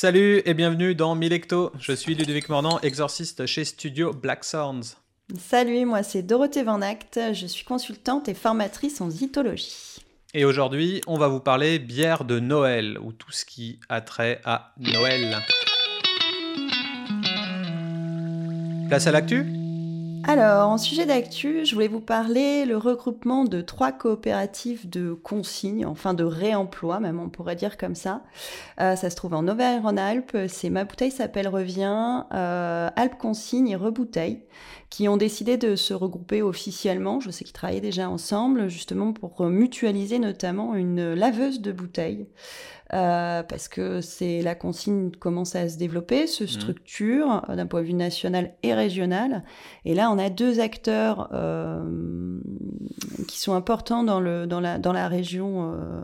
Salut 0.00 0.42
et 0.44 0.54
bienvenue 0.54 0.94
dans 0.94 1.16
Milecto. 1.16 1.72
Je 1.80 1.90
suis 1.90 2.14
Ludovic 2.14 2.48
Mordant, 2.48 2.78
exorciste 2.82 3.46
chez 3.46 3.64
Studio 3.64 4.12
Black 4.12 4.44
Sounds. 4.44 4.94
Salut, 5.36 5.86
moi 5.86 6.04
c'est 6.04 6.22
Dorothée 6.22 6.62
Van 6.62 6.80
Act, 6.82 7.18
je 7.32 7.46
suis 7.48 7.64
consultante 7.64 8.28
et 8.28 8.34
formatrice 8.34 9.00
en 9.00 9.10
zytologie. 9.10 9.96
Et 10.34 10.44
aujourd'hui, 10.44 11.00
on 11.08 11.18
va 11.18 11.26
vous 11.26 11.40
parler 11.40 11.80
bière 11.80 12.24
de 12.24 12.38
Noël 12.38 12.96
ou 13.02 13.10
tout 13.10 13.32
ce 13.32 13.44
qui 13.44 13.80
a 13.88 14.00
trait 14.00 14.40
à 14.44 14.72
Noël. 14.78 15.36
Place 18.88 19.08
à 19.08 19.10
l'actu? 19.10 19.57
Alors, 20.24 20.68
en 20.68 20.78
sujet 20.78 21.06
d'actu, 21.06 21.64
je 21.64 21.74
voulais 21.74 21.88
vous 21.88 22.00
parler 22.00 22.64
le 22.64 22.76
regroupement 22.76 23.44
de 23.44 23.60
trois 23.60 23.92
coopératives 23.92 24.88
de 24.88 25.12
consignes, 25.12 25.86
enfin 25.86 26.14
de 26.14 26.24
réemploi 26.24 27.00
même, 27.00 27.20
on 27.20 27.28
pourrait 27.28 27.56
dire 27.56 27.76
comme 27.76 27.94
ça. 27.94 28.22
Euh, 28.80 28.96
ça 28.96 29.10
se 29.10 29.16
trouve 29.16 29.34
en 29.34 29.46
Auvergne-Rhône-Alpes, 29.48 30.36
c'est 30.48 30.70
Ma 30.70 30.84
bouteille 30.84 31.10
s'appelle 31.10 31.48
Revient, 31.48 32.24
euh, 32.34 32.88
Alpes 32.96 33.18
Consigne 33.18 33.68
et 33.68 33.76
Rebouteille, 33.76 34.42
qui 34.90 35.08
ont 35.08 35.16
décidé 35.16 35.56
de 35.56 35.76
se 35.76 35.94
regrouper 35.94 36.42
officiellement. 36.42 37.20
Je 37.20 37.30
sais 37.30 37.44
qu'ils 37.44 37.54
travaillaient 37.54 37.80
déjà 37.80 38.08
ensemble, 38.08 38.68
justement 38.68 39.12
pour 39.12 39.44
mutualiser 39.46 40.18
notamment 40.18 40.74
une 40.74 41.14
laveuse 41.14 41.60
de 41.60 41.72
bouteilles. 41.72 42.26
Euh, 42.94 43.42
parce 43.42 43.68
que 43.68 44.00
c'est 44.00 44.40
la 44.40 44.54
consigne 44.54 45.10
commence 45.10 45.54
à 45.54 45.68
se 45.68 45.76
développer, 45.76 46.26
se 46.26 46.44
mmh. 46.44 46.48
structure 46.48 47.42
euh, 47.48 47.54
d'un 47.54 47.66
point 47.66 47.82
de 47.82 47.86
vue 47.86 47.92
national 47.92 48.54
et 48.62 48.72
régional. 48.72 49.44
Et 49.84 49.94
là, 49.94 50.10
on 50.10 50.18
a 50.18 50.30
deux 50.30 50.58
acteurs 50.58 51.28
euh, 51.34 52.40
qui 53.26 53.38
sont 53.38 53.52
importants 53.52 54.04
dans, 54.04 54.20
le, 54.20 54.46
dans, 54.46 54.60
la, 54.60 54.78
dans 54.78 54.94
la 54.94 55.06
région 55.06 55.74
euh, 55.74 56.02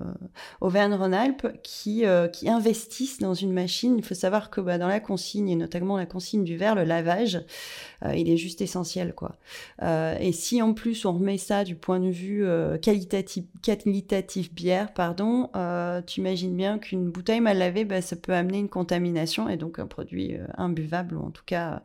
Auvergne-Rhône-Alpes 0.60 1.46
qui, 1.62 2.04
euh, 2.04 2.28
qui 2.28 2.50
investissent 2.50 3.18
dans 3.18 3.34
une 3.34 3.54
machine. 3.54 3.96
Il 3.96 4.04
faut 4.04 4.14
savoir 4.14 4.50
que 4.50 4.60
bah, 4.60 4.76
dans 4.76 4.88
la 4.88 5.00
consigne, 5.00 5.48
et 5.48 5.56
notamment 5.56 5.96
la 5.96 6.06
consigne 6.06 6.44
du 6.44 6.58
verre, 6.58 6.74
le 6.74 6.84
lavage, 6.84 7.40
il 8.16 8.30
est 8.30 8.36
juste 8.36 8.60
essentiel. 8.60 9.14
quoi. 9.14 9.36
et 9.82 10.32
si 10.32 10.62
en 10.62 10.74
plus 10.74 11.04
on 11.04 11.12
remet 11.12 11.38
ça 11.38 11.64
du 11.64 11.74
point 11.74 12.00
de 12.00 12.10
vue 12.10 12.44
qualitatif, 12.80 13.44
qualitatif 13.62 14.52
bière, 14.52 14.92
pardon, 14.92 15.50
tu 16.06 16.20
imagines 16.20 16.56
bien 16.56 16.78
qu'une 16.78 17.10
bouteille 17.10 17.40
mal 17.40 17.58
lavée, 17.58 17.84
bah, 17.84 18.02
ça 18.02 18.16
peut 18.16 18.32
amener 18.32 18.58
une 18.58 18.68
contamination 18.68 19.48
et 19.48 19.56
donc 19.56 19.78
un 19.78 19.86
produit 19.86 20.34
euh, 20.34 20.46
imbuvable 20.56 21.16
ou 21.16 21.22
en 21.22 21.30
tout 21.30 21.42
cas 21.44 21.74
euh, 21.74 21.78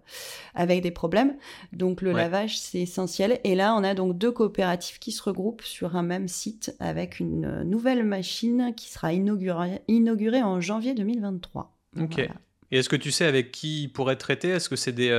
avec 0.56 0.82
des 0.82 0.92
problèmes. 0.92 1.36
Donc 1.74 2.02
le 2.02 2.12
lavage, 2.12 2.60
c'est 2.60 2.82
essentiel. 2.82 3.40
Et 3.44 3.56
là, 3.56 3.76
on 3.76 3.84
a 3.84 3.94
donc 3.94 4.18
deux 4.18 4.32
coopératives 4.32 5.00
qui 5.00 5.12
se 5.12 5.22
regroupent 5.24 5.64
sur 5.64 5.96
un 5.96 6.04
même 6.04 6.28
site 6.28 6.76
avec 6.80 7.20
une 7.20 7.46
euh, 7.46 7.64
nouvelle 7.64 8.04
machine 8.04 8.74
qui 8.76 8.90
sera 8.90 9.14
inaugurée, 9.14 9.82
inaugurée 9.88 10.44
en 10.44 10.60
janvier 10.62 10.94
2023. 10.94 11.76
Ok. 12.00 12.20
Et 12.72 12.78
est-ce 12.78 12.90
que 12.90 12.96
tu 12.96 13.12
sais 13.12 13.26
avec 13.26 13.52
qui 13.52 13.84
il 13.84 13.88
pourrait 13.90 14.16
traiter? 14.16 14.50
Est-ce 14.50 14.70
que 14.70 14.76
c'est 14.76 14.92
des, 14.92 15.10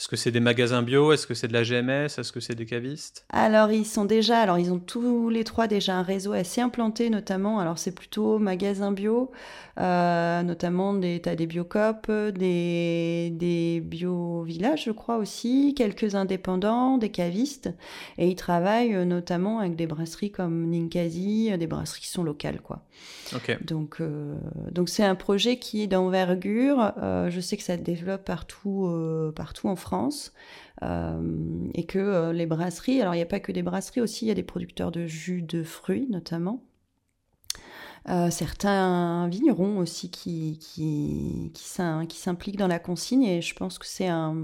est-ce 0.00 0.08
que 0.08 0.16
c'est 0.16 0.30
des 0.30 0.40
magasins 0.40 0.80
bio? 0.80 1.12
Est-ce 1.12 1.26
que 1.26 1.34
c'est 1.34 1.46
de 1.46 1.52
la 1.52 1.62
GMS 1.62 2.06
Est-ce 2.18 2.32
que 2.32 2.40
c'est 2.40 2.54
des 2.54 2.64
cavistes? 2.64 3.26
Alors 3.28 3.70
ils 3.70 3.84
sont 3.84 4.06
déjà, 4.06 4.38
alors 4.38 4.58
ils 4.58 4.72
ont 4.72 4.78
tous 4.78 5.28
les 5.28 5.44
trois 5.44 5.66
déjà 5.66 5.94
un 5.94 6.02
réseau 6.02 6.32
assez 6.32 6.62
implanté, 6.62 7.10
notamment. 7.10 7.58
Alors 7.58 7.76
c'est 7.76 7.94
plutôt 7.94 8.38
magasins 8.38 8.92
bio, 8.92 9.30
euh, 9.78 10.42
notamment 10.42 10.94
des, 10.94 11.20
t'as 11.20 11.34
des 11.34 11.46
biocop, 11.46 12.10
des, 12.10 13.28
des 13.34 13.80
bio 13.84 14.42
villages, 14.42 14.84
je 14.84 14.90
crois 14.90 15.18
aussi, 15.18 15.74
quelques 15.76 16.14
indépendants, 16.14 16.96
des 16.96 17.10
cavistes, 17.10 17.68
et 18.16 18.26
ils 18.26 18.36
travaillent 18.36 18.94
euh, 18.94 19.04
notamment 19.04 19.58
avec 19.58 19.76
des 19.76 19.86
brasseries 19.86 20.30
comme 20.32 20.70
Ninkasi, 20.70 21.52
des 21.58 21.66
brasseries 21.66 22.00
qui 22.00 22.08
sont 22.08 22.24
locales, 22.24 22.62
quoi. 22.62 22.86
Donc 23.60 23.98
euh, 24.00 24.34
donc 24.72 24.88
c'est 24.88 25.04
un 25.04 25.14
projet 25.14 25.58
qui 25.58 25.82
est 25.82 25.86
d'envergure. 25.86 26.94
je 27.28 27.40
sais 27.40 27.58
que 27.58 27.62
ça 27.62 27.76
se 27.76 27.82
développe 27.82 28.24
partout 28.24 28.90
partout 29.36 29.68
en 29.68 29.76
France 29.76 29.89
France. 29.90 30.32
Euh, 30.82 31.68
et 31.74 31.84
que 31.84 31.98
euh, 31.98 32.32
les 32.32 32.46
brasseries, 32.46 33.02
alors 33.02 33.14
il 33.14 33.18
n'y 33.18 33.22
a 33.22 33.26
pas 33.26 33.40
que 33.40 33.50
des 33.50 33.62
brasseries 33.62 34.00
aussi, 34.00 34.24
il 34.24 34.28
y 34.28 34.30
a 34.30 34.34
des 34.34 34.44
producteurs 34.44 34.92
de 34.92 35.06
jus 35.06 35.42
de 35.42 35.64
fruits 35.64 36.06
notamment. 36.08 36.62
Euh, 38.08 38.30
certains 38.30 39.28
vignerons 39.28 39.76
aussi 39.76 40.10
qui, 40.10 40.58
qui, 40.58 41.52
qui 41.52 42.18
s'impliquent 42.18 42.56
dans 42.56 42.66
la 42.66 42.78
consigne 42.78 43.24
et 43.24 43.42
je 43.42 43.54
pense 43.54 43.78
que 43.78 43.84
c'est 43.84 44.06
un, 44.06 44.36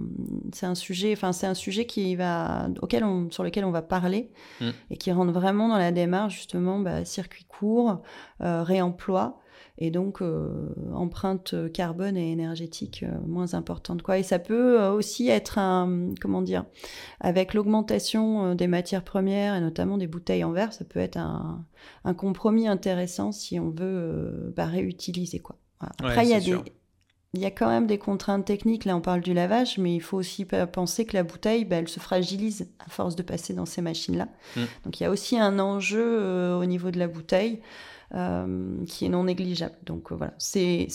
un 0.61 0.75
sujet, 0.75 1.15
enfin 1.15 1.33
c'est 1.33 1.47
un 1.47 1.55
sujet 1.55 1.87
qui 1.87 2.17
va, 2.17 2.69
auquel 2.83 3.03
on, 3.03 3.31
sur 3.31 3.43
lequel 3.45 3.65
on 3.65 3.71
va 3.71 3.81
parler 3.81 4.31
mm. 4.61 4.71
et 4.91 4.97
qui 4.99 5.11
rentre 5.11 5.33
vraiment 5.33 5.69
dans 5.69 5.79
la 5.79 5.91
démarche 5.91 6.35
justement 6.35 6.81
bah, 6.81 7.07
circuit 7.07 7.45
court, 7.45 8.03
réemploi 8.41 9.41
et 9.79 9.91
donc 9.91 10.23
euh, 10.23 10.49
empreinte 10.95 11.55
carbone 11.73 12.17
et 12.17 12.33
énergétique 12.33 13.05
euh, 13.07 13.19
moins 13.27 13.55
importante. 13.55 14.03
Quoi. 14.03 14.19
Et 14.19 14.23
ça 14.23 14.39
peut 14.39 14.81
euh, 14.81 14.93
aussi 14.93 15.29
être 15.29 15.59
un, 15.59 16.15
comment 16.21 16.43
dire, 16.43 16.65
avec 17.21 17.53
l'augmentation 17.53 18.55
des 18.55 18.67
matières 18.67 19.05
premières 19.05 19.55
et 19.55 19.61
notamment 19.61 19.99
des 19.99 20.07
bouteilles 20.07 20.45
en 20.45 20.53
verre, 20.53 20.73
ça 20.73 20.85
peut 20.85 21.01
être 21.01 21.19
un, 21.19 21.65
un 22.05 22.15
compromis 22.15 22.69
intéressant 22.69 23.33
si 23.33 23.61
on 23.61 23.71
veut 23.71 24.53
bah, 24.57 24.67
réutiliser. 24.67 25.41
Quoi. 25.41 25.57
Après, 25.81 26.25
il 26.25 26.31
y 26.31 26.35
a 26.35 26.41
des... 26.41 26.57
Il 27.35 27.43
y 27.43 27.45
a 27.45 27.51
quand 27.51 27.69
même 27.69 27.87
des 27.87 27.99
contraintes 27.99 28.47
techniques, 28.47 28.87
là 28.87 28.97
on 28.97 29.03
parle 29.03 29.21
du 29.21 29.35
lavage, 29.35 29.77
mais 29.77 29.95
il 29.95 30.01
faut 30.01 30.17
aussi 30.17 30.47
penser 30.47 31.05
que 31.05 31.15
la 31.15 31.23
bouteille, 31.23 31.67
bah, 31.67 31.77
elle 31.77 31.89
se 31.89 32.01
fragilise 32.01 32.71
à 32.79 32.89
force 32.89 33.15
de 33.15 33.23
passer 33.23 33.53
dans 33.53 33.67
ces 33.67 33.83
machines-là. 33.83 34.29
Mm. 34.57 34.61
Donc 34.85 34.99
il 34.99 35.03
y 35.03 35.07
a 35.07 35.11
aussi 35.11 35.39
un 35.39 35.59
enjeu 35.59 36.55
au 36.55 36.65
niveau 36.65 36.91
de 36.91 36.99
la 36.99 37.09
bouteille. 37.09 37.61
Euh, 38.15 38.85
qui 38.87 39.05
est 39.05 39.09
non 39.09 39.25
négligeable. 39.25 39.75
Donc 39.85 40.13
euh, 40.13 40.15
voilà, 40.15 40.35
c'est 40.39 40.87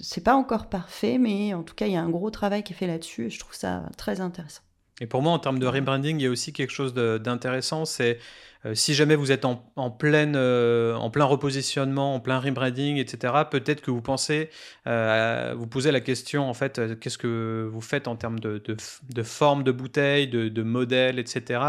c'est 0.00 0.20
pas 0.22 0.34
encore 0.34 0.68
parfait, 0.68 1.18
mais 1.18 1.54
en 1.54 1.62
tout 1.62 1.74
cas, 1.74 1.86
il 1.86 1.92
y 1.92 1.96
a 1.96 2.02
un 2.02 2.10
gros 2.10 2.30
travail 2.30 2.62
qui 2.62 2.72
est 2.72 2.76
fait 2.76 2.86
là-dessus 2.86 3.26
et 3.26 3.30
je 3.30 3.38
trouve 3.38 3.54
ça 3.54 3.88
très 3.96 4.20
intéressant. 4.20 4.62
Et 5.00 5.06
pour 5.06 5.22
moi, 5.22 5.32
en 5.32 5.38
termes 5.38 5.58
de 5.58 5.66
rebranding, 5.66 6.20
il 6.20 6.22
y 6.22 6.26
a 6.26 6.30
aussi 6.30 6.52
quelque 6.52 6.72
chose 6.72 6.94
d'intéressant, 6.94 7.84
c'est 7.84 8.18
euh, 8.64 8.74
si 8.74 8.94
jamais 8.94 9.16
vous 9.16 9.32
êtes 9.32 9.44
en, 9.44 9.68
en, 9.76 9.90
pleine, 9.90 10.36
en 10.36 11.10
plein 11.10 11.24
repositionnement, 11.24 12.14
en 12.14 12.20
plein 12.20 12.38
rebranding, 12.38 12.96
etc., 12.96 13.34
peut-être 13.50 13.80
que 13.82 13.90
vous 13.90 14.00
pensez, 14.02 14.50
vous 14.86 15.66
posez 15.66 15.90
la 15.90 16.00
question, 16.00 16.48
en 16.48 16.54
fait, 16.54 16.98
qu'est-ce 17.00 17.18
que 17.18 17.68
vous 17.70 17.80
faites 17.80 18.06
en 18.08 18.16
termes 18.16 18.38
de, 18.38 18.62
de, 18.62 19.22
forme 19.22 19.64
de 19.64 19.72
bouteille, 19.72 20.28
de, 20.28 20.48
de 20.48 20.62
modèle, 20.62 21.18
etc. 21.18 21.60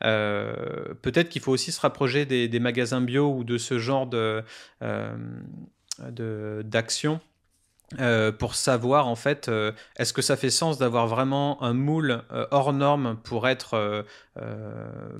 peut-être 0.00 1.28
qu'il 1.28 1.42
faut 1.42 1.52
aussi 1.52 1.70
se 1.72 1.80
rapprocher 1.80 2.24
des, 2.24 2.48
des, 2.48 2.60
magasins 2.60 3.02
bio 3.02 3.30
ou 3.30 3.44
de 3.44 3.58
ce 3.58 3.78
genre 3.78 4.06
de 4.06 4.42
d'action 6.64 7.20
euh, 7.98 8.30
pour 8.30 8.54
savoir 8.54 9.08
en 9.08 9.16
fait 9.16 9.48
euh, 9.48 9.72
est-ce 9.96 10.12
que 10.12 10.22
ça 10.22 10.36
fait 10.36 10.50
sens 10.50 10.78
d'avoir 10.78 11.08
vraiment 11.08 11.60
un 11.60 11.72
moule 11.72 12.22
euh, 12.30 12.46
hors 12.52 12.72
norme 12.72 13.18
pour 13.24 13.48
être 13.48 14.06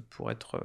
pour 0.08 0.30
être 0.30 0.62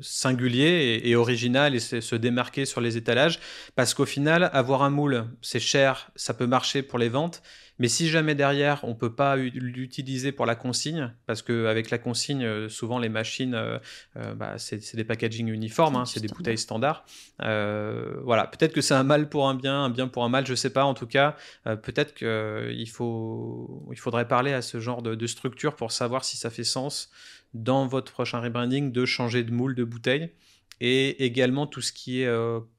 singulier 0.00 1.00
et, 1.04 1.08
et, 1.08 1.16
original 1.16 1.74
et 1.76 1.78
se 1.78 2.16
démarquer 2.16 2.64
sur 2.64 2.80
les 2.80 2.96
étalages? 2.96 3.38
Parce 3.76 3.94
qu'au 3.94 4.06
final 4.06 4.50
avoir 4.52 4.82
un 4.82 4.90
moule 4.90 5.26
c'est 5.40 5.60
cher 5.60 6.10
ça 6.16 6.34
peut 6.34 6.48
marcher 6.48 6.82
pour 6.82 6.98
les 6.98 7.08
ventes 7.08 7.42
mais 7.78 7.88
si 7.88 8.08
jamais 8.08 8.34
derrière, 8.34 8.84
on 8.84 8.90
ne 8.90 8.94
peut 8.94 9.14
pas 9.14 9.36
l'utiliser 9.36 10.30
pour 10.30 10.46
la 10.46 10.54
consigne, 10.54 11.12
parce 11.26 11.42
qu'avec 11.42 11.90
la 11.90 11.98
consigne, 11.98 12.44
euh, 12.44 12.68
souvent 12.68 13.00
les 13.00 13.08
machines, 13.08 13.54
euh, 13.54 13.78
euh, 14.16 14.34
bah, 14.34 14.58
c'est 14.58 14.94
des 14.94 15.04
packaging 15.04 15.48
uniformes, 15.48 15.96
hein, 15.96 16.04
c'est 16.04 16.20
des 16.20 16.28
bouteilles 16.28 16.58
standards. 16.58 17.04
voilà, 17.40 18.46
peut-être 18.46 18.72
que 18.72 18.80
c'est 18.80 18.94
un 18.94 19.02
mal 19.02 19.28
pour 19.28 19.48
un 19.48 19.54
bien, 19.54 19.84
un 19.84 19.90
bien 19.90 20.06
pour 20.06 20.24
un 20.24 20.28
mal, 20.28 20.46
je 20.46 20.52
ne 20.52 20.56
sais 20.56 20.70
pas. 20.70 20.84
En 20.84 20.94
tout 20.94 21.06
cas, 21.06 21.36
peut-être 21.64 22.14
qu'il 22.14 22.88
faut, 22.90 23.88
il 23.90 23.98
faudrait 23.98 24.28
parler 24.28 24.52
à 24.52 24.62
ce 24.62 24.78
genre 24.78 25.02
de, 25.02 25.14
de, 25.14 25.26
structure 25.26 25.74
pour 25.74 25.90
savoir 25.90 26.24
si 26.24 26.36
ça 26.36 26.50
fait 26.50 26.64
sens 26.64 27.10
dans 27.54 27.86
votre 27.86 28.12
prochain 28.12 28.40
rebranding 28.40 28.92
de 28.92 29.04
changer 29.04 29.42
de 29.42 29.50
moule 29.50 29.74
de 29.74 29.84
bouteille. 29.84 30.30
Et 30.80 31.24
également 31.24 31.66
tout 31.66 31.80
ce 31.80 31.92
qui 31.92 32.22
est 32.22 32.28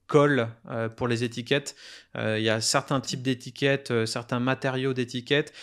colle 0.07 0.49
euh, 0.69 0.89
pour 0.89 1.07
les 1.07 1.23
étiquettes. 1.23 1.75
Euh, 2.15 2.37
il 2.39 2.45
y 2.45 2.49
a 2.49 2.61
certains 2.61 3.01
types 3.01 3.21
d'étiquettes, 3.21 3.91
euh, 3.91 4.05
certains 4.05 4.39
matériaux 4.39 4.93
d'étiquettes 4.93 5.53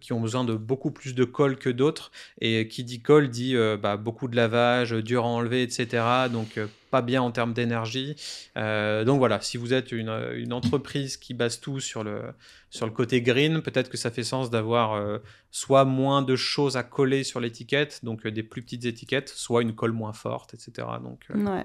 qui 0.00 0.12
ont 0.12 0.20
besoin 0.20 0.44
de 0.44 0.54
beaucoup 0.54 0.90
plus 0.90 1.14
de 1.14 1.24
colle 1.24 1.56
que 1.56 1.70
d'autres. 1.70 2.10
Et 2.40 2.68
qui 2.68 2.84
dit 2.84 3.00
colle 3.00 3.28
dit 3.28 3.54
bah, 3.80 3.96
beaucoup 3.96 4.28
de 4.28 4.36
lavage, 4.36 4.92
dur 4.92 5.24
à 5.24 5.28
enlever, 5.28 5.62
etc. 5.62 6.04
Donc 6.32 6.58
pas 6.90 7.02
bien 7.02 7.22
en 7.22 7.30
termes 7.30 7.52
d'énergie. 7.52 8.16
donc 8.56 9.18
voilà, 9.18 9.40
si 9.40 9.56
vous 9.56 9.72
êtes 9.72 9.92
une, 9.92 10.10
une, 10.34 10.52
entreprise 10.52 11.16
qui 11.16 11.34
base 11.34 11.60
tout 11.60 11.80
sur 11.80 12.02
le, 12.02 12.22
sur 12.70 12.86
le 12.86 12.92
côté 12.92 13.22
green, 13.22 13.62
peut-être 13.62 13.88
que 13.90 13.96
ça 13.96 14.10
fait 14.10 14.24
sens 14.24 14.50
d'avoir 14.50 15.20
soit 15.50 15.84
moins 15.84 16.22
de 16.22 16.36
choses 16.36 16.76
à 16.76 16.82
coller 16.82 17.24
sur 17.24 17.40
l'étiquette, 17.40 18.00
donc 18.02 18.26
des 18.26 18.42
plus 18.42 18.62
petites 18.62 18.84
étiquettes, 18.84 19.28
soit 19.28 19.62
une 19.62 19.74
colle 19.74 19.92
moins 19.92 20.12
forte, 20.12 20.54
etc. 20.54 20.86
Donc, 21.02 21.26
ouais. 21.34 21.64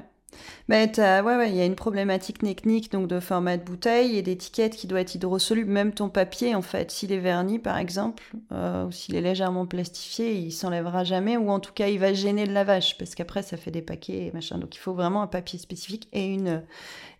Mais 0.68 0.92
ouais, 0.98 1.22
ouais, 1.22 1.50
il 1.50 1.56
y 1.56 1.62
a 1.62 1.66
une 1.66 1.76
problématique 1.76 2.40
technique 2.40 2.92
donc 2.92 3.08
de 3.08 3.20
format 3.20 3.58
de 3.58 3.64
bouteille 3.64 4.18
et 4.18 4.22
d'étiquette 4.22 4.76
qui 4.76 4.88
doit 4.88 5.02
être 5.02 5.16
hydrosoluble. 5.16 5.70
Même 5.70 5.94
ton 5.94 6.10
papier, 6.10 6.56
en 6.56 6.62
fait, 6.62 6.92
s'il 6.92 7.12
est 7.12 7.20
verni, 7.20 7.60
par 7.60 7.78
exemple, 7.78 8.24
euh, 8.52 8.86
ou 8.86 8.92
s'il 8.92 9.16
est 9.16 9.22
légèrement 9.22 9.66
plastifié, 9.66 10.34
il 10.36 10.52
s'enlèvera 10.52 11.04
jamais, 11.04 11.38
ou 11.38 11.50
en 11.50 11.60
tout 11.60 11.74
cas, 11.74 11.88
il 11.88 12.00
va 12.00 12.14
gêner 12.14 12.46
le 12.46 12.54
lavage, 12.54 12.98
parce 12.98 13.16
qu'après, 13.16 13.44
ça 13.44 13.58
fait 13.58 13.72
des 13.72 13.82
paquets 13.82 14.28
et 14.28 14.32
machin. 14.32 14.58
Donc, 14.58 14.76
il 14.76 14.80
faut 14.80 14.94
vraiment 14.94 15.22
un 15.22 15.28
papier 15.28 15.60
spécifique 15.60 16.08
et 16.14 16.26
une 16.26 16.64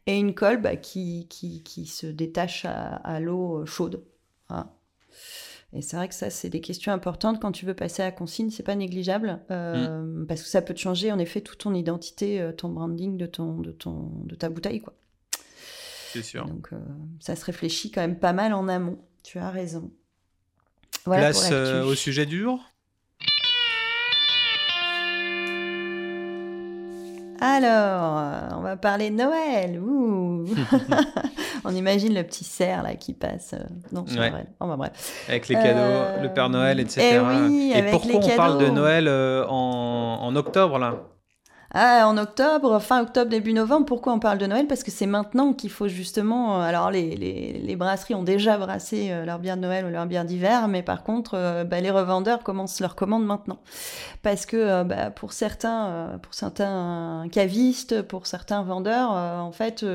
et 0.08 0.18
une 0.18 0.34
colle 0.34 0.62
bah, 0.62 0.76
qui, 0.76 1.28
qui, 1.30 1.62
qui, 1.64 1.86
se 1.86 2.08
détache 2.08 2.66
à, 2.66 3.20
l'eau 3.20 3.66
chaude. 3.66 4.04
Et 5.74 5.82
c'est 5.82 5.96
vrai 5.96 6.10
que 6.10 6.14
ça, 6.14 6.30
c'est 6.30 6.50
des 6.50 6.60
questions 6.60 6.92
importantes 6.92 7.42
quand 7.42 7.54
tu 7.54 7.66
veux 7.66 7.74
passer 7.74 8.02
à 8.02 8.06
la 8.06 8.12
consigne, 8.12 8.50
c'est 8.50 8.64
pas 8.64 8.76
négligeable 8.76 9.40
mm. 9.50 10.26
parce 10.28 10.44
que 10.44 10.50
ça 10.50 10.62
peut 10.62 10.74
te 10.74 10.80
changer 10.80 11.12
en 11.12 11.20
effet 11.20 11.42
toute 11.42 11.60
ton 11.60 11.74
identité, 11.74 12.46
ton 12.58 12.70
branding 12.70 13.18
de 13.18 13.26
ton 13.26 13.60
de 13.60 13.72
ton 13.72 14.12
de 14.26 14.36
ta 14.36 14.50
bouteille 14.50 14.82
quoi. 14.82 14.94
C'est 16.12 16.24
sûr. 16.24 16.46
Donc 16.46 16.72
ça 17.22 17.38
se 17.38 17.46
réfléchit 17.46 17.90
quand 17.90 18.02
même 18.02 18.20
pas 18.20 18.34
mal 18.34 18.54
en 18.54 18.68
amont. 18.68 19.00
Tu 19.24 19.40
as 19.40 19.50
raison. 19.50 19.92
Place 21.04 21.50
euh, 21.52 21.84
au 21.84 21.96
sujet 21.96 22.26
du 22.26 22.40
jour? 22.40 22.64
Alors, 27.42 28.20
euh, 28.20 28.50
on 28.56 28.62
va 28.62 28.78
parler 28.78 29.10
de 29.10 29.16
Noël. 29.16 29.82
on 31.66 31.76
imagine 31.76 32.14
le 32.14 32.24
petit 32.24 32.44
cerf 32.44 32.84
là 32.84 32.96
qui 32.96 33.14
passe. 33.14 33.54
Euh, 33.54 33.64
non, 33.92 34.06
c'est 34.08 34.16
bref. 34.18 35.26
Avec 35.28 35.48
les 35.48 35.56
cadeaux, 35.56 36.22
le 36.22 36.30
Père 36.30 36.50
Noël, 36.50 36.80
etc. 36.80 37.02
Eh 37.02 37.16
et, 37.16 37.20
oui, 37.20 37.74
et 37.76 37.92
pourquoi 37.92 38.22
on 38.24 38.38
parle 38.38 38.58
de 38.60 38.68
Noël 38.68 39.10
en, 39.50 40.20
en 40.22 40.36
octobre 40.36 40.78
là? 40.78 40.96
Ah, 41.74 42.06
en 42.06 42.18
octobre, 42.18 42.80
fin 42.80 43.02
octobre, 43.02 43.30
début 43.30 43.54
novembre, 43.54 43.86
pourquoi 43.86 44.12
on 44.12 44.20
parle 44.20 44.38
de 44.38 44.46
Noël? 44.46 44.68
Parce 44.68 44.84
que 44.84 44.92
c'est 44.92 45.06
maintenant 45.06 45.54
qu'il 45.54 45.70
faut 45.70 45.88
justement... 45.88 46.60
Euh, 46.60 46.66
alors, 46.66 46.92
les, 46.92 47.16
les, 47.16 47.54
les, 47.60 47.76
brasseries 47.78 48.14
ont 48.14 48.24
déjà 48.24 48.58
brassé 48.58 49.10
euh, 49.12 49.24
leur 49.24 49.40
bière 49.40 49.56
de 49.56 49.62
Noël 49.62 49.86
ou 49.86 49.90
leur 49.90 50.06
bière 50.06 50.26
d'hiver, 50.26 50.68
mais 50.68 50.84
par 50.84 51.04
contre, 51.04 51.36
euh, 51.36 51.64
bah, 51.64 51.80
les 51.80 51.90
revendeurs 51.90 52.44
commencent 52.44 52.82
leur 52.82 52.96
commande 52.96 53.26
maintenant. 53.26 53.60
Parce 54.22 54.46
que 54.46 54.84
bah, 54.84 55.12
pour, 55.12 55.32
certains, 55.32 56.20
pour 56.22 56.34
certains 56.34 57.28
cavistes, 57.32 58.02
pour 58.02 58.28
certains 58.28 58.64
vendeurs, 58.64 59.12
en 59.12 59.52
fait, 59.54 59.86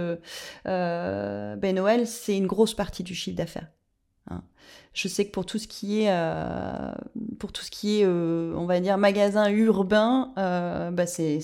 ben, 0.64 1.74
Noël, 1.74 2.06
c'est 2.06 2.38
une 2.38 2.46
grosse 2.46 2.74
partie 2.74 3.02
du 3.02 3.14
chiffre 3.14 3.36
d'affaires. 3.36 3.68
Je 4.96 5.08
sais 5.08 5.26
que 5.26 5.30
pour 5.30 5.44
tout 5.44 5.58
ce 5.58 5.68
qui 5.68 6.02
est, 6.02 6.10
euh, 6.10 6.90
euh, 7.84 8.54
on 8.56 8.64
va 8.64 8.80
dire, 8.80 8.96
magasin 8.96 9.50
urbain, 9.50 10.32
euh, 10.38 10.90
bah 10.90 11.06
c'est 11.06 11.40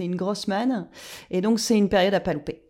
une 0.00 0.16
grosse 0.16 0.48
manne. 0.48 0.88
Et 1.30 1.40
donc, 1.40 1.60
c'est 1.60 1.78
une 1.78 1.88
période 1.88 2.14
à 2.14 2.20
pas 2.20 2.34
louper. 2.34 2.62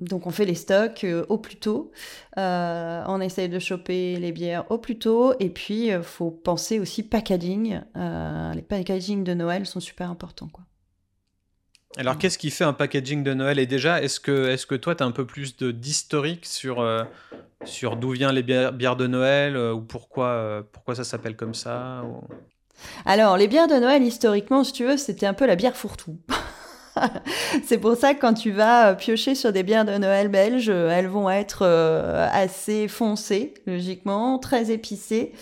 Donc, 0.00 0.26
on 0.26 0.30
fait 0.30 0.46
les 0.46 0.54
stocks 0.54 1.06
au 1.28 1.36
plus 1.36 1.56
tôt. 1.56 1.92
on 2.36 3.20
essaye 3.20 3.50
de 3.50 3.58
choper 3.58 4.16
les 4.16 4.32
bières 4.32 4.64
au 4.70 4.78
plus 4.78 4.98
tôt. 4.98 5.34
Et 5.38 5.50
puis, 5.50 5.88
il 5.88 6.02
faut 6.02 6.30
penser 6.30 6.80
aussi 6.80 7.02
packaging. 7.02 7.78
les 7.94 8.62
packaging 8.62 9.22
de 9.22 9.34
Noël 9.34 9.66
sont 9.66 9.80
super 9.80 10.10
importants. 10.10 10.48
Quoi. 10.48 10.64
Alors, 11.98 12.16
qu'est-ce 12.16 12.38
qui 12.38 12.50
fait 12.50 12.64
un 12.64 12.72
packaging 12.72 13.22
de 13.22 13.34
Noël? 13.34 13.58
Et 13.58 13.66
déjà, 13.66 14.02
est-ce 14.02 14.18
que, 14.18 14.48
est 14.48 14.66
que 14.66 14.74
toi, 14.76 14.94
tu 14.94 15.02
as 15.02 15.06
un 15.06 15.12
peu 15.12 15.26
plus 15.26 15.56
d'historique 15.58 16.46
sur, 16.46 16.80
sur 17.64 17.96
d'où 17.96 18.10
viennent 18.10 18.30
les 18.30 18.42
bières, 18.42 18.96
de 18.96 19.06
Noël 19.06 19.56
euh, 19.56 19.72
ou 19.72 19.80
pourquoi, 19.80 20.26
euh, 20.26 20.62
pourquoi 20.72 20.94
ça 20.94 21.04
s'appelle 21.04 21.36
comme 21.36 21.54
ça 21.54 22.02
Alors, 23.04 23.36
les 23.36 23.48
bières 23.48 23.68
de 23.68 23.74
Noël, 23.74 24.02
historiquement, 24.02 24.64
si 24.64 24.72
tu 24.72 24.84
veux, 24.84 24.96
c'était 24.96 25.26
un 25.26 25.34
peu 25.34 25.46
la 25.46 25.56
bière 25.56 25.76
fourre-tout. 25.76 26.18
c'est 27.64 27.78
pour 27.78 27.96
ça 27.96 28.14
que 28.14 28.20
quand 28.20 28.34
tu 28.34 28.50
vas 28.50 28.94
piocher 28.94 29.34
sur 29.34 29.52
des 29.52 29.62
bières 29.62 29.84
de 29.84 29.96
Noël 29.96 30.28
belges, 30.28 30.68
elles 30.68 31.08
vont 31.08 31.30
être 31.30 31.64
assez 32.32 32.88
foncées, 32.88 33.54
logiquement, 33.66 34.38
très 34.38 34.70
épicées. 34.70 35.32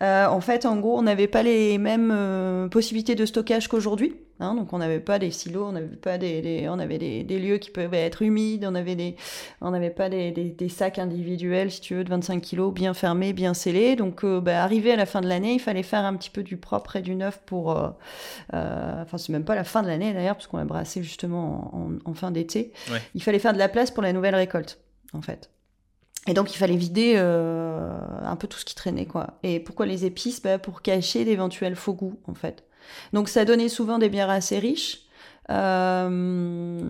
en 0.00 0.40
fait, 0.40 0.66
en 0.66 0.76
gros, 0.76 0.98
on 0.98 1.02
n'avait 1.02 1.28
pas 1.28 1.42
les 1.42 1.78
mêmes 1.78 2.68
possibilités 2.70 3.14
de 3.14 3.26
stockage 3.26 3.68
qu'aujourd'hui. 3.68 4.14
Hein, 4.40 4.56
donc 4.56 4.72
on 4.72 4.78
n'avait 4.78 5.00
pas 5.00 5.20
des 5.20 5.30
silos, 5.30 5.66
on 5.66 5.72
n'avait 5.72 5.86
pas 5.86 6.18
des, 6.18 6.66
on 6.68 6.80
avait 6.80 6.98
des, 6.98 7.38
lieux 7.38 7.58
qui 7.58 7.70
pouvaient 7.70 8.04
être 8.04 8.20
humides, 8.20 8.66
on 8.68 8.74
avait 8.74 8.96
des, 8.96 9.14
on 9.60 9.70
n'avait 9.70 9.90
pas 9.90 10.08
des, 10.08 10.32
des, 10.32 10.68
sacs 10.68 10.98
individuels 10.98 11.70
si 11.70 11.80
tu 11.80 11.94
veux 11.94 12.02
de 12.02 12.10
25 12.10 12.40
kilos 12.40 12.74
bien 12.74 12.94
fermés, 12.94 13.32
bien 13.32 13.54
scellés. 13.54 13.94
Donc 13.94 14.24
euh, 14.24 14.40
bah, 14.40 14.64
arrivé 14.64 14.92
à 14.92 14.96
la 14.96 15.06
fin 15.06 15.20
de 15.20 15.28
l'année, 15.28 15.54
il 15.54 15.60
fallait 15.60 15.84
faire 15.84 16.04
un 16.04 16.16
petit 16.16 16.30
peu 16.30 16.42
du 16.42 16.56
propre 16.56 16.96
et 16.96 17.02
du 17.02 17.14
neuf 17.14 17.40
pour, 17.46 17.78
euh, 17.78 17.90
euh, 18.54 19.02
enfin 19.02 19.18
c'est 19.18 19.30
même 19.30 19.44
pas 19.44 19.54
la 19.54 19.62
fin 19.62 19.82
de 19.82 19.88
l'année 19.88 20.12
d'ailleurs 20.12 20.34
parce 20.34 20.48
qu'on 20.48 20.58
a 20.58 20.64
brassé 20.64 21.02
justement 21.04 21.72
en, 22.04 22.14
fin 22.14 22.32
d'été. 22.32 22.72
Il 23.14 23.22
fallait 23.22 23.38
faire 23.38 23.52
de 23.52 23.58
la 23.58 23.68
place 23.68 23.92
pour 23.92 24.02
la 24.02 24.12
nouvelle 24.12 24.34
récolte 24.34 24.80
en 25.12 25.22
fait. 25.22 25.50
Et 26.26 26.34
donc 26.34 26.52
il 26.52 26.58
fallait 26.58 26.76
vider 26.76 27.16
un 27.16 28.36
peu 28.36 28.48
tout 28.48 28.58
ce 28.58 28.64
qui 28.64 28.74
traînait 28.74 29.06
quoi. 29.06 29.38
Et 29.44 29.60
pourquoi 29.60 29.86
les 29.86 30.04
épices? 30.04 30.42
Bah, 30.42 30.58
Pour 30.58 30.82
cacher 30.82 31.24
d'éventuels 31.24 31.76
faux 31.76 31.94
goûts 31.94 32.18
en 32.26 32.34
fait. 32.34 32.64
Donc 33.12 33.28
ça 33.28 33.44
donnait 33.44 33.68
souvent 33.68 33.98
des 33.98 34.08
bières 34.08 34.30
assez 34.30 34.58
riches. 34.58 35.00
Euh, 35.50 36.80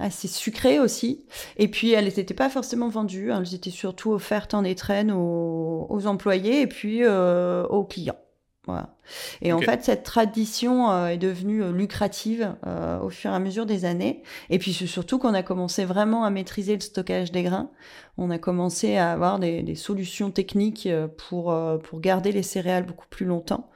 assez 0.00 0.26
sucrées 0.26 0.80
aussi. 0.80 1.24
Et 1.56 1.68
puis 1.68 1.92
elles 1.92 2.12
n'étaient 2.16 2.34
pas 2.34 2.50
forcément 2.50 2.88
vendues, 2.88 3.30
elles 3.30 3.54
étaient 3.54 3.70
surtout 3.70 4.10
offertes 4.10 4.54
en 4.54 4.64
étrenne 4.64 5.12
aux, 5.12 5.86
aux 5.88 6.06
employés 6.08 6.62
et 6.62 6.66
puis 6.66 7.04
euh, 7.04 7.64
aux 7.68 7.84
clients. 7.84 8.18
Voilà. 8.66 8.96
Et 9.42 9.52
en 9.52 9.60
fait, 9.60 9.84
cette 9.84 10.02
tradition 10.02 10.90
euh, 10.90 11.06
est 11.06 11.18
devenue 11.18 11.62
euh, 11.62 11.70
lucrative 11.70 12.56
euh, 12.66 12.98
au 12.98 13.10
fur 13.10 13.30
et 13.30 13.34
à 13.34 13.38
mesure 13.38 13.64
des 13.64 13.84
années. 13.84 14.24
Et 14.50 14.58
puis 14.58 14.72
c'est 14.72 14.88
surtout 14.88 15.18
qu'on 15.20 15.34
a 15.34 15.44
commencé 15.44 15.84
vraiment 15.84 16.24
à 16.24 16.30
maîtriser 16.30 16.74
le 16.74 16.80
stockage 16.80 17.30
des 17.30 17.44
grains. 17.44 17.70
On 18.18 18.28
a 18.28 18.38
commencé 18.38 18.96
à 18.96 19.12
avoir 19.12 19.38
des, 19.38 19.62
des 19.62 19.76
solutions 19.76 20.32
techniques 20.32 20.88
pour 21.28 21.54
pour 21.82 22.00
garder 22.00 22.32
les 22.32 22.42
céréales 22.42 22.86
beaucoup 22.86 23.06
plus 23.08 23.26
longtemps. 23.26 23.70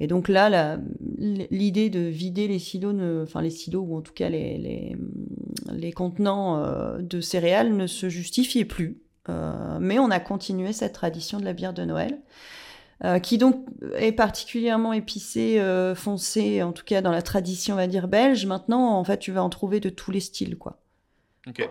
Et 0.00 0.08
donc 0.08 0.28
là, 0.28 0.78
l'idée 1.16 1.90
de 1.90 2.00
vider 2.00 2.48
les 2.48 2.58
silos, 2.58 2.92
ne, 2.92 3.22
enfin 3.22 3.40
les 3.40 3.50
silos 3.50 3.86
ou 3.88 3.96
en 3.96 4.00
tout 4.00 4.12
cas 4.12 4.28
les 4.28 4.58
les, 4.58 4.96
les 5.72 5.92
contenants 5.92 6.60
de 6.98 7.20
céréales 7.20 7.74
ne 7.74 7.86
se 7.86 8.08
justifiait 8.08 8.64
plus. 8.64 9.00
mais 9.80 10.00
on 10.00 10.10
a 10.10 10.18
continué 10.18 10.72
cette 10.72 10.92
tradition 10.92 11.38
de 11.38 11.44
la 11.44 11.52
bière 11.52 11.72
de 11.72 11.84
Noël. 11.84 12.18
Euh, 13.02 13.18
qui 13.18 13.38
donc 13.38 13.66
est 13.96 14.12
particulièrement 14.12 14.92
épicé, 14.92 15.60
euh, 15.60 15.96
foncé, 15.96 16.62
en 16.62 16.72
tout 16.72 16.84
cas 16.84 17.02
dans 17.02 17.10
la 17.10 17.22
tradition, 17.22 17.74
on 17.74 17.76
va 17.76 17.88
dire, 17.88 18.06
belge. 18.06 18.46
Maintenant, 18.46 18.96
en 18.96 19.02
fait, 19.04 19.18
tu 19.18 19.32
vas 19.32 19.42
en 19.42 19.50
trouver 19.50 19.80
de 19.80 19.90
tous 19.90 20.12
les 20.12 20.20
styles, 20.20 20.56
quoi. 20.56 20.78
Ok. 21.48 21.68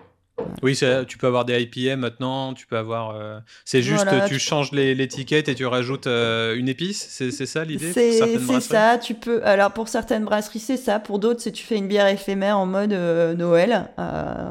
Oui, 0.62 0.78
tu 1.06 1.18
peux 1.18 1.26
avoir 1.26 1.44
des 1.44 1.60
IPM 1.62 2.00
maintenant, 2.00 2.54
tu 2.54 2.66
peux 2.66 2.76
avoir. 2.76 3.14
Euh, 3.14 3.38
c'est 3.64 3.82
juste, 3.82 4.06
tu, 4.26 4.38
changes 4.38 4.72
l'étiquette 4.72 5.48
et 5.48 5.54
tu 5.54 5.64
rajoutes 5.66 6.06
euh, 6.06 6.56
une 6.56 6.68
épice, 6.68 7.06
c'est 7.08 7.46
ça 7.46 7.64
l'idée 7.64 7.92
C'est 7.92 8.60
ça, 8.60 8.98
tu 8.98 9.14
peux. 9.14 9.44
Alors 9.44 9.72
pour 9.72 9.88
certaines 9.88 10.24
brasseries, 10.24 10.58
c'est 10.58 10.76
ça. 10.76 10.98
Pour 10.98 11.18
d'autres, 11.18 11.40
c'est 11.40 11.52
tu 11.52 11.62
fais 11.62 11.76
une 11.76 11.86
bière 11.86 12.08
éphémère 12.08 12.58
en 12.58 12.66
mode 12.66 12.92
euh, 12.92 13.34
Noël. 13.34 13.90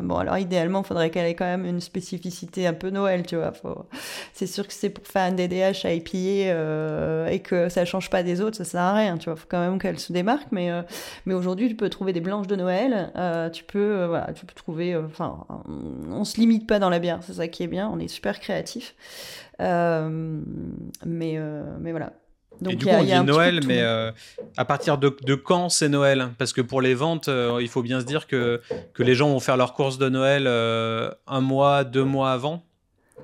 bon, 0.03 0.17
alors 0.17 0.37
idéalement, 0.37 0.83
il 0.83 0.87
faudrait 0.87 1.09
qu'elle 1.09 1.25
ait 1.25 1.35
quand 1.35 1.45
même 1.45 1.65
une 1.65 1.81
spécificité 1.81 2.65
un 2.65 2.73
peu 2.73 2.89
Noël, 2.89 3.25
tu 3.25 3.35
vois. 3.35 3.51
C'est 4.33 4.47
sûr 4.47 4.67
que 4.67 4.73
c'est 4.73 4.89
pour 4.89 5.05
faire 5.05 5.23
un 5.23 5.31
DDH 5.31 5.85
à 5.85 5.91
épier 5.91 6.47
et 7.29 7.39
que 7.39 7.69
ça 7.69 7.83
change 7.83 8.09
pas 8.09 8.23
des 8.23 8.39
autres, 8.39 8.57
ça 8.57 8.65
sert 8.65 8.81
à 8.81 8.93
rien, 8.93 9.17
tu 9.17 9.25
vois. 9.25 9.35
Faut 9.35 9.47
quand 9.49 9.59
même 9.59 9.79
qu'elle 9.79 9.99
se 9.99 10.13
démarque, 10.13 10.47
mais, 10.51 10.69
mais 11.25 11.33
aujourd'hui, 11.33 11.67
tu 11.67 11.75
peux 11.75 11.89
trouver 11.89 12.13
des 12.13 12.21
blanches 12.21 12.47
de 12.47 12.55
Noël, 12.55 13.11
tu 13.51 13.63
peux, 13.63 14.05
voilà, 14.05 14.31
tu 14.33 14.45
peux 14.45 14.53
trouver. 14.53 14.95
Enfin 14.95 15.45
on 16.09 16.25
se 16.25 16.39
limite 16.39 16.67
pas 16.67 16.79
dans 16.79 16.89
la 16.89 16.99
bière, 16.99 17.19
c'est 17.21 17.33
ça 17.33 17.47
qui 17.47 17.63
est 17.63 17.67
bien, 17.67 17.89
on 17.91 17.99
est 17.99 18.07
super 18.07 18.39
créatif. 18.39 18.95
Euh, 19.61 20.39
mais, 21.05 21.33
euh, 21.37 21.63
mais 21.79 21.91
voilà. 21.91 22.13
Donc, 22.61 22.73
et 22.73 22.75
du 22.75 22.85
coup, 22.85 22.91
on 22.91 23.03
dit 23.03 23.19
Noël, 23.23 23.61
mais 23.65 23.81
euh, 23.81 24.11
à 24.57 24.65
partir 24.65 24.97
de, 24.97 25.09
quand 25.35 25.69
c'est 25.69 25.89
Noël? 25.89 26.29
Parce 26.37 26.53
que 26.53 26.61
pour 26.61 26.81
les 26.81 26.93
ventes, 26.93 27.29
il 27.59 27.67
faut 27.67 27.81
bien 27.81 27.99
se 27.99 28.05
dire 28.05 28.27
que, 28.27 28.61
que 28.93 29.03
les 29.03 29.15
gens 29.15 29.29
vont 29.29 29.39
faire 29.39 29.57
leurs 29.57 29.73
courses 29.73 29.97
de 29.97 30.07
Noël 30.07 30.47
un 30.47 31.41
mois, 31.41 31.83
deux 31.83 32.03
mois 32.03 32.31
avant 32.31 32.63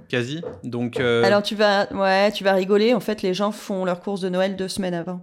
quasi. 0.08 0.41
Donc, 0.63 1.00
Alors 1.00 1.44
tu 1.44 1.56
vas, 1.56 1.91
ouais, 1.94 2.32
tu 2.32 2.44
vas 2.44 2.53
rigoler. 2.53 2.94
En 2.94 3.00
fait, 3.00 3.22
les 3.22 3.34
gens 3.34 3.51
font 3.51 3.86
leurs 3.86 4.01
courses 4.01 4.22
de 4.22 4.29
Noël 4.29 4.56
deux 4.56 4.68
semaines 4.68 4.96
avant. 4.96 5.22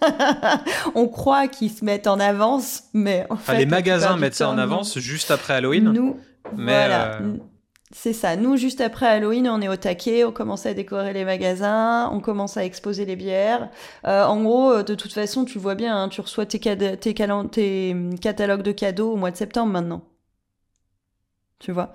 on 0.94 1.08
croit 1.08 1.48
qu'ils 1.48 1.70
se 1.70 1.84
mettent 1.84 2.06
en 2.06 2.20
avance, 2.20 2.84
mais 2.92 3.26
en 3.30 3.36
fait, 3.36 3.58
les 3.58 3.66
magasins 3.66 4.16
mettent 4.16 4.34
ça 4.34 4.48
en 4.48 4.58
avance 4.58 4.98
juste 4.98 5.30
après 5.30 5.54
Halloween. 5.54 5.92
Nous, 5.92 6.16
mais 6.56 6.86
voilà. 6.86 7.20
Euh, 7.20 7.36
c'est 7.90 8.12
ça. 8.12 8.36
Nous, 8.36 8.56
juste 8.56 8.80
après 8.80 9.06
Halloween, 9.06 9.48
on 9.48 9.60
est 9.60 9.68
au 9.68 9.76
taquet, 9.76 10.24
on 10.24 10.32
commence 10.32 10.66
à 10.66 10.74
décorer 10.74 11.12
les 11.12 11.24
magasins, 11.24 12.10
on 12.12 12.20
commence 12.20 12.56
à 12.56 12.64
exposer 12.64 13.04
les 13.04 13.16
bières. 13.16 13.70
Euh, 14.06 14.24
en 14.24 14.42
gros, 14.42 14.72
euh, 14.72 14.82
de 14.82 14.94
toute 14.94 15.12
façon, 15.12 15.44
tu 15.44 15.58
vois 15.58 15.74
bien, 15.74 15.96
hein, 15.96 16.08
tu 16.08 16.20
reçois 16.20 16.44
tes, 16.44 16.58
tes 16.58 17.14
catalogues 17.14 18.62
de 18.62 18.72
cadeaux 18.72 19.12
au 19.12 19.16
mois 19.16 19.30
de 19.30 19.36
septembre 19.36 19.72
maintenant 19.72 20.02
tu 21.64 21.72
vois. 21.72 21.94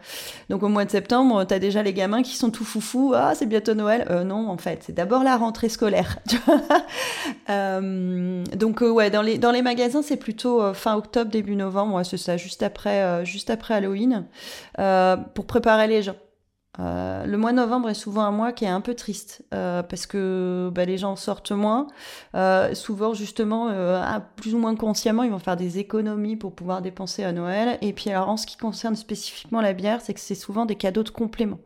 Donc 0.49 0.63
au 0.63 0.67
mois 0.67 0.83
de 0.83 0.89
septembre, 0.89 1.45
tu 1.45 1.53
as 1.53 1.59
déjà 1.59 1.83
les 1.83 1.93
gamins 1.93 2.23
qui 2.23 2.35
sont 2.35 2.49
tout 2.49 2.65
foufou, 2.65 3.13
ah 3.15 3.35
c'est 3.35 3.45
bientôt 3.45 3.75
Noël. 3.75 4.07
Euh, 4.09 4.23
non, 4.23 4.49
en 4.49 4.57
fait, 4.57 4.81
c'est 4.83 4.93
d'abord 4.93 5.23
la 5.23 5.37
rentrée 5.37 5.69
scolaire. 5.69 6.17
euh, 7.51 8.43
donc 8.55 8.81
euh, 8.81 8.89
ouais, 8.89 9.11
dans 9.11 9.21
les, 9.21 9.61
magasins, 9.61 10.01
c'est 10.01 10.17
plutôt 10.17 10.73
fin 10.73 10.95
octobre, 10.95 11.29
début 11.29 11.55
novembre, 11.55 12.01
c'est 12.03 12.17
ça, 12.17 12.35
juste 12.35 12.63
après 12.63 13.23
Halloween, 13.69 14.25
pour 15.35 15.45
préparer 15.45 15.87
les 15.87 16.01
gens. 16.01 16.15
Euh, 16.77 17.25
le 17.25 17.37
mois 17.37 17.51
de 17.51 17.57
novembre 17.57 17.89
est 17.89 17.95
souvent 17.95 18.21
un 18.21 18.31
mois 18.31 18.53
qui 18.53 18.63
est 18.63 18.69
un 18.69 18.81
peu 18.81 18.93
triste 18.93 19.43
euh, 19.53 19.81
parce 19.81 20.05
que 20.05 20.71
bah, 20.73 20.85
les 20.85 20.97
gens 20.97 21.15
sortent 21.15 21.51
moins. 21.51 21.87
Euh, 22.35 22.73
souvent, 22.75 23.13
justement, 23.13 23.69
plus 24.35 24.53
ou 24.53 24.59
moins 24.59 24.75
consciemment, 24.75 25.23
ils 25.23 25.31
vont 25.31 25.39
faire 25.39 25.57
des 25.57 25.79
économies 25.79 26.35
pour 26.35 26.53
pouvoir 26.53 26.81
dépenser 26.81 27.23
à 27.23 27.31
Noël. 27.31 27.77
Et 27.81 27.93
puis, 27.93 28.09
alors, 28.09 28.29
en 28.29 28.37
ce 28.37 28.45
qui 28.45 28.57
concerne 28.57 28.95
spécifiquement 28.95 29.61
la 29.61 29.73
bière, 29.73 30.01
c'est 30.01 30.13
que 30.13 30.19
c'est 30.19 30.35
souvent 30.35 30.65
des 30.65 30.75
cadeaux 30.75 31.03
de 31.03 31.09
complément. 31.09 31.59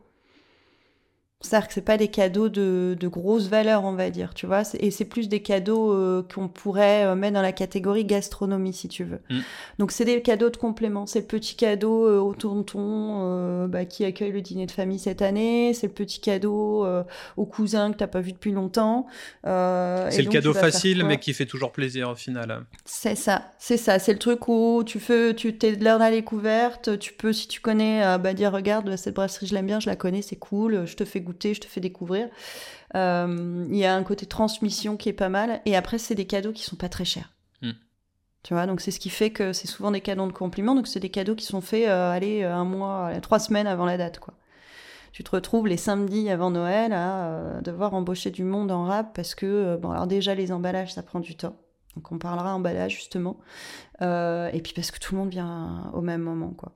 C'est-à-dire 1.44 1.68
que 1.68 1.74
c'est 1.74 1.82
pas 1.82 1.98
des 1.98 2.08
cadeaux 2.08 2.48
de, 2.48 2.96
de, 2.98 3.08
grosse 3.08 3.48
valeur, 3.48 3.84
on 3.84 3.92
va 3.92 4.08
dire, 4.08 4.32
tu 4.32 4.46
vois. 4.46 4.62
Et 4.80 4.90
c'est 4.90 5.04
plus 5.04 5.28
des 5.28 5.42
cadeaux 5.42 5.92
euh, 5.92 6.26
qu'on 6.34 6.48
pourrait 6.48 7.04
euh, 7.04 7.14
mettre 7.14 7.34
dans 7.34 7.42
la 7.42 7.52
catégorie 7.52 8.06
gastronomie, 8.06 8.72
si 8.72 8.88
tu 8.88 9.04
veux. 9.04 9.20
Mm. 9.28 9.40
Donc 9.78 9.92
c'est 9.92 10.06
des 10.06 10.22
cadeaux 10.22 10.48
de 10.48 10.56
complément. 10.56 11.04
C'est 11.06 11.20
le 11.20 11.26
petit 11.26 11.54
cadeau 11.54 12.08
euh, 12.08 12.18
au 12.18 12.34
tonton 12.34 13.68
bah, 13.68 13.84
qui 13.84 14.06
accueille 14.06 14.32
le 14.32 14.40
dîner 14.40 14.64
de 14.64 14.70
famille 14.70 14.98
cette 14.98 15.20
année. 15.20 15.74
C'est 15.74 15.88
le 15.88 15.92
petit 15.92 16.20
cadeau 16.20 16.86
au 17.36 17.44
cousin 17.44 17.92
que 17.92 17.98
t'as 17.98 18.06
pas 18.06 18.20
vu 18.20 18.32
depuis 18.32 18.52
longtemps. 18.52 19.06
c'est 19.44 20.22
le 20.22 20.30
cadeau 20.30 20.54
facile, 20.54 21.04
mais 21.04 21.18
qui 21.18 21.34
fait 21.34 21.46
toujours 21.46 21.72
plaisir 21.72 22.08
au 22.10 22.14
final. 22.14 22.64
C'est 22.86 23.16
ça, 23.16 23.52
c'est 23.58 23.76
ça. 23.76 23.98
C'est 23.98 24.14
le 24.14 24.18
truc 24.18 24.48
où 24.48 24.82
tu 24.84 24.98
fais, 24.98 25.34
tu 25.34 25.58
t'es 25.58 25.76
de 25.76 25.84
dans 25.84 25.98
la 25.98 26.10
découverte. 26.10 26.98
Tu 26.98 27.12
peux, 27.12 27.34
si 27.34 27.48
tu 27.48 27.60
connais, 27.60 28.18
bah, 28.18 28.32
dire 28.32 28.52
regarde 28.52 28.96
cette 28.96 29.14
brasserie, 29.14 29.46
je 29.46 29.54
l'aime 29.54 29.66
bien, 29.66 29.80
je 29.80 29.90
la 29.90 29.96
connais, 29.96 30.22
c'est 30.22 30.36
cool. 30.36 30.86
Je 30.86 30.96
te 30.96 31.04
fais 31.04 31.20
goûter 31.20 31.33
je 31.42 31.60
te 31.60 31.66
fais 31.66 31.80
découvrir. 31.80 32.28
Euh, 32.94 33.66
il 33.68 33.76
y 33.76 33.84
a 33.84 33.94
un 33.94 34.02
côté 34.02 34.26
transmission 34.26 34.96
qui 34.96 35.08
est 35.08 35.14
pas 35.14 35.28
mal. 35.28 35.60
Et 35.64 35.76
après, 35.76 35.98
c'est 35.98 36.14
des 36.14 36.26
cadeaux 36.26 36.52
qui 36.52 36.62
sont 36.62 36.76
pas 36.76 36.88
très 36.88 37.04
chers. 37.04 37.30
Hmm. 37.62 37.72
Tu 38.42 38.54
vois, 38.54 38.66
donc 38.66 38.80
c'est 38.80 38.90
ce 38.90 39.00
qui 39.00 39.10
fait 39.10 39.30
que 39.30 39.52
c'est 39.52 39.66
souvent 39.66 39.90
des 39.90 40.00
cadeaux 40.00 40.26
de 40.26 40.32
compliments. 40.32 40.74
Donc 40.74 40.86
c'est 40.86 41.00
des 41.00 41.10
cadeaux 41.10 41.34
qui 41.34 41.44
sont 41.44 41.60
faits, 41.60 41.88
euh, 41.88 42.10
allez, 42.10 42.44
un 42.44 42.64
mois, 42.64 43.10
trois 43.20 43.38
semaines 43.38 43.66
avant 43.66 43.86
la 43.86 43.96
date, 43.96 44.18
quoi. 44.18 44.34
Tu 45.12 45.22
te 45.22 45.30
retrouves 45.30 45.68
les 45.68 45.76
samedis 45.76 46.28
avant 46.28 46.50
Noël 46.50 46.92
à 46.92 47.26
euh, 47.26 47.60
devoir 47.60 47.94
embaucher 47.94 48.32
du 48.32 48.42
monde 48.42 48.72
en 48.72 48.84
rap 48.84 49.14
parce 49.14 49.36
que, 49.36 49.76
bon, 49.76 49.92
alors 49.92 50.08
déjà, 50.08 50.34
les 50.34 50.50
emballages, 50.50 50.92
ça 50.92 51.04
prend 51.04 51.20
du 51.20 51.36
temps. 51.36 51.56
Donc 51.94 52.10
on 52.10 52.18
parlera 52.18 52.52
emballage, 52.52 52.96
justement. 52.96 53.38
et 54.00 54.60
puis 54.62 54.72
parce 54.74 54.90
que 54.90 54.98
tout 54.98 55.14
le 55.14 55.20
monde 55.20 55.30
vient 55.30 55.92
au 55.94 56.00
même 56.00 56.22
moment, 56.22 56.50
quoi. 56.50 56.72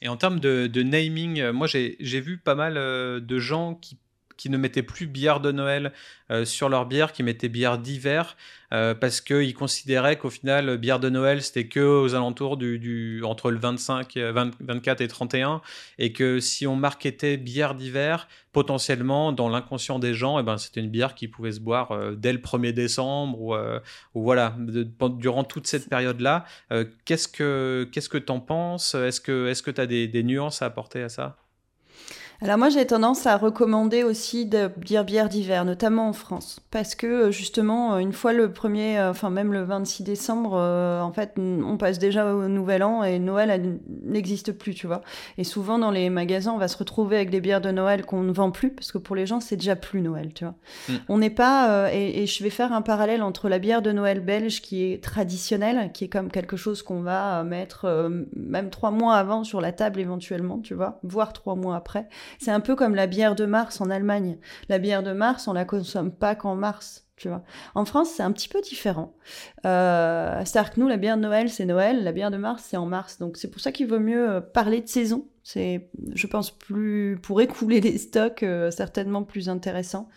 Et 0.00 0.08
en 0.08 0.16
termes 0.16 0.40
de, 0.40 0.82
naming, 0.82 1.40
euh, 1.40 1.52
moi 1.52 1.66
j'ai 1.66 2.20
vu 2.20 2.38
pas 2.38 2.54
mal 2.54 2.76
euh, 2.76 3.20
de 3.20 3.38
gens 3.38 3.74
qui 3.74 3.98
qui 4.38 4.48
ne 4.48 4.56
mettaient 4.56 4.82
plus 4.82 5.06
bière 5.06 5.40
de 5.40 5.52
Noël 5.52 5.92
euh, 6.30 6.46
sur 6.46 6.70
leur 6.70 6.86
bière, 6.86 7.12
qui 7.12 7.22
mettaient 7.22 7.50
bière 7.50 7.76
d'hiver, 7.76 8.36
parce 8.70 9.22
qu'ils 9.22 9.54
considéraient 9.54 10.18
qu'au 10.18 10.28
final, 10.28 10.76
bière 10.76 11.00
de 11.00 11.08
Noël, 11.08 11.40
c'était 11.40 11.68
que 11.68 11.80
aux 11.80 12.14
alentours 12.14 12.58
du, 12.58 13.22
entre 13.24 13.50
le 13.50 13.58
25, 13.58 14.18
24 14.18 15.00
et 15.00 15.08
31, 15.08 15.62
et 15.98 16.12
que 16.12 16.38
si 16.38 16.66
on 16.66 16.76
marketait 16.76 17.38
bière 17.38 17.74
d'hiver, 17.74 18.28
potentiellement, 18.58 19.30
dans 19.30 19.48
l'inconscient 19.48 20.00
des 20.00 20.14
gens, 20.14 20.38
eh 20.40 20.42
ben, 20.42 20.58
c'était 20.58 20.80
une 20.80 20.90
bière 20.90 21.14
qui 21.14 21.28
pouvait 21.28 21.52
se 21.52 21.60
boire 21.60 21.92
euh, 21.92 22.16
dès 22.16 22.32
le 22.32 22.40
1er 22.40 22.72
décembre 22.72 23.40
ou, 23.40 23.54
euh, 23.54 23.78
ou 24.14 24.22
voilà, 24.22 24.56
durant 24.58 25.44
toute 25.44 25.68
cette 25.68 25.88
période-là. 25.88 26.44
Euh, 26.72 26.84
qu'est-ce 27.04 27.28
que 27.28 27.88
qu'est-ce 27.92 28.08
que 28.08 28.18
t'en 28.18 28.40
penses? 28.40 28.94
Est-ce 28.94 29.20
que 29.20 29.46
est-ce 29.46 29.62
que 29.62 29.70
des 29.70 30.22
nuances 30.24 30.60
à 30.62 30.66
apporter 30.66 31.02
à 31.02 31.08
ça? 31.08 31.36
Alors 32.40 32.56
moi 32.56 32.68
j'ai 32.68 32.86
tendance 32.86 33.26
à 33.26 33.36
recommander 33.36 34.04
aussi 34.04 34.46
de 34.46 34.70
dire 34.76 35.04
bière 35.04 35.28
d'hiver, 35.28 35.64
notamment 35.64 36.08
en 36.08 36.12
France, 36.12 36.60
parce 36.70 36.94
que 36.94 37.06
euh, 37.06 37.30
justement 37.32 37.94
euh, 37.94 37.98
une 37.98 38.12
fois 38.12 38.32
le 38.32 38.52
premier, 38.52 38.96
euh, 38.96 39.10
enfin 39.10 39.28
même 39.28 39.52
le 39.52 39.64
26 39.64 40.04
décembre, 40.04 40.52
en 40.54 41.10
fait 41.10 41.34
on 41.36 41.76
passe 41.76 41.98
déjà 41.98 42.32
au 42.32 42.46
Nouvel 42.46 42.84
An 42.84 43.02
et 43.02 43.18
Noël 43.18 43.80
n'existe 44.04 44.52
plus, 44.52 44.74
tu 44.74 44.86
vois. 44.86 45.02
Et 45.36 45.42
souvent 45.42 45.80
dans 45.80 45.90
les 45.90 46.10
magasins 46.10 46.52
on 46.52 46.58
va 46.58 46.68
se 46.68 46.76
retrouver 46.76 47.16
avec 47.16 47.30
des 47.30 47.40
bières 47.40 47.60
de 47.60 47.72
Noël 47.72 48.06
qu'on 48.06 48.22
ne 48.22 48.32
vend 48.32 48.52
plus, 48.52 48.70
parce 48.70 48.92
que 48.92 48.98
pour 48.98 49.16
les 49.16 49.26
gens 49.26 49.40
c'est 49.40 49.56
déjà 49.56 49.74
plus 49.74 50.00
Noël, 50.00 50.32
tu 50.32 50.44
vois. 50.44 50.54
Mm. 50.88 50.92
On 51.08 51.18
n'est 51.18 51.30
pas, 51.30 51.92
et, 51.92 52.22
et, 52.22 52.26
je 52.26 52.44
vais 52.44 52.50
faire 52.50 52.72
un 52.72 52.82
parallèle 52.82 53.24
entre 53.24 53.48
la 53.48 53.58
bière 53.58 53.82
de 53.82 53.90
Noël 53.90 54.20
belge 54.20 54.62
qui 54.62 54.84
est 54.84 55.02
traditionnelle, 55.02 55.90
qui 55.92 56.04
est 56.04 56.08
comme 56.08 56.30
quelque 56.30 56.56
chose 56.56 56.84
qu'on 56.84 57.00
va 57.00 57.42
mettre 57.42 58.10
même 58.36 58.70
trois 58.70 58.92
mois 58.92 59.16
avant 59.16 59.42
sur 59.42 59.60
la 59.60 59.72
table 59.72 59.98
éventuellement, 59.98 60.60
tu 60.60 60.74
vois, 60.74 61.00
voire 61.02 61.32
trois 61.32 61.56
mois 61.56 61.74
après 61.74 62.08
c'est 62.38 62.50
un 62.50 62.60
peu 62.60 62.76
comme 62.76 62.94
la 62.94 63.06
bière 63.06 63.34
de 63.34 63.46
mars 63.46 63.80
en 63.80 63.90
Allemagne. 63.90 64.38
La 64.68 64.78
bière 64.78 65.02
de 65.02 65.12
mars, 65.12 65.48
on 65.48 65.52
la 65.52 65.64
consomme 65.64 66.12
pas 66.12 66.34
qu'en 66.34 66.54
mars. 66.54 67.04
Tu 67.16 67.28
vois. 67.28 67.42
En 67.74 67.84
France, 67.84 68.10
c'est 68.16 68.22
un 68.22 68.30
petit 68.30 68.48
peu 68.48 68.60
différent. 68.60 69.16
Euh, 69.66 70.40
C'est-à-dire 70.44 70.72
que 70.72 70.80
nous, 70.80 70.86
la 70.86 70.96
bière 70.96 71.16
de 71.16 71.22
Noël, 71.22 71.50
c'est 71.50 71.64
Noël, 71.64 72.04
la 72.04 72.12
bière 72.12 72.30
de 72.30 72.36
mars, 72.36 72.64
c'est 72.68 72.76
en 72.76 72.86
mars. 72.86 73.18
Donc 73.18 73.36
c'est 73.36 73.50
pour 73.50 73.60
ça 73.60 73.72
qu'il 73.72 73.88
vaut 73.88 73.98
mieux 73.98 74.30
euh, 74.30 74.40
parler 74.40 74.80
de 74.80 74.86
saison. 74.86 75.26
C'est, 75.42 75.88
je 76.14 76.26
pense, 76.26 76.50
plus 76.50 77.18
pour 77.20 77.40
écouler 77.40 77.80
les 77.80 77.98
stocks, 77.98 78.44
euh, 78.44 78.70
certainement 78.70 79.24
plus 79.24 79.48
intéressant. 79.48 80.08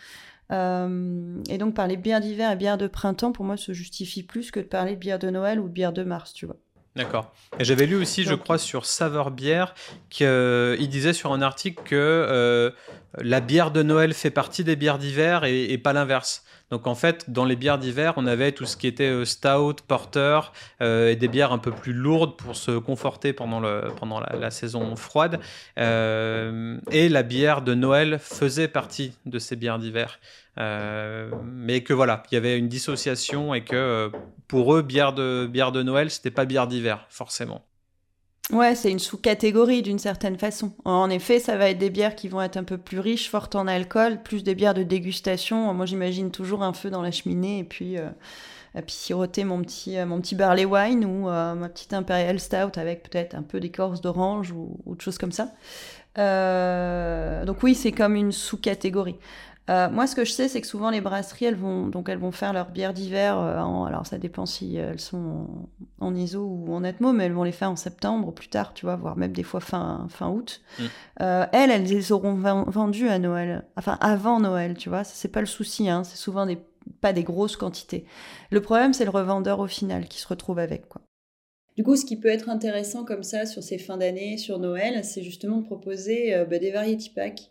Euh, 0.52 1.42
et 1.50 1.58
donc 1.58 1.74
parler 1.74 1.98
bière 1.98 2.20
d'hiver 2.20 2.52
et 2.52 2.56
bière 2.56 2.78
de 2.78 2.88
printemps, 2.88 3.32
pour 3.32 3.46
moi, 3.46 3.58
se 3.58 3.74
justifie 3.74 4.24
plus 4.24 4.52
que 4.52 4.60
de 4.60 4.66
parler 4.66 4.96
de 4.96 5.00
bière 5.00 5.20
de 5.20 5.30
Noël 5.30 5.60
ou 5.60 5.70
de 5.70 5.74
bière 5.74 5.94
de 5.94 6.04
mars, 6.04 6.34
tu 6.34 6.46
vois. 6.46 6.58
D'accord. 6.96 7.34
Et 7.58 7.64
j'avais 7.64 7.86
lu 7.86 7.96
aussi, 7.96 8.26
je 8.26 8.34
crois, 8.34 8.58
sur 8.58 8.86
Saveur 8.86 9.32
Bière, 9.32 9.74
qu'il 10.10 10.28
euh, 10.28 10.76
disait 10.88 11.14
sur 11.14 11.32
un 11.32 11.42
article 11.42 11.82
que 11.86 11.96
euh, 11.96 12.72
la 13.18 13.40
bière 13.40 13.72
de 13.72 13.82
Noël 13.82 14.14
fait 14.14 14.30
partie 14.30 14.66
des 14.66 14.76
bières 14.76 14.98
d'hiver 14.98 15.46
et, 15.46 15.78
pas 15.78 15.94
l'inverse. 15.94 16.44
Donc 16.70 16.88
en 16.88 16.96
fait, 16.96 17.30
dans 17.30 17.46
les 17.46 17.56
bières 17.56 17.78
d'hiver, 17.78 18.14
on 18.18 18.28
avait 18.28 18.52
tout 18.52 18.66
ce 18.66 18.76
qui 18.76 18.88
était 18.88 19.10
euh, 19.10 19.24
stout, 19.24 19.78
porter 19.88 20.52
et 20.82 21.16
des 21.16 21.28
bières 21.30 21.54
un 21.54 21.60
peu 21.60 21.72
plus 21.72 21.94
lourdes 21.94 22.36
pour 22.36 22.58
se 22.58 22.72
conforter 22.78 23.32
pendant, 23.32 23.62
le, 23.62 23.84
pendant 23.98 24.20
la, 24.20 24.52
saison 24.52 24.96
froide. 24.98 25.40
et 25.78 27.10
la 27.10 27.24
bière 27.24 27.62
de 27.62 27.74
Noël 27.74 28.20
faisait 28.20 28.68
partie 28.68 29.14
de 29.26 29.40
ces 29.40 29.56
bières 29.56 29.80
d'hiver. 29.80 30.20
Euh, 30.58 31.30
mais 31.46 31.82
que 31.82 31.94
voilà, 31.94 32.24
il 32.32 32.36
y 32.36 32.38
avait 32.38 32.58
une 32.58 32.68
dissociation 32.68 33.54
et 33.54 33.64
que 33.64 33.76
euh, 33.76 34.10
pour 34.48 34.76
eux, 34.76 34.82
bière 34.82 35.14
de, 35.14 35.48
bière 35.48 35.72
de 35.72 35.82
Noël, 35.82 36.12
c'était 36.12 36.32
pas 36.32 36.46
bière 36.46 36.68
d'hiver, 36.68 37.06
forcément. 37.10 37.64
Ouais, 38.52 38.76
c'est 38.76 38.92
une 38.92 39.00
sous-catégorie 39.00 39.82
d'une 39.82 40.00
certaine 40.00 40.38
façon. 40.38 40.74
En 40.84 41.10
effet, 41.10 41.40
ça 41.40 41.56
va 41.56 41.70
être 41.70 41.78
des 41.78 41.90
bières 41.90 42.16
qui 42.16 42.28
vont 42.28 42.42
être 42.42 42.58
un 42.58 42.66
peu 42.66 42.78
plus 42.78 43.00
riches, 43.00 43.30
fortes 43.30 43.56
en 43.56 43.66
alcool, 43.66 44.22
plus 44.24 44.44
des 44.44 44.56
bières 44.56 44.74
de 44.74 44.84
dégustation. 44.84 45.74
Moi, 45.74 45.86
j'imagine 45.86 46.32
toujours 46.32 46.64
un 46.64 46.74
feu 46.74 46.90
dans 46.90 47.02
la 47.02 47.12
cheminée 47.12 47.60
et 47.60 47.64
puis, 47.64 47.98
euh, 47.98 48.10
puis 48.74 48.94
siroter 48.94 49.46
mon 49.46 49.62
petit, 49.62 49.96
mon 50.04 50.20
petit 50.20 50.36
barley 50.36 50.66
wine 50.66 51.06
ou 51.06 51.28
ma 51.28 51.70
petite 51.70 51.94
imperial 51.94 52.42
stout 52.42 52.78
avec 52.78 53.10
peut-être 53.10 53.36
un 53.36 53.44
peu 53.44 53.62
d'écorce 53.62 54.02
d'orange 54.02 54.52
ou, 54.52 54.96
de 54.96 55.00
choses 55.00 55.18
comme 55.18 55.32
ça. 55.32 55.46
donc 57.46 57.64
oui, 57.64 57.74
c'est 57.74 57.94
comme 57.94 58.18
une 58.18 58.34
sous-catégorie. 58.34 59.16
Euh, 59.70 59.90
moi, 59.90 60.08
ce 60.08 60.16
que 60.16 60.26
je 60.26 60.32
sais, 60.32 60.48
c'est 60.48 60.60
que 60.60 60.68
souvent 60.68 60.90
les 60.90 61.02
brasseries, 61.02 61.46
elles 61.46 61.56
vont 61.56 61.88
donc 61.88 62.10
elles 62.10 62.18
vont 62.18 62.32
faire 62.32 62.52
leurs 62.52 62.72
bières 62.72 62.94
d'hiver. 62.94 63.38
Euh, 63.38 63.54
alors 63.86 64.08
ça 64.08 64.18
dépend 64.18 64.46
si 64.46 64.76
elles 64.76 65.00
sont 65.00 65.48
en, 66.00 66.16
ISO 66.16 66.44
ou 66.44 66.74
en 66.74 66.84
Atmo, 66.84 67.14
mais 67.14 67.26
elles 67.26 67.34
vont 67.34 67.44
les 67.44 67.52
faire 67.52 67.70
en 67.70 67.76
septembre 67.76 68.30
ou 68.30 68.32
plus 68.32 68.48
tard, 68.48 68.74
tu 68.74 68.86
vois, 68.86 68.96
voire 68.96 69.18
même 69.18 69.34
des 69.34 69.44
fois 69.44 69.60
fin 69.60 70.08
fin 70.10 70.30
août. 70.30 70.62
Mm. 70.80 70.84
Euh, 71.22 71.46
elles, 71.54 71.72
elles 71.72 71.84
les 71.84 72.12
auront 72.12 72.34
vendues 72.34 73.10
à 73.10 73.20
Noël, 73.20 73.66
enfin 73.78 73.98
avant 74.02 74.40
Noël, 74.40 74.76
tu 74.76 74.90
vois. 74.90 75.04
C'est 75.04 75.32
pas 75.32 75.42
le 75.42 75.46
souci, 75.46 75.90
hein. 75.90 76.04
C'est 76.04 76.18
souvent 76.18 76.46
des 76.46 76.58
pas 77.00 77.14
des 77.14 77.24
grosses 77.24 77.58
quantités. 77.58 78.06
Le 78.50 78.60
problème, 78.60 78.94
c'est 78.94 79.06
le 79.06 79.12
revendeur 79.12 79.60
au 79.60 79.68
final 79.68 80.08
qui 80.08 80.20
se 80.20 80.28
retrouve 80.28 80.58
avec 80.58 80.90
quoi. 80.90 81.02
Du 81.78 81.84
coup, 81.84 81.96
ce 81.96 82.04
qui 82.04 82.18
peut 82.18 82.28
être 82.28 82.50
intéressant 82.50 83.06
comme 83.06 83.24
ça 83.24 83.46
sur 83.46 83.64
ces 83.64 83.78
fins 83.78 83.98
d'année, 83.98 84.38
sur 84.38 84.60
Noël, 84.60 85.06
c'est 85.06 85.22
justement 85.22 85.58
de 85.58 85.66
proposer 85.66 86.44
bah, 86.50 86.60
des 86.60 86.72
variety 86.72 87.12
packs 87.12 87.51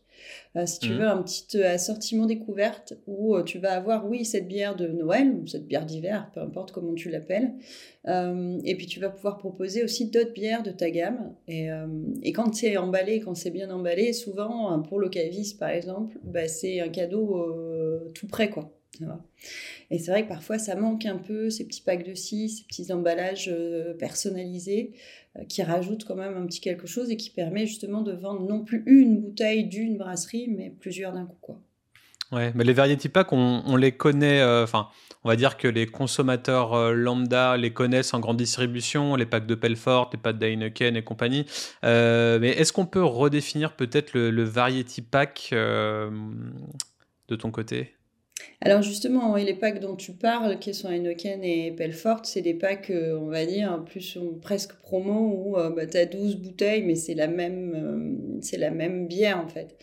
euh, 0.56 0.66
si 0.66 0.78
tu 0.80 0.90
mmh. 0.90 0.98
veux, 0.98 1.06
un 1.06 1.22
petit 1.22 1.58
euh, 1.58 1.74
assortiment 1.74 2.26
découverte 2.26 2.94
où 3.06 3.36
euh, 3.36 3.42
tu 3.42 3.58
vas 3.58 3.72
avoir, 3.72 4.08
oui, 4.08 4.24
cette 4.24 4.48
bière 4.48 4.76
de 4.76 4.88
Noël 4.88 5.32
ou 5.32 5.46
cette 5.46 5.66
bière 5.66 5.86
d'hiver, 5.86 6.30
peu 6.34 6.40
importe 6.40 6.72
comment 6.72 6.94
tu 6.94 7.10
l'appelles. 7.10 7.54
et 8.06 8.74
puis 8.76 8.86
tu 8.86 8.98
vas 8.98 9.10
pouvoir 9.10 9.38
proposer 9.38 9.84
aussi 9.84 10.10
d'autres 10.10 10.32
bières 10.32 10.62
de 10.62 10.70
ta 10.70 10.90
gamme. 10.90 11.34
Et, 11.48 11.68
et 12.22 12.32
quand 12.32 12.54
c'est 12.54 12.76
emballé, 12.76 13.20
quand 13.20 13.34
c'est 13.34 13.50
bien 13.50 13.70
emballé, 13.70 14.12
souvent, 14.12 14.80
pour 14.82 14.98
le 14.98 15.08
caviste 15.08 15.58
par 15.58 15.70
exemple, 15.70 16.18
bah, 16.24 16.48
c'est 16.48 16.80
un 16.80 16.88
cadeau 16.88 18.10
tout 18.14 18.26
prêt, 18.26 18.50
quoi. 18.50 18.72
Et 19.90 19.98
c'est 19.98 20.10
vrai 20.10 20.24
que 20.24 20.28
parfois 20.28 20.58
ça 20.58 20.74
manque 20.74 21.06
un 21.06 21.16
peu, 21.16 21.48
ces 21.48 21.66
petits 21.66 21.80
packs 21.80 22.06
de 22.06 22.14
scie, 22.14 22.50
ces 22.50 22.64
petits 22.64 22.92
emballages 22.92 23.54
personnalisés. 23.98 24.92
Euh, 25.38 25.44
qui 25.44 25.62
rajoute 25.62 26.04
quand 26.04 26.16
même 26.16 26.36
un 26.36 26.44
petit 26.46 26.60
quelque 26.60 26.88
chose 26.88 27.08
et 27.08 27.16
qui 27.16 27.30
permet 27.30 27.64
justement 27.64 28.02
de 28.02 28.10
vendre 28.10 28.40
non 28.40 28.64
plus 28.64 28.82
une 28.86 29.20
bouteille 29.20 29.64
d'une 29.64 29.96
brasserie, 29.96 30.48
mais 30.48 30.74
plusieurs 30.80 31.12
d'un 31.12 31.24
coup. 31.24 31.36
Quoi. 31.40 31.60
Ouais, 32.32 32.50
mais 32.56 32.64
les 32.64 32.72
variety 32.72 33.08
packs, 33.08 33.32
on, 33.32 33.76
les 33.76 33.92
connaît, 33.92 34.40
euh, 34.40 34.64
enfin, 34.64 34.88
on 35.22 35.28
va 35.28 35.36
dire 35.36 35.56
que 35.56 35.68
les 35.68 35.86
consommateurs 35.86 36.74
euh, 36.74 36.92
lambda 36.94 37.56
les 37.56 37.72
connaissent 37.72 38.12
en 38.12 38.18
grande 38.18 38.38
distribution, 38.38 39.14
les 39.14 39.26
packs 39.26 39.46
de 39.46 39.54
Pelfort, 39.54 40.10
les 40.12 40.18
packs 40.18 40.38
d'Heineken 40.38 40.96
et 40.96 41.02
compagnie. 41.02 41.46
mais 41.84 42.48
est-ce 42.48 42.72
qu'on 42.72 42.86
peut 42.86 43.04
redéfinir 43.04 43.76
peut-être 43.76 44.14
le, 44.14 44.32
le 44.32 44.42
variety 44.42 45.00
pack 45.00 45.50
de 45.52 47.36
ton 47.36 47.52
côté? 47.52 47.94
Alors 48.60 48.82
justement, 48.82 49.36
les 49.36 49.54
packs 49.54 49.80
dont 49.80 49.96
tu 49.96 50.12
parles, 50.12 50.58
qui 50.58 50.74
sont 50.74 50.88
Heineken 50.88 51.42
et 51.42 51.70
Belfort, 51.70 52.24
c'est 52.24 52.42
des 52.42 52.54
packs, 52.54 52.90
euh, 52.90 53.18
on 53.18 53.26
va 53.26 53.46
dire, 53.46 53.82
plus 53.84 54.18
presque 54.42 54.74
promo, 54.74 55.32
où 55.34 55.56
euh, 55.56 55.70
bah, 55.70 55.86
tu 55.86 55.96
as 55.96 56.06
12 56.06 56.36
bouteilles, 56.36 56.82
mais 56.82 56.94
c'est 56.94 57.14
la, 57.14 57.26
même, 57.26 57.74
euh, 57.74 58.40
c'est 58.42 58.58
la 58.58 58.70
même 58.70 59.06
bière 59.06 59.38
en 59.38 59.48
fait. 59.48 59.76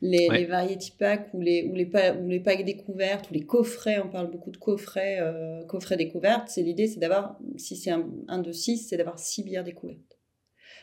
Les, 0.00 0.28
les 0.30 0.46
variety 0.46 0.92
packs 0.98 1.28
ou 1.32 1.40
les, 1.40 1.62
ou, 1.64 1.74
les 1.74 1.88
ou 2.20 2.28
les 2.28 2.40
packs 2.40 2.64
découvertes 2.64 3.30
ou 3.30 3.34
les 3.34 3.44
coffrets, 3.46 4.00
on 4.00 4.08
parle 4.08 4.32
beaucoup 4.32 4.50
de 4.50 4.56
coffrets, 4.56 5.20
coffrets 5.68 5.96
découvertes, 5.96 6.48
c'est 6.48 6.62
l'idée, 6.62 6.88
c'est 6.88 6.98
d'avoir, 6.98 7.38
si 7.56 7.76
c'est 7.76 7.92
un, 7.92 8.10
un 8.26 8.38
de 8.38 8.50
6, 8.50 8.88
c'est 8.88 8.96
d'avoir 8.96 9.20
6 9.20 9.44
bières 9.44 9.62
découvertes 9.62 10.18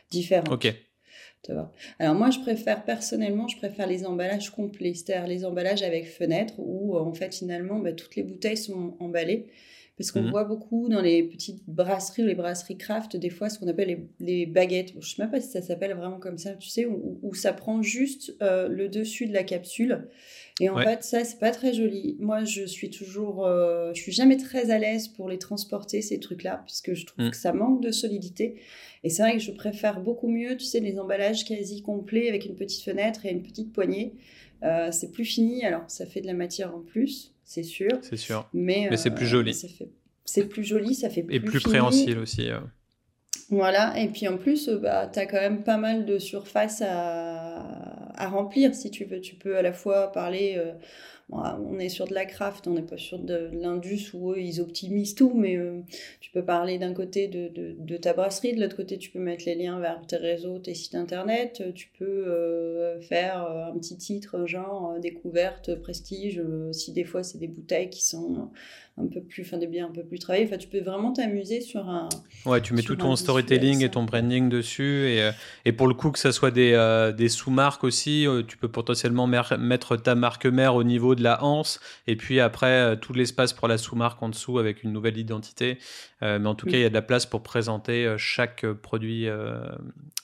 différentes. 0.09 0.49
Ok. 0.49 0.73
Alors 1.99 2.15
moi, 2.15 2.29
je 2.31 2.39
préfère 2.39 2.83
personnellement, 2.83 3.47
je 3.47 3.57
préfère 3.57 3.87
les 3.87 4.05
emballages 4.05 4.49
complets, 4.49 4.93
c'est-à-dire 4.93 5.27
les 5.27 5.45
emballages 5.45 5.83
avec 5.83 6.07
fenêtre 6.07 6.53
où 6.57 6.97
en 6.97 7.13
fait 7.13 7.33
finalement 7.33 7.79
bah, 7.79 7.93
toutes 7.93 8.15
les 8.15 8.23
bouteilles 8.23 8.57
sont 8.57 8.95
emballées. 8.99 9.47
Parce 9.99 10.13
qu'on 10.13 10.21
mhm. 10.21 10.31
voit 10.31 10.45
beaucoup 10.45 10.87
dans 10.87 11.01
les 11.01 11.23
petites 11.23 11.61
brasseries 11.67 12.23
ou 12.23 12.27
les 12.27 12.33
brasseries 12.33 12.77
craft, 12.77 13.17
des 13.17 13.29
fois, 13.29 13.49
ce 13.49 13.59
qu'on 13.59 13.67
appelle 13.67 14.07
les, 14.21 14.45
baguettes. 14.45 14.91
Je 14.93 14.97
ne 14.97 15.01
sais 15.01 15.21
même 15.21 15.29
pas 15.29 15.41
si 15.41 15.49
ça 15.49 15.61
s'appelle 15.61 15.93
vraiment 15.93 16.19
comme 16.19 16.37
ça, 16.37 16.53
tu 16.53 16.69
sais, 16.69 16.85
où, 16.85 17.33
ça 17.33 17.51
prend 17.51 17.81
juste 17.81 18.33
euh, 18.41 18.69
le 18.69 18.87
dessus 18.87 19.27
de 19.27 19.33
la 19.33 19.43
capsule. 19.43 20.07
Et 20.61 20.69
en 20.69 20.77
fait, 20.77 21.03
ça, 21.03 21.25
c'est 21.25 21.37
pas 21.37 21.51
très 21.51 21.73
joli. 21.73 22.15
Moi, 22.19 22.45
je 22.45 22.65
suis 22.65 22.89
toujours, 22.89 23.45
euh, 23.45 23.91
je 23.93 24.01
suis 24.01 24.13
jamais 24.13 24.37
très 24.37 24.71
à 24.71 24.79
l'aise 24.79 25.09
pour 25.09 25.27
les 25.27 25.37
transporter, 25.37 26.01
ces 26.01 26.21
trucs-là, 26.21 26.63
parce 26.65 26.79
que 26.79 26.93
je 26.93 27.05
trouve 27.05 27.25
mm. 27.25 27.31
que 27.31 27.37
ça 27.37 27.51
manque 27.51 27.83
de 27.83 27.91
solidité. 27.91 28.55
Et 29.03 29.09
c'est 29.09 29.21
vrai 29.21 29.33
que 29.33 29.39
je 29.39 29.51
préfère 29.51 29.99
beaucoup 29.99 30.29
mieux, 30.29 30.55
tu 30.55 30.63
sais, 30.63 30.79
les 30.79 30.97
emballages 30.97 31.43
quasi 31.43 31.81
complets 31.81 32.29
avec 32.29 32.45
une 32.45 32.55
petite 32.55 32.83
fenêtre 32.83 33.25
et 33.25 33.31
une 33.31 33.43
petite 33.43 33.73
poignée. 33.73 34.13
Euh, 34.63 34.93
c'est 34.93 35.11
plus 35.11 35.25
fini, 35.25 35.65
alors 35.65 35.83
ça 35.87 36.05
fait 36.05 36.21
de 36.21 36.27
la 36.27 36.33
matière 36.33 36.73
en 36.73 36.79
plus, 36.79 37.33
c'est 37.49 37.63
sûr. 37.63 37.89
C'est 38.03 38.15
sûr. 38.15 38.47
Mais, 38.53 38.87
mais 38.91 38.97
c'est 38.97 39.09
plus 39.09 39.25
joli. 39.25 39.59
C'est 40.23 40.47
plus 40.47 40.63
joli, 40.63 40.93
ça 40.93 41.09
fait 41.09 41.23
plus 41.23 41.35
Et 41.35 41.39
plus 41.39 41.59
préhensile 41.59 42.19
aussi. 42.19 42.47
Voilà, 43.49 43.99
et 43.99 44.07
puis 44.09 44.27
en 44.27 44.37
plus, 44.37 44.69
euh, 44.69 44.77
bah, 44.77 45.09
tu 45.11 45.17
as 45.17 45.25
quand 45.25 45.41
même 45.41 45.63
pas 45.63 45.77
mal 45.77 46.05
de 46.05 46.19
surface 46.19 46.83
à, 46.85 48.08
à, 48.19 48.29
remplir 48.29 48.75
si 48.75 48.91
tu 48.91 49.05
veux. 49.05 49.21
Tu 49.21 49.35
peux 49.35 49.57
à 49.57 49.61
la 49.61 49.73
fois 49.73 50.11
parler, 50.11 50.55
euh, 50.57 50.73
on 51.29 51.79
est 51.79 51.89
sur 51.89 52.07
de 52.07 52.13
la 52.13 52.25
craft, 52.25 52.67
on 52.67 52.73
n'est 52.73 52.81
pas 52.81 52.97
sur 52.97 53.19
de, 53.19 53.49
l'indus 53.53 54.11
où 54.13 54.31
eux, 54.31 54.39
ils 54.39 54.61
optimisent 54.61 55.15
tout, 55.15 55.33
mais 55.35 55.57
euh, 55.57 55.81
tu 56.19 56.31
peux 56.31 56.43
parler 56.43 56.77
d'un 56.77 56.93
côté 56.93 57.27
de, 57.27 57.47
de, 57.47 57.75
de, 57.77 57.97
ta 57.97 58.13
brasserie, 58.13 58.53
de 58.53 58.61
l'autre 58.61 58.75
côté, 58.75 58.97
tu 58.97 59.09
peux 59.09 59.19
mettre 59.19 59.45
les 59.45 59.55
liens 59.55 59.79
vers 59.79 60.05
tes 60.05 60.17
réseaux, 60.17 60.59
tes 60.59 60.73
sites 60.73 60.95
internet, 60.95 61.63
tu 61.75 61.89
peux 61.97 62.99
faire 63.01 63.41
un 63.41 63.77
petit 63.77 63.97
titre 63.97 64.45
genre 64.45 64.99
découverte, 64.99 65.75
prestige, 65.75 66.41
si 66.71 66.91
des 66.91 67.03
fois 67.03 67.23
c'est 67.23 67.37
des 67.37 67.47
bouteilles 67.47 67.89
qui 67.89 68.03
sont 68.03 68.49
un 68.99 69.07
peu 69.07 69.21
plus, 69.21 69.43
enfin 69.43 69.57
des 69.57 69.67
biens 69.67 69.87
un 69.87 69.91
peu 69.91 70.03
plus 70.03 70.19
travaillés. 70.19 70.45
Enfin, 70.45 70.57
tu 70.57 70.67
peux 70.67 70.81
vraiment 70.81 71.13
t'amuser 71.13 71.61
sur 71.61 71.87
un. 71.87 72.09
Ouais, 72.45 72.61
tu 72.61 72.73
mets 72.73 72.81
tout 72.81 72.95
ton 72.95 73.15
storytelling 73.15 73.83
et 73.83 73.89
ton 73.89 74.03
branding 74.03 74.49
dessus. 74.49 75.07
Et, 75.07 75.21
euh, 75.21 75.31
et, 75.65 75.71
pour 75.71 75.87
le 75.87 75.93
coup, 75.93 76.11
que 76.11 76.19
ça 76.19 76.31
soit 76.31 76.51
des, 76.51 76.73
euh, 76.73 77.11
des 77.11 77.29
sous-marques 77.29 77.83
aussi, 77.83 78.08
euh, 78.25 78.43
tu 78.43 78.57
peux 78.57 78.67
potentiellement 78.67 79.27
mettre 79.27 79.95
ta 79.97 80.15
marque 80.15 80.45
mère 80.45 80.75
au 80.75 80.83
niveau 80.83 81.15
de 81.15 81.23
la 81.23 81.43
hanse. 81.43 81.79
Et 82.07 82.15
puis 82.15 82.39
après, 82.39 82.97
tout 82.99 83.13
l'espace 83.13 83.53
pour 83.53 83.67
la 83.67 83.77
sous-marque 83.77 84.21
en 84.21 84.29
dessous 84.29 84.59
avec 84.59 84.83
une 84.83 84.91
nouvelle 84.91 85.17
identité. 85.17 85.77
mais 86.21 86.45
en 86.45 86.55
tout 86.55 86.65
cas, 86.65 86.77
il 86.77 86.81
y 86.81 86.85
a 86.85 86.89
de 86.89 86.93
la 86.93 87.01
place 87.01 87.25
pour 87.25 87.43
présenter 87.43 88.15
chaque 88.17 88.65
produit 88.65 89.27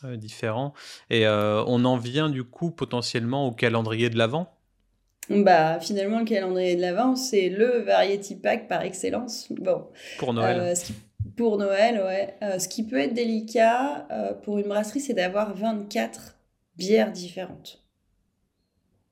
différent. 0.04 0.74
Et 1.10 1.28
on 1.28 1.86
en 1.86 1.98
vient 1.98 2.30
du 2.30 2.44
coup 2.44 2.72
potentiellement 2.72 3.48
au 3.48 3.52
calendrier 3.52 4.10
de 4.10 4.18
l'avant. 4.18 4.56
Bah, 5.30 5.80
finalement, 5.80 6.20
le 6.20 6.26
calendrier 6.26 6.76
de 6.76 6.82
l'Avent, 6.82 7.16
c'est 7.16 7.50
le 7.50 7.80
variety 7.80 8.36
pack 8.36 8.68
par 8.68 8.84
excellence. 8.84 9.48
Bon. 9.52 9.88
Pour 10.20 10.34
Noël. 10.34 10.60
Euh, 10.60 10.74
pour 11.36 11.58
Noël, 11.58 12.02
ouais. 12.06 12.36
Euh, 12.44 12.60
ce 12.60 12.68
qui 12.68 12.84
peut 12.84 13.00
être 13.00 13.14
délicat 13.14 14.08
euh, 14.12 14.34
pour 14.34 14.60
une 14.60 14.68
brasserie, 14.68 15.00
c'est 15.00 15.14
d'avoir 15.14 15.56
24 15.56 16.35
bières 16.78 17.12
différentes. 17.12 17.82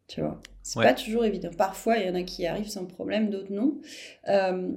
Tu 0.07 0.21
vois? 0.21 0.39
C'est 0.61 0.81
pas 0.81 0.93
toujours 0.93 1.25
évident. 1.25 1.49
Parfois, 1.57 1.97
il 1.97 2.07
y 2.07 2.09
en 2.09 2.15
a 2.15 2.23
qui 2.23 2.45
arrivent 2.45 2.69
sans 2.69 2.85
problème, 2.85 3.29
d'autres 3.29 3.51
non. 3.51 3.79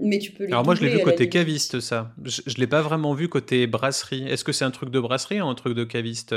mais 0.01 0.19
tu 0.19 0.33
peux 0.33 0.45
les 0.45 0.53
Alors 0.53 0.65
moi, 0.65 0.75
je 0.75 0.85
l'ai 0.85 0.91
vu 0.91 1.03
côté 1.03 1.29
caviste, 1.29 1.81
ça. 1.81 2.13
Je, 2.25 2.43
je 2.47 2.57
l'ai 2.59 2.67
pas 2.67 2.83
vraiment 2.83 3.13
vu 3.15 3.29
côté 3.29 3.67
brasserie. 3.67 4.27
Est-ce 4.27 4.45
que 4.45 4.53
c'est 4.53 4.65
un 4.65 4.71
truc 4.71 4.91
de 4.91 5.01
brasserie 5.01 5.41
ou 5.41 5.47
un 5.47 5.55
truc 5.55 5.75
de 5.75 5.85
caviste 5.85 6.35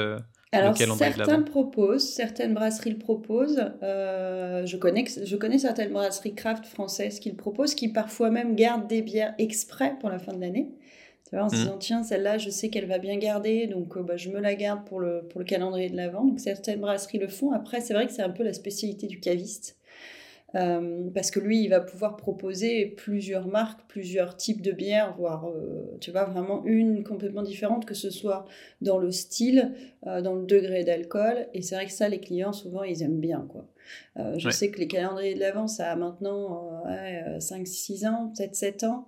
alors, 0.51 0.75
certains 0.75 1.37
le 1.37 1.45
proposent, 1.45 2.09
certaines 2.09 2.55
brasseries 2.55 2.91
le 2.91 2.97
proposent. 2.97 3.71
Euh, 3.83 4.65
je, 4.65 4.77
connais, 4.77 5.05
je 5.23 5.35
connais 5.35 5.59
certaines 5.59 5.91
brasseries 5.91 6.33
craft 6.33 6.65
françaises 6.65 7.19
qui 7.19 7.29
le 7.29 7.35
proposent, 7.35 7.75
qui 7.75 7.89
parfois 7.89 8.31
même 8.31 8.55
gardent 8.55 8.87
des 8.87 9.03
bières 9.03 9.35
exprès 9.37 9.95
pour 9.99 10.09
la 10.09 10.17
fin 10.17 10.33
de 10.33 10.41
l'année. 10.41 10.71
Tu 11.29 11.35
vois, 11.35 11.45
en 11.45 11.49
se 11.49 11.55
mmh. 11.55 11.59
disant, 11.59 11.77
tiens, 11.77 12.03
celle-là, 12.03 12.37
je 12.37 12.49
sais 12.49 12.69
qu'elle 12.69 12.87
va 12.87 12.97
bien 12.97 13.17
garder, 13.17 13.67
donc 13.67 13.95
euh, 13.97 14.01
bah, 14.01 14.17
je 14.17 14.29
me 14.29 14.39
la 14.39 14.55
garde 14.55 14.85
pour 14.85 14.99
le, 14.99 15.21
pour 15.29 15.39
le 15.39 15.45
calendrier 15.45 15.89
de 15.89 15.95
l'Avent. 15.95 16.25
Donc, 16.25 16.39
certaines 16.39 16.79
brasseries 16.79 17.19
le 17.19 17.27
font. 17.27 17.51
Après, 17.51 17.81
c'est 17.81 17.93
vrai 17.93 18.07
que 18.07 18.13
c'est 18.13 18.23
un 18.23 18.31
peu 18.31 18.43
la 18.43 18.53
spécialité 18.53 19.07
du 19.07 19.19
caviste. 19.19 19.79
Euh, 20.55 21.09
parce 21.13 21.31
que 21.31 21.39
lui, 21.39 21.63
il 21.63 21.69
va 21.69 21.79
pouvoir 21.79 22.17
proposer 22.17 22.87
plusieurs 22.87 23.47
marques, 23.47 23.81
plusieurs 23.87 24.35
types 24.35 24.61
de 24.61 24.71
bières, 24.71 25.15
voire, 25.15 25.47
euh, 25.47 25.97
tu 26.01 26.11
vois, 26.11 26.25
vraiment 26.25 26.63
une 26.65 27.03
complètement 27.03 27.43
différente, 27.43 27.85
que 27.85 27.93
ce 27.93 28.09
soit 28.09 28.45
dans 28.81 28.97
le 28.97 29.11
style, 29.11 29.73
euh, 30.07 30.21
dans 30.21 30.33
le 30.33 30.45
degré 30.45 30.83
d'alcool. 30.83 31.47
Et 31.53 31.61
c'est 31.61 31.75
vrai 31.75 31.85
que 31.85 31.91
ça, 31.91 32.09
les 32.09 32.19
clients, 32.19 32.53
souvent, 32.53 32.83
ils 32.83 33.03
aiment 33.03 33.19
bien, 33.19 33.47
quoi. 33.49 33.67
je 34.37 34.49
sais 34.49 34.69
que 34.69 34.79
les 34.79 34.87
calendriers 34.87 35.35
de 35.35 35.39
l'Avent, 35.39 35.67
ça 35.67 35.91
a 35.91 35.95
maintenant 35.95 36.83
5-6 37.39 38.07
ans, 38.07 38.31
peut-être 38.35 38.55
7 38.55 38.83
ans. 38.83 39.07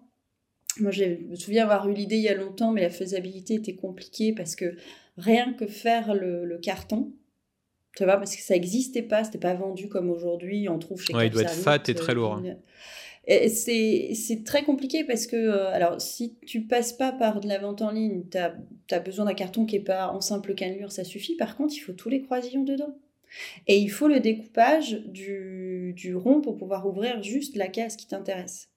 Moi, 0.79 0.91
je 0.91 1.03
me 1.03 1.35
souviens 1.35 1.63
avoir 1.63 1.87
eu 1.89 1.93
l'idée 1.93 2.15
il 2.15 2.23
y 2.23 2.29
a 2.29 2.35
longtemps, 2.35 2.71
mais 2.71 2.81
la 2.81 2.89
faisabilité 2.89 3.55
était 3.55 3.75
compliquée 3.75 4.33
parce 4.33 4.55
que 4.55 4.75
rien 5.17 5.53
que 5.53 5.67
faire 5.67 6.13
le 6.13 6.57
carton, 6.57 7.13
tu 7.95 8.05
vois, 8.05 8.17
parce 8.17 8.35
que 8.35 8.41
ça 8.41 8.53
n'existait 8.53 9.01
pas, 9.01 9.23
c'était 9.23 9.37
pas 9.37 9.53
vendu 9.53 9.89
comme 9.89 10.09
aujourd'hui, 10.09 10.69
on 10.69 10.79
trouve 10.79 11.01
chez 11.01 11.13
ouais, 11.13 11.27
il 11.27 11.29
doit 11.29 11.41
être 11.41 11.51
fat 11.51 11.81
et 11.87 11.93
très 11.93 12.13
lourd. 12.13 12.33
Hein. 12.33 12.55
Et 13.27 13.49
c'est 13.49 14.43
très 14.43 14.63
compliqué 14.63 15.03
parce 15.03 15.27
que, 15.27 15.35
euh, 15.35 15.71
alors, 15.71 16.01
si 16.01 16.37
tu 16.45 16.61
passes 16.61 16.93
pas 16.93 17.11
par 17.11 17.39
de 17.39 17.47
la 17.47 17.59
vente 17.59 17.81
en 17.81 17.91
ligne, 17.91 18.23
tu 18.31 18.37
as, 18.37 18.55
as, 18.91 18.99
besoin 18.99 19.25
d'un 19.25 19.33
carton 19.33 19.65
qui 19.65 19.75
est 19.75 19.81
pas 19.81 20.09
en 20.09 20.21
simple 20.21 20.55
cannelure, 20.55 20.91
ça 20.91 21.03
suffit. 21.03 21.35
Par 21.35 21.55
contre, 21.55 21.75
il 21.75 21.79
faut 21.79 21.93
tous 21.93 22.09
les 22.09 22.21
croisillons 22.21 22.63
dedans. 22.63 22.95
Et 23.67 23.77
il 23.77 23.89
faut 23.89 24.07
le 24.07 24.19
découpage 24.19 25.03
du, 25.05 25.93
du 25.95 26.15
rond 26.15 26.41
pour 26.41 26.57
pouvoir 26.57 26.87
ouvrir 26.87 27.21
juste 27.21 27.55
la 27.55 27.67
case 27.67 27.95
qui 27.95 28.07
t'intéresse. 28.07 28.69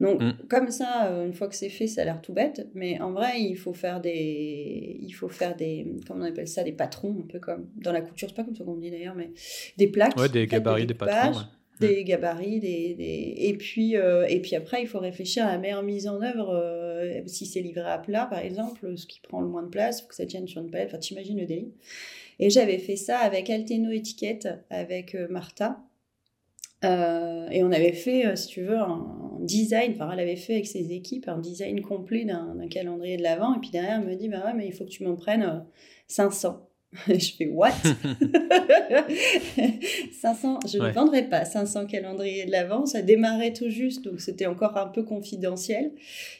Donc, 0.00 0.22
mm. 0.22 0.32
comme 0.48 0.70
ça, 0.70 1.06
euh, 1.06 1.26
une 1.26 1.34
fois 1.34 1.48
que 1.48 1.56
c'est 1.56 1.68
fait, 1.68 1.86
ça 1.86 2.02
a 2.02 2.04
l'air 2.04 2.20
tout 2.22 2.32
bête, 2.32 2.68
mais 2.74 3.00
en 3.00 3.12
vrai, 3.12 3.40
il 3.40 3.56
faut 3.56 3.72
faire 3.72 4.00
des. 4.00 4.98
Il 5.02 5.10
faut 5.10 5.28
faire 5.28 5.56
des. 5.56 5.86
Comment 6.06 6.24
on 6.24 6.28
appelle 6.28 6.48
ça 6.48 6.62
Des 6.62 6.72
patrons, 6.72 7.16
un 7.24 7.26
peu 7.26 7.40
comme. 7.40 7.68
Dans 7.76 7.92
la 7.92 8.00
couture, 8.00 8.28
c'est 8.28 8.36
pas 8.36 8.44
comme 8.44 8.54
ça 8.54 8.64
qu'on 8.64 8.76
dit 8.76 8.90
d'ailleurs, 8.90 9.16
mais 9.16 9.30
des 9.76 9.88
plaques. 9.88 10.16
Ouais, 10.16 10.28
des 10.28 10.46
gabarits, 10.46 10.86
des 10.86 10.94
patrons. 10.94 11.40
Des 11.80 12.02
mm. 12.02 12.04
gabarits, 12.04 12.60
des, 12.60 12.94
des... 12.94 13.34
Et, 13.38 13.56
puis, 13.56 13.96
euh, 13.96 14.26
et 14.28 14.40
puis 14.40 14.54
après, 14.54 14.82
il 14.82 14.88
faut 14.88 14.98
réfléchir 14.98 15.44
à 15.44 15.52
la 15.52 15.58
meilleure 15.58 15.82
mise 15.82 16.06
en 16.06 16.22
œuvre. 16.22 16.50
Euh, 16.54 17.20
si 17.26 17.46
c'est 17.46 17.60
livré 17.60 17.88
à 17.88 17.98
plat, 17.98 18.26
par 18.26 18.40
exemple, 18.40 18.96
ce 18.96 19.06
qui 19.06 19.20
prend 19.20 19.40
le 19.40 19.48
moins 19.48 19.62
de 19.62 19.68
place, 19.68 20.02
faut 20.02 20.08
que 20.08 20.14
ça 20.14 20.26
tienne 20.26 20.46
sur 20.46 20.60
une 20.60 20.70
palette. 20.70 20.88
Enfin, 20.88 20.98
t'imagines 20.98 21.38
le 21.38 21.46
délire. 21.46 21.72
Et 22.40 22.50
j'avais 22.50 22.78
fait 22.78 22.96
ça 22.96 23.18
avec 23.18 23.50
Alteno 23.50 23.90
Étiquette, 23.90 24.48
avec 24.70 25.16
Martha. 25.28 25.80
Euh, 26.84 27.48
et 27.50 27.64
on 27.64 27.72
avait 27.72 27.92
fait, 27.92 28.26
euh, 28.26 28.36
si 28.36 28.48
tu 28.48 28.62
veux, 28.62 28.78
un 28.78 29.38
design, 29.40 29.92
enfin 29.94 30.10
elle 30.12 30.20
avait 30.20 30.36
fait 30.36 30.54
avec 30.54 30.66
ses 30.66 30.92
équipes 30.92 31.28
un 31.28 31.38
design 31.38 31.80
complet 31.80 32.24
d'un 32.24 32.68
calendrier 32.68 33.16
de 33.16 33.22
l'Avent. 33.22 33.54
Et 33.54 33.58
puis 33.60 33.70
derrière, 33.70 34.00
elle 34.00 34.08
me 34.08 34.14
dit, 34.14 34.28
bah 34.28 34.44
ouais, 34.44 34.54
mais 34.54 34.66
il 34.66 34.72
faut 34.72 34.84
que 34.84 34.90
tu 34.90 35.04
m'en 35.04 35.16
prennes 35.16 35.64
500. 36.06 36.68
Euh, 37.08 37.14
je 37.18 37.32
fais, 37.36 37.46
what? 37.46 37.72
500, 40.12 40.60
je 40.66 40.78
ne 40.78 40.90
vendrai 40.92 41.28
pas 41.28 41.44
500 41.44 41.86
calendriers 41.86 42.46
de 42.46 42.52
l'Avent. 42.52 42.86
Ça 42.86 43.02
démarrait 43.02 43.52
tout 43.52 43.68
juste, 43.68 44.04
donc 44.04 44.20
c'était 44.20 44.46
encore 44.46 44.76
un 44.76 44.86
peu 44.86 45.02
confidentiel. 45.02 45.92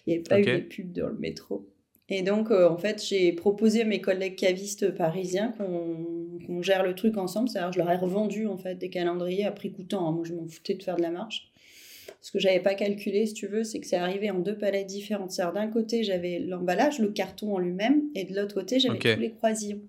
Il 0.06 0.10
n'y 0.10 0.14
avait 0.14 0.22
pas 0.22 0.40
eu 0.40 0.44
de 0.44 0.60
pub 0.60 0.92
dans 0.92 1.08
le 1.08 1.18
métro. 1.18 1.66
Et 2.10 2.22
donc, 2.22 2.50
euh, 2.50 2.68
en 2.68 2.78
fait, 2.78 3.04
j'ai 3.04 3.32
proposé 3.32 3.82
à 3.82 3.84
mes 3.84 4.00
collègues 4.00 4.36
cavistes 4.36 4.90
parisiens 4.94 5.54
qu'on 5.58 6.62
gère 6.62 6.82
le 6.82 6.94
truc 6.94 7.18
ensemble. 7.18 7.48
C'est-à-dire, 7.48 7.72
je 7.72 7.78
leur 7.78 7.90
ai 7.90 7.96
revendu 7.96 8.46
en 8.46 8.56
fait 8.56 8.76
des 8.76 8.88
calendriers 8.88 9.44
à 9.44 9.52
prix 9.52 9.70
coûtant. 9.70 10.08
Hein. 10.08 10.12
Moi, 10.12 10.24
je 10.24 10.32
m'en 10.32 10.46
foutais 10.46 10.74
de 10.74 10.82
faire 10.82 10.96
de 10.96 11.02
la 11.02 11.10
marge. 11.10 11.52
Ce 12.20 12.32
que 12.32 12.38
j'avais 12.38 12.60
pas 12.60 12.74
calculé, 12.74 13.26
si 13.26 13.34
tu 13.34 13.46
veux, 13.46 13.62
c'est 13.62 13.78
que 13.78 13.86
c'est 13.86 13.96
arrivé 13.96 14.30
en 14.30 14.38
deux 14.38 14.56
palettes 14.56 14.86
différentes. 14.86 15.30
C'est-à-dire, 15.30 15.54
d'un 15.54 15.68
côté, 15.68 16.02
j'avais 16.02 16.38
l'emballage, 16.38 16.98
le 16.98 17.08
carton 17.08 17.54
en 17.54 17.58
lui-même, 17.58 18.02
et 18.14 18.24
de 18.24 18.34
l'autre 18.34 18.54
côté, 18.54 18.80
j'avais 18.80 18.98
tous 18.98 19.20
les 19.20 19.32
croisillons. 19.32 19.82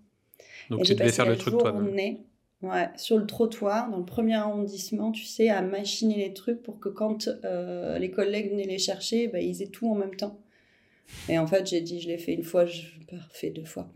Donc, 0.70 0.84
tu 0.84 0.94
devais 0.94 1.12
faire 1.12 1.28
le 1.28 1.38
truc 1.38 1.58
toi-même. 1.58 2.18
Ouais, 2.62 2.90
sur 2.98 3.18
le 3.18 3.26
trottoir, 3.26 3.90
dans 3.90 3.98
le 3.98 4.06
premier 4.06 4.36
arrondissement, 4.36 5.14
tu 5.14 5.24
sais, 5.24 5.48
à 5.48 5.62
machiner 5.62 6.18
les 6.18 6.34
trucs 6.34 6.62
pour 6.62 6.78
que 6.82 6.90
quand 6.90 7.30
euh, 7.46 7.98
les 7.98 8.12
collègues 8.12 8.52
venaient 8.52 8.66
les 8.66 8.78
chercher, 8.78 9.30
bah, 9.30 9.40
ils 9.40 9.62
aient 9.62 9.68
tout 9.68 9.90
en 9.90 9.96
même 9.96 10.16
temps. 10.16 10.38
Et 11.28 11.38
en 11.38 11.48
fait, 11.48 11.68
j'ai 11.68 11.82
dit, 11.82 12.02
je 12.02 12.08
l'ai 12.08 12.18
fait 12.18 12.34
une 12.34 12.44
fois, 12.44 12.66
je 12.66 12.82
l'ai 13.12 13.20
fait 13.32 13.50
deux 13.50 13.66
fois. 13.66 13.88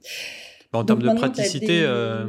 En 0.72 0.84
termes 0.84 1.02
de 1.02 1.14
praticité, 1.14 1.84
euh, 1.84 2.28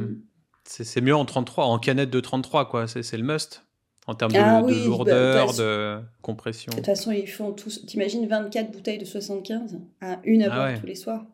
c'est 0.63 1.01
mieux 1.01 1.15
en 1.15 1.25
33, 1.25 1.65
en 1.65 1.79
canette 1.79 2.09
de 2.09 2.19
33, 2.19 2.69
quoi. 2.69 2.87
C'est 2.87 3.17
le 3.17 3.23
must. 3.23 3.65
en 4.07 4.15
termes 4.15 4.31
de, 4.31 4.37
ah 4.37 4.61
bah, 4.61 4.71
lourdeur, 4.71 5.53
de 5.53 5.99
compression. 6.21 6.71
De 6.71 6.77
toute 6.77 6.85
façon, 6.85 7.11
ils 7.11 7.27
font 7.27 7.51
tous. 7.51 7.85
T'imagines 7.85 8.27
24 8.27 8.71
bouteilles 8.71 8.99
de 8.99 9.05
75 9.05 9.79
à 10.01 10.19
une 10.23 10.43
à 10.43 10.47
ah 10.51 10.55
boire 10.55 10.79
tous 10.79 10.87
les 10.87 10.95
soirs 10.95 11.25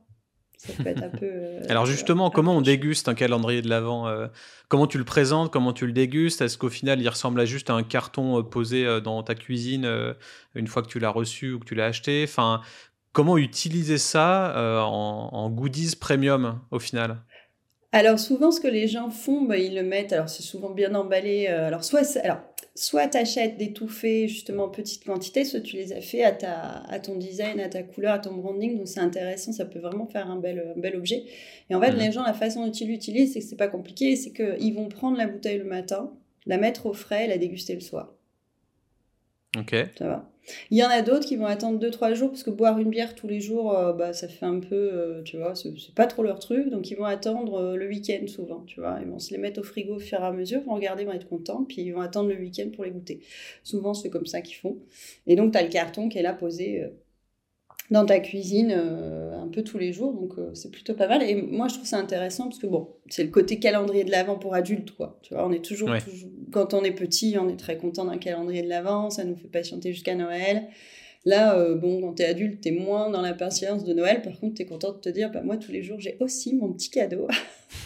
ça 0.61 0.73
peut 0.73 0.89
être 0.89 1.03
un 1.03 1.09
peu. 1.09 1.19
Euh, 1.31 1.61
Alors 1.69 1.85
justement, 1.85 2.29
comment 2.29 2.55
on 2.57 2.61
déguste 2.61 3.07
un 3.07 3.13
calendrier 3.13 3.61
de 3.61 3.69
l'Avent 3.69 4.07
euh, 4.07 4.27
Comment 4.67 4.87
tu 4.87 4.97
le 4.97 5.03
présentes 5.03 5.51
Comment 5.51 5.71
tu 5.71 5.85
le 5.85 5.93
dégustes? 5.93 6.41
Est-ce 6.41 6.57
qu'au 6.57 6.69
final, 6.69 6.99
il 6.99 7.07
ressemble 7.07 7.39
à 7.39 7.45
juste 7.45 7.69
un 7.69 7.83
carton 7.83 8.39
euh, 8.39 8.43
posé 8.43 9.01
dans 9.01 9.21
ta 9.23 9.35
cuisine 9.35 9.87
une 10.55 10.67
fois 10.67 10.81
que 10.81 10.87
tu 10.87 10.99
l'as 10.99 11.09
reçu 11.09 11.53
ou 11.53 11.59
que 11.59 11.65
tu 11.65 11.75
l'as 11.75 11.85
acheté? 11.85 12.23
Enfin, 12.27 12.61
comment 13.13 13.37
utiliser 13.37 13.97
ça 13.97 14.53
en, 14.85 15.29
en, 15.31 15.49
goodies 15.49 15.95
premium 15.95 16.59
au 16.71 16.79
final? 16.79 17.17
Alors 17.93 18.19
souvent, 18.19 18.51
ce 18.51 18.61
que 18.61 18.69
les 18.69 18.87
gens 18.87 19.09
font, 19.09 19.41
bah, 19.41 19.57
ils 19.57 19.75
le 19.75 19.83
mettent. 19.83 20.13
Alors 20.13 20.29
c'est 20.29 20.43
souvent 20.43 20.69
bien 20.69 20.95
emballé. 20.95 21.47
alors 21.47 21.83
soit, 21.83 22.17
alors 22.23 22.39
soit 22.75 23.07
tu 23.07 23.17
achètes 23.17 23.57
des 23.57 23.73
tout 23.73 23.87
faits 23.87 24.27
justement 24.29 24.65
en 24.65 24.69
petite 24.69 25.05
quantité, 25.05 25.43
soit 25.43 25.59
tu 25.59 25.75
les 25.75 25.93
as 25.93 26.01
fait 26.01 26.23
à, 26.23 26.31
ta, 26.31 26.83
à 26.87 26.99
ton 26.99 27.15
design, 27.15 27.59
à 27.59 27.69
ta 27.69 27.83
couleur, 27.83 28.13
à 28.13 28.19
ton 28.19 28.33
branding. 28.33 28.77
Donc 28.77 28.87
c'est 28.87 28.99
intéressant, 28.99 29.51
ça 29.51 29.65
peut 29.65 29.79
vraiment 29.79 30.07
faire 30.07 30.29
un 30.29 30.37
bel, 30.37 30.73
bel 30.77 30.95
objet. 30.95 31.25
Et 31.69 31.75
en 31.75 31.81
fait, 31.81 31.91
les 31.91 32.11
gens, 32.11 32.23
la 32.23 32.33
façon 32.33 32.65
dont 32.65 32.71
ils 32.71 32.87
l'utilisent, 32.87 33.33
c'est 33.33 33.39
que 33.39 33.45
c'est 33.45 33.57
pas 33.57 33.67
compliqué, 33.67 34.15
c'est 34.15 34.31
qu'ils 34.31 34.73
vont 34.73 34.87
prendre 34.87 35.17
la 35.17 35.27
bouteille 35.27 35.57
le 35.57 35.65
matin, 35.65 36.11
la 36.45 36.57
mettre 36.57 36.85
au 36.85 36.93
frais 36.93 37.25
et 37.25 37.27
la 37.27 37.37
déguster 37.37 37.73
le 37.73 37.81
soir. 37.81 38.13
Ok. 39.57 39.75
Il 40.69 40.77
y 40.77 40.83
en 40.83 40.89
a 40.89 41.01
d'autres 41.01 41.25
qui 41.25 41.35
vont 41.35 41.45
attendre 41.45 41.79
2-3 41.79 42.13
jours 42.15 42.29
parce 42.29 42.43
que 42.43 42.49
boire 42.49 42.79
une 42.79 42.89
bière 42.89 43.15
tous 43.15 43.27
les 43.27 43.41
jours, 43.41 43.77
euh, 43.77 43.93
bah, 43.93 44.13
ça 44.13 44.27
fait 44.27 44.45
un 44.45 44.59
peu, 44.59 44.75
euh, 44.75 45.21
tu 45.23 45.37
vois, 45.37 45.53
c'est 45.55 45.93
pas 45.93 46.07
trop 46.07 46.23
leur 46.23 46.39
truc. 46.39 46.69
Donc 46.69 46.89
ils 46.89 46.95
vont 46.95 47.05
attendre 47.05 47.55
euh, 47.55 47.75
le 47.75 47.87
week-end 47.87 48.25
souvent, 48.27 48.63
tu 48.65 48.79
vois. 48.79 48.97
Ils 49.01 49.07
vont 49.07 49.19
se 49.19 49.31
les 49.31 49.37
mettre 49.37 49.59
au 49.59 49.63
frigo 49.63 49.95
au 49.95 49.99
fur 49.99 50.19
et 50.19 50.23
à 50.23 50.31
mesure, 50.31 50.61
vont 50.61 50.75
regarder, 50.75 51.05
vont 51.05 51.13
être 51.13 51.27
contents, 51.27 51.63
puis 51.63 51.81
ils 51.81 51.91
vont 51.91 52.01
attendre 52.01 52.29
le 52.29 52.35
week-end 52.35 52.69
pour 52.73 52.85
les 52.85 52.91
goûter. 52.91 53.21
Souvent 53.63 53.93
c'est 53.93 54.09
comme 54.09 54.25
ça 54.25 54.41
qu'ils 54.41 54.55
font. 54.55 54.77
Et 55.27 55.35
donc 55.35 55.51
tu 55.51 55.57
as 55.57 55.63
le 55.63 55.69
carton 55.69 56.09
qui 56.09 56.17
est 56.17 56.23
là 56.23 56.33
posé 56.33 56.85
dans 57.91 58.05
ta 58.05 58.19
cuisine 58.19 58.73
euh, 58.75 59.37
un 59.37 59.47
peu 59.49 59.63
tous 59.63 59.77
les 59.77 59.91
jours. 59.91 60.13
Donc, 60.13 60.31
euh, 60.37 60.49
c'est 60.53 60.71
plutôt 60.71 60.93
pas 60.93 61.07
mal. 61.07 61.21
Et 61.21 61.35
moi, 61.35 61.67
je 61.67 61.75
trouve 61.75 61.85
ça 61.85 61.97
intéressant 61.97 62.45
parce 62.45 62.57
que, 62.57 62.67
bon, 62.67 62.87
c'est 63.09 63.23
le 63.23 63.29
côté 63.29 63.59
calendrier 63.59 64.05
de 64.05 64.11
l'Avent 64.11 64.37
pour 64.37 64.55
adultes, 64.55 64.91
quoi. 64.91 65.19
Tu 65.21 65.33
vois, 65.33 65.45
on 65.45 65.51
est 65.51 65.63
toujours, 65.63 65.89
quand 66.51 66.73
on 66.73 66.83
est 66.83 66.91
petit, 66.91 67.35
on 67.39 67.49
est 67.49 67.59
très 67.59 67.77
content 67.77 68.05
d'un 68.05 68.17
calendrier 68.17 68.63
de 68.63 68.69
l'Avent. 68.69 69.09
Ça 69.09 69.25
nous 69.25 69.35
fait 69.35 69.49
patienter 69.49 69.91
jusqu'à 69.91 70.15
Noël. 70.15 70.69
Là, 71.23 71.55
euh, 71.55 71.75
bon, 71.75 72.01
quand 72.01 72.13
t'es 72.13 72.25
adulte, 72.25 72.61
t'es 72.61 72.71
moins 72.71 73.11
dans 73.11 73.21
l'impatience 73.21 73.83
de 73.83 73.93
Noël. 73.93 74.23
Par 74.23 74.39
contre, 74.39 74.55
t'es 74.55 74.65
content 74.65 74.91
de 74.91 74.97
te 74.97 75.09
dire, 75.09 75.29
bah, 75.31 75.41
moi, 75.43 75.57
tous 75.57 75.71
les 75.71 75.83
jours, 75.83 75.99
j'ai 75.99 76.17
aussi 76.19 76.55
mon 76.55 76.73
petit 76.73 76.89
cadeau. 76.89 77.27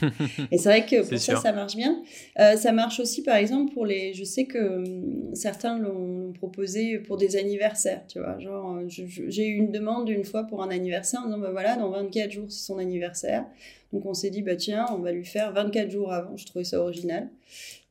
et 0.51 0.57
c'est 0.57 0.69
vrai 0.69 0.85
que 0.85 1.01
pour 1.01 1.17
ça, 1.17 1.35
ça 1.35 1.51
marche 1.51 1.75
bien. 1.75 2.01
Euh, 2.39 2.55
ça 2.55 2.71
marche 2.71 3.01
aussi, 3.01 3.23
par 3.23 3.35
exemple, 3.35 3.73
pour 3.73 3.85
les. 3.85 4.13
Je 4.13 4.23
sais 4.23 4.45
que 4.45 4.57
hum, 4.57 5.35
certains 5.35 5.77
l'ont 5.77 6.31
proposé 6.31 6.97
pour 6.99 7.17
des 7.17 7.35
anniversaires, 7.35 8.03
tu 8.07 8.19
vois. 8.19 8.39
Genre, 8.39 8.77
euh, 8.77 8.85
j'ai 8.87 9.47
eu 9.47 9.55
une 9.55 9.71
demande 9.71 10.07
une 10.07 10.23
fois 10.23 10.43
pour 10.43 10.63
un 10.63 10.69
anniversaire 10.69 11.19
en 11.21 11.25
disant, 11.25 11.39
bah 11.39 11.51
voilà, 11.51 11.75
dans 11.75 11.89
24 11.89 12.31
jours, 12.31 12.45
c'est 12.47 12.65
son 12.65 12.77
anniversaire. 12.77 13.45
Donc, 13.91 14.05
on 14.05 14.13
s'est 14.13 14.29
dit, 14.29 14.43
bah 14.43 14.55
tiens, 14.55 14.85
on 14.91 14.99
va 14.99 15.11
lui 15.11 15.25
faire 15.25 15.51
24 15.51 15.91
jours 15.91 16.13
avant. 16.13 16.37
Je 16.37 16.45
trouvais 16.45 16.65
ça 16.65 16.79
original. 16.79 17.29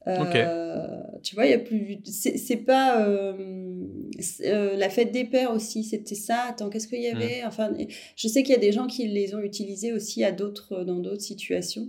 Euh, 0.06 1.02
tu 1.22 1.34
vois, 1.34 1.46
il 1.46 1.50
y 1.50 1.54
a 1.54 1.58
plus. 1.58 1.98
C'est 2.04 2.56
pas 2.56 3.06
euh, 3.06 3.32
euh, 4.44 4.76
la 4.76 4.90
fête 4.90 5.12
des 5.12 5.24
pères 5.24 5.52
aussi, 5.52 5.84
c'était 5.84 6.14
ça. 6.14 6.46
Attends, 6.50 6.68
qu'est-ce 6.68 6.88
qu'il 6.88 7.02
y 7.02 7.10
hmm. 7.10 7.16
avait? 7.16 7.42
Enfin, 7.46 7.72
je 8.16 8.28
sais 8.28 8.42
qu'il 8.42 8.54
y 8.54 8.58
a 8.58 8.60
des 8.60 8.72
gens 8.72 8.86
qui 8.86 9.08
les 9.08 9.34
ont 9.34 9.40
utilisés 9.40 9.92
aussi 9.92 10.24
à 10.24 10.32
d'autres 10.32 10.84
dans 10.84 10.98
d'autres 10.98 11.22
situations. 11.22 11.88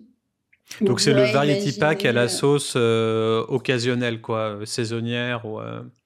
Donc 0.82 0.99
c'est 0.99 1.13
le 1.13 1.21
variety 1.21 1.78
pack 1.78 2.06
à 2.06 2.12
la 2.12 2.28
sauce 2.28 2.75
occasionnelle, 2.75 4.19
quoi, 4.21 4.60
saisonnière 4.65 5.45
ou 5.45 5.60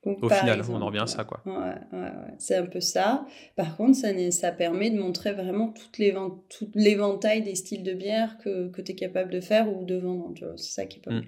au 0.06 0.30
final, 0.30 0.62
on 0.70 0.82
en 0.82 0.88
revient 0.88 1.00
à 1.00 1.08
ça, 1.08 1.24
quoi. 1.24 1.42
Ouais, 1.46 1.54
ouais, 1.94 2.00
ouais. 2.00 2.34
C'est 2.40 2.56
un 2.56 2.66
peu 2.66 2.82
ça. 2.82 3.26
Par 3.56 3.78
contre, 3.78 3.96
ça, 3.96 4.10
ça 4.32 4.52
permet 4.52 4.90
de 4.90 5.00
montrer 5.00 5.32
vraiment 5.32 5.70
tout 5.70 6.70
l'éventail 6.76 7.42
des 7.42 7.56
styles 7.56 7.84
de 7.84 7.94
bière 7.94 8.38
que, 8.44 8.68
que 8.70 8.82
tu 8.82 8.92
es 8.92 8.96
capable 8.96 9.32
de 9.32 9.40
faire 9.40 9.74
ou 9.74 9.86
de 9.86 9.96
vendre. 9.96 10.54
C'est 10.58 10.74
ça 10.74 10.86
qui 10.86 11.00
est 11.00 11.02
pas 11.02 11.12
hmm. 11.12 11.24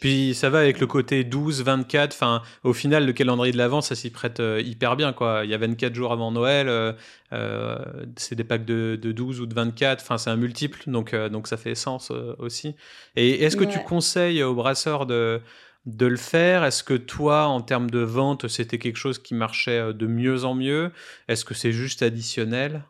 Puis 0.00 0.34
ça 0.34 0.50
va 0.50 0.60
avec 0.60 0.80
le 0.80 0.86
côté 0.86 1.24
12, 1.24 1.62
24. 1.62 2.12
Enfin, 2.12 2.42
au 2.62 2.72
final, 2.72 3.06
le 3.06 3.12
calendrier 3.12 3.52
de 3.52 3.58
l'avant, 3.58 3.80
ça 3.80 3.94
s'y 3.94 4.10
prête 4.10 4.40
euh, 4.40 4.60
hyper 4.64 4.96
bien. 4.96 5.12
Quoi. 5.12 5.42
Il 5.44 5.50
y 5.50 5.54
a 5.54 5.58
24 5.58 5.94
jours 5.94 6.12
avant 6.12 6.30
Noël. 6.30 6.68
Euh, 6.68 6.92
euh, 7.32 7.78
c'est 8.16 8.34
des 8.34 8.44
packs 8.44 8.64
de, 8.64 8.96
12 8.96 9.40
ou 9.40 9.46
de 9.46 9.54
24. 9.54 10.02
Enfin, 10.02 10.18
c'est 10.18 10.30
un 10.30 10.36
multiple. 10.36 10.82
Donc, 10.86 11.14
donc 11.14 11.48
ça 11.48 11.56
fait 11.56 11.74
sens 11.74 12.12
aussi. 12.38 12.76
Et 13.16 13.44
est-ce 13.44 13.56
que 13.56 13.64
tu 13.64 13.78
conseilles 13.80 14.42
aux 14.42 14.54
brasseurs 14.54 15.06
de, 15.06 15.40
de 15.86 16.06
le 16.06 16.16
faire? 16.16 16.64
Est-ce 16.64 16.84
que 16.84 16.94
toi, 16.94 17.46
en 17.46 17.60
termes 17.60 17.90
de 17.90 18.00
vente, 18.00 18.48
c'était 18.48 18.78
quelque 18.78 18.98
chose 18.98 19.18
qui 19.18 19.34
marchait 19.34 19.92
de 19.92 20.06
mieux 20.06 20.44
en 20.44 20.54
mieux? 20.54 20.92
Est-ce 21.28 21.44
que 21.44 21.54
c'est 21.54 21.72
juste 21.72 22.02
additionnel? 22.02 22.84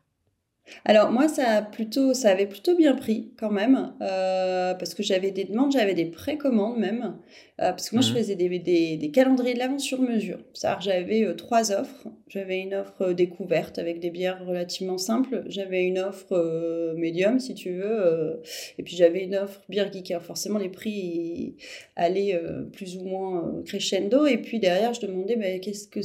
Alors 0.84 1.10
moi, 1.10 1.28
ça, 1.28 1.48
a 1.48 1.62
plutôt, 1.62 2.14
ça 2.14 2.30
avait 2.30 2.46
plutôt 2.46 2.76
bien 2.76 2.94
pris 2.94 3.30
quand 3.38 3.50
même, 3.50 3.92
euh, 4.02 4.74
parce 4.74 4.94
que 4.94 5.02
j'avais 5.02 5.30
des 5.30 5.44
demandes, 5.44 5.72
j'avais 5.72 5.94
des 5.94 6.06
précommandes 6.06 6.78
même, 6.78 7.16
euh, 7.60 7.70
parce 7.70 7.90
que 7.90 7.96
moi 7.96 8.02
je 8.02 8.12
mmh 8.12 8.16
faisais 8.16 8.34
des, 8.36 8.58
des, 8.58 8.96
des 8.96 9.10
calendriers 9.10 9.54
de 9.54 9.58
l'avance 9.58 9.82
sur 9.82 10.00
mesure. 10.00 10.38
C'est-à-dire 10.54 10.80
j'avais 10.80 11.24
euh, 11.24 11.34
trois 11.34 11.72
offres. 11.72 12.08
J'avais 12.28 12.60
une 12.60 12.74
offre 12.74 13.12
découverte 13.12 13.78
avec 13.78 14.00
des 14.00 14.10
bières 14.10 14.44
relativement 14.46 14.98
simples, 14.98 15.44
j'avais 15.48 15.84
une 15.84 15.98
offre 15.98 16.94
médium 16.96 17.40
si 17.40 17.54
tu 17.54 17.72
veux, 17.72 18.42
et 18.78 18.82
puis 18.82 18.96
j'avais 18.96 19.24
une 19.24 19.34
offre 19.34 19.62
bière 19.68 19.90
geek. 19.90 20.10
Alors 20.10 20.22
forcément 20.22 20.58
les 20.58 20.68
prix 20.68 21.56
allaient 21.96 22.38
plus 22.72 22.96
ou 22.98 23.04
moins 23.04 23.62
crescendo, 23.64 24.26
et 24.26 24.38
puis 24.38 24.60
derrière 24.60 24.92
je 24.92 25.00
demandais 25.00 25.36
bah, 25.36 25.58
qu'est-ce 25.58 25.88
que 25.88 26.02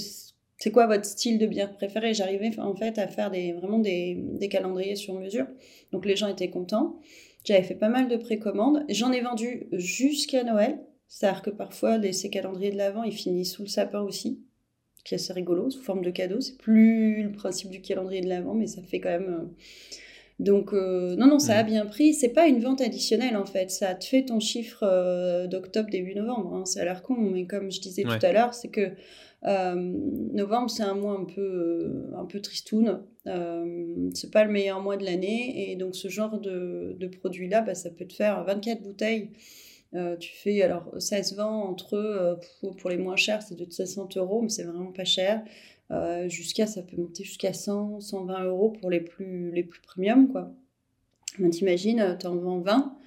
c'est 0.57 0.71
quoi 0.71 0.87
votre 0.87 1.05
style 1.05 1.39
de 1.39 1.45
bière 1.45 1.73
préféré? 1.73 2.13
J'arrivais 2.13 2.57
en 2.59 2.75
fait 2.75 2.97
à 2.97 3.07
faire 3.07 3.31
des, 3.31 3.53
vraiment 3.53 3.79
des, 3.79 4.15
des, 4.17 4.47
calendriers 4.49 4.95
sur 4.95 5.13
mesure. 5.15 5.47
Donc 5.91 6.05
les 6.05 6.15
gens 6.15 6.27
étaient 6.27 6.49
contents. 6.49 6.99
J'avais 7.43 7.63
fait 7.63 7.75
pas 7.75 7.89
mal 7.89 8.07
de 8.07 8.15
précommandes. 8.15 8.85
J'en 8.89 9.11
ai 9.11 9.21
vendu 9.21 9.67
jusqu'à 9.73 10.43
Noël. 10.43 10.79
C'est-à-dire 11.07 11.41
que 11.41 11.49
parfois, 11.49 11.97
les, 11.97 12.13
ces 12.13 12.29
calendriers 12.29 12.71
de 12.71 12.77
l'Avent, 12.77 13.03
ils 13.03 13.11
finissent 13.11 13.53
sous 13.53 13.63
le 13.63 13.67
sapin 13.67 14.01
aussi. 14.01 14.41
qui 15.03 15.13
est 15.13 15.17
assez 15.17 15.33
rigolo, 15.33 15.69
sous 15.69 15.83
forme 15.83 16.01
de 16.01 16.09
cadeau. 16.09 16.39
C'est 16.39 16.57
plus 16.57 17.23
le 17.23 17.31
principe 17.31 17.69
du 17.69 17.81
calendrier 17.81 18.21
de 18.21 18.29
l'Avent, 18.29 18.53
mais 18.53 18.67
ça 18.67 18.81
fait 18.81 18.99
quand 18.99 19.09
même... 19.09 19.29
Euh, 19.29 19.55
donc, 20.39 20.73
euh, 20.73 21.15
non, 21.15 21.27
non, 21.27 21.37
ça 21.37 21.57
a 21.57 21.63
mmh. 21.63 21.67
bien 21.67 21.85
pris. 21.85 22.13
C'est 22.13 22.29
pas 22.29 22.47
une 22.47 22.59
vente 22.59 22.81
additionnelle, 22.81 23.37
en 23.37 23.45
fait. 23.45 23.69
Ça 23.69 23.93
te 23.93 24.05
fait 24.05 24.25
ton 24.25 24.39
chiffre 24.39 24.83
euh, 24.83 25.45
d'octobre, 25.45 25.89
début 25.91 26.15
novembre. 26.15 26.55
Hein. 26.55 26.65
Ça 26.65 26.81
a 26.81 26.85
l'air 26.85 27.03
con, 27.03 27.15
mais 27.15 27.45
comme 27.45 27.71
je 27.71 27.79
disais 27.79 28.03
tout 28.03 28.25
à 28.25 28.31
l'heure, 28.31 28.53
c'est 28.53 28.69
que 28.69 28.93
novembre, 29.45 30.69
c'est 30.69 30.83
un 30.83 30.95
mois 30.95 31.19
un 31.19 31.25
peu, 31.25 31.41
euh, 31.41 32.11
un 32.17 32.25
peu 32.25 32.41
tristoun. 32.41 33.03
Euh, 33.27 34.09
c'est 34.13 34.31
pas 34.31 34.43
le 34.43 34.51
meilleur 34.51 34.81
mois 34.81 34.97
de 34.97 35.03
l'année. 35.03 35.71
Et 35.71 35.75
donc, 35.75 35.95
ce 35.95 36.07
genre 36.07 36.39
de, 36.39 36.95
de 36.97 37.07
produit-là, 37.07 37.61
bah, 37.61 37.75
ça 37.75 37.89
peut 37.89 38.05
te 38.05 38.13
faire 38.13 38.43
24 38.43 38.81
bouteilles. 38.81 39.31
tu 40.19 40.31
fais, 40.35 40.61
alors, 40.63 40.91
ça 40.99 41.21
se 41.23 41.35
vend 41.35 41.63
entre, 41.63 42.39
pour, 42.77 42.89
les 42.89 42.97
moins 42.97 43.15
chers, 43.15 43.41
c'est 43.41 43.55
de 43.55 43.69
60 43.69 44.17
euros, 44.17 44.41
mais 44.41 44.49
c'est 44.49 44.63
vraiment 44.63 44.91
pas 44.91 45.05
cher. 45.05 45.43
jusqu'à, 46.27 46.65
ça 46.65 46.81
peut 46.81 46.97
monter 46.97 47.23
jusqu'à 47.23 47.53
100, 47.53 47.99
120 47.99 48.43
euros 48.45 48.69
pour 48.69 48.89
les 48.89 49.01
plus, 49.01 49.51
les 49.51 49.63
plus 49.63 49.81
premium, 49.81 50.31
quoi. 50.31 50.51
T'imagines, 51.51 52.17
t'en 52.19 52.35
vends 52.35 52.61
20. 52.61 52.97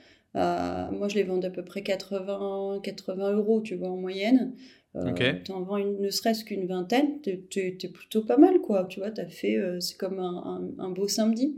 moi, 0.93 1.09
je 1.09 1.15
les 1.15 1.25
vends 1.25 1.39
d'à 1.39 1.51
peu 1.51 1.65
près 1.65 1.83
80, 1.83 2.81
80 2.83 3.33
euros, 3.33 3.61
tu 3.63 3.75
vois, 3.75 3.89
en 3.89 3.97
moyenne. 3.97 4.55
Euh, 4.97 5.33
tu 5.45 5.53
en 5.53 5.63
vends 5.63 5.77
une, 5.77 6.01
ne 6.01 6.11
serait-ce 6.11 6.45
qu'une 6.45 6.67
vingtaine, 6.67 7.21
tu 7.23 7.59
es, 7.59 7.89
plutôt 7.89 8.23
pas 8.23 8.37
mal, 8.37 8.61
quoi. 8.61 8.85
Tu 8.85 9.01
vois, 9.01 9.11
as 9.17 9.27
fait, 9.27 9.57
euh, 9.57 9.81
c'est 9.81 9.97
comme 9.97 10.19
un, 10.19 10.63
un, 10.79 10.91
beau 10.91 11.09
samedi. 11.09 11.57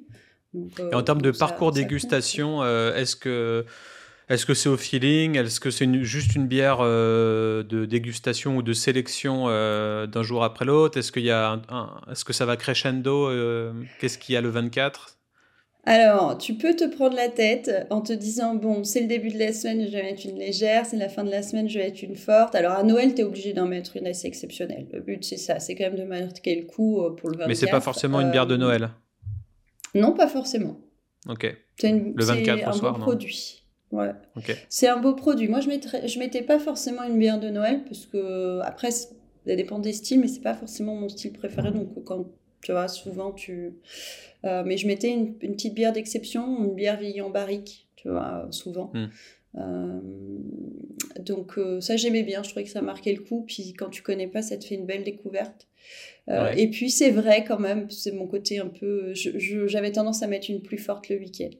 Et 0.55 0.95
en 0.95 1.03
termes 1.03 1.23
de 1.23 1.31
parcours 1.31 1.73
dégustation, 1.73 2.63
euh, 2.63 2.95
est-ce 2.97 3.17
que 3.17 3.65
est-ce 4.29 4.45
que 4.45 4.55
c'est 4.55 4.69
au 4.69 4.77
feeling? 4.77 5.37
Est-ce 5.37 5.61
que 5.61 5.71
c'est 5.71 5.89
juste 6.03 6.35
une 6.35 6.47
bière 6.47 6.81
de 6.81 7.85
dégustation 7.87 8.57
ou 8.57 8.63
de 8.63 8.73
sélection 8.73 9.47
d'un 9.47 10.23
jour 10.23 10.45
après 10.45 10.65
l'autre? 10.65 10.99
Est-ce 10.99 11.13
qu'il 11.13 11.25
y 11.25 11.31
a 11.31 11.63
est-ce 12.11 12.25
que 12.25 12.33
ça 12.33 12.45
va 12.45 12.57
crescendo 12.57 13.31
Qu'est-ce 14.01 14.19
qu'il 14.19 14.35
y 14.35 14.37
a 14.37 14.41
le 14.41 14.51
24 14.51 15.18
alors, 15.85 16.37
tu 16.37 16.55
peux 16.55 16.75
te 16.77 16.85
prendre 16.85 17.17
la 17.17 17.29
tête 17.29 17.87
en 17.89 18.03
te 18.03 18.13
disant, 18.13 18.55
bon, 18.55 18.85
c'est 18.85 19.01
le 19.01 19.07
début 19.07 19.31
de 19.31 19.39
la 19.39 19.53
semaine, 19.53 19.87
je 19.87 19.93
vais 19.93 20.03
mettre 20.03 20.27
une 20.27 20.39
légère, 20.39 20.85
c'est 20.85 20.99
la 20.99 21.09
fin 21.09 21.25
de 21.25 21.31
la 21.31 21.43
semaine, 21.43 21.69
je 21.69 21.79
vais 21.79 21.87
mettre 21.87 22.05
une 22.05 22.17
forte. 22.17 22.55
Alors, 22.55 22.73
à 22.73 22.83
Noël, 22.83 23.15
tu 23.15 23.23
es 23.23 23.25
obligé 23.25 23.53
d'en 23.55 23.67
mettre 23.67 23.97
une 23.97 24.07
assez 24.07 24.27
exceptionnelle. 24.27 24.87
Le 24.93 25.01
but, 25.01 25.25
c'est 25.25 25.39
ça, 25.39 25.61
c'est 25.61 25.75
quand 25.75 25.85
même 25.85 25.97
de 25.97 26.05
marquer 26.05 26.57
le 26.57 26.67
coup 26.67 27.01
euh, 27.01 27.15
pour 27.15 27.31
le 27.31 27.37
24. 27.37 27.49
Mais 27.49 27.55
c'est 27.55 27.71
pas 27.71 27.81
forcément 27.81 28.21
une 28.21 28.31
bière 28.31 28.47
de 28.47 28.55
euh, 28.55 28.59
Noël 28.59 28.91
Non, 29.95 30.13
pas 30.13 30.29
forcément. 30.29 30.77
Ok. 31.27 31.47
Une, 31.83 32.13
le 32.15 32.25
24 32.25 32.69
au 32.69 32.73
soir, 32.73 32.95
un 32.95 32.99
beau 32.99 33.05
produit. 33.05 33.65
Ouais. 33.91 34.11
C'est 34.69 34.89
un 34.89 34.99
beau 34.99 35.15
produit. 35.15 35.49
Moi, 35.49 35.61
je 35.61 35.71
ne 35.71 36.09
je 36.09 36.19
mettais 36.19 36.43
pas 36.43 36.59
forcément 36.59 37.05
une 37.05 37.19
bière 37.19 37.41
de 37.41 37.49
Noël 37.49 37.85
parce 37.85 38.05
que, 38.05 38.61
après, 38.61 38.91
ça 38.91 39.09
dépend 39.47 39.79
des 39.79 39.95
styles, 39.95 40.21
mais 40.21 40.29
c'est 40.29 40.43
pas 40.43 40.55
forcément 40.55 40.95
mon 40.95 41.09
style 41.09 41.33
préféré. 41.33 41.71
Donc, 41.71 41.89
quand 42.05 42.27
tu 42.63 42.73
vois, 42.73 42.89
souvent, 42.89 43.33
tu. 43.33 43.75
Euh, 44.45 44.63
mais 44.65 44.77
je 44.77 44.87
mettais 44.87 45.11
une, 45.11 45.35
petite 45.35 45.75
bière 45.75 45.93
d'exception, 45.93 46.65
une 46.65 46.75
bière 46.75 46.99
vieillie 46.99 47.21
en 47.21 47.31
barrique, 47.31 47.89
tu 47.97 48.09
vois, 48.09 48.47
souvent. 48.51 48.93
Hmm. 48.95 50.01
donc 51.21 51.59
ça 51.81 51.97
j'aimais 51.97 52.23
bien, 52.23 52.43
je 52.43 52.51
trouvais 52.51 52.65
que 52.65 52.71
ça 52.71 52.83
marquait 52.83 53.13
le 53.13 53.23
coup. 53.23 53.45
Puis 53.47 53.73
quand 53.73 53.89
tu 53.89 54.03
connais 54.03 54.29
pas, 54.29 54.43
ça 54.43 54.57
te 54.57 54.65
fait 54.65 54.75
une 54.77 54.87
belle 54.87 55.05
découverte. 55.05 55.67
Et 56.57 56.69
puis 56.71 56.91
c'est 56.91 57.11
vrai 57.11 57.45
quand 57.45 57.59
même, 57.59 57.91
c'est 57.91 58.13
mon 58.13 58.27
côté 58.27 58.59
un 58.59 58.69
peu. 58.69 59.13
J'avais 59.15 59.93
tendance 59.93 60.23
à 60.23 60.27
mettre 60.27 60.51
une 60.51 60.63
plus 60.63 60.79
forte 60.79 61.09
le 61.09 61.17
week-end. 61.17 61.51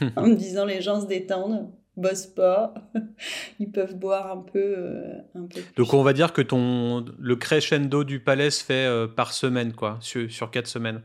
en 0.16 0.26
me 0.26 0.34
disant 0.34 0.64
les 0.64 0.80
gens 0.80 1.00
se 1.00 1.06
détendent 1.06 1.70
bossent 1.96 2.26
pas, 2.26 2.74
ils 3.60 3.70
peuvent 3.70 3.96
boire 3.96 4.30
un 4.30 4.38
peu, 4.38 4.74
euh, 4.76 5.18
un 5.34 5.46
peu 5.46 5.60
Donc 5.76 5.94
on 5.94 6.02
va 6.02 6.12
dire 6.12 6.32
que 6.32 6.42
ton 6.42 7.04
le 7.18 7.36
crescendo 7.36 8.04
du 8.04 8.20
palais 8.20 8.50
se 8.50 8.64
fait 8.64 8.86
euh, 8.86 9.06
par 9.06 9.32
semaine 9.32 9.72
quoi, 9.72 9.98
sur, 10.00 10.30
sur 10.30 10.50
quatre 10.50 10.66
semaines. 10.66 11.02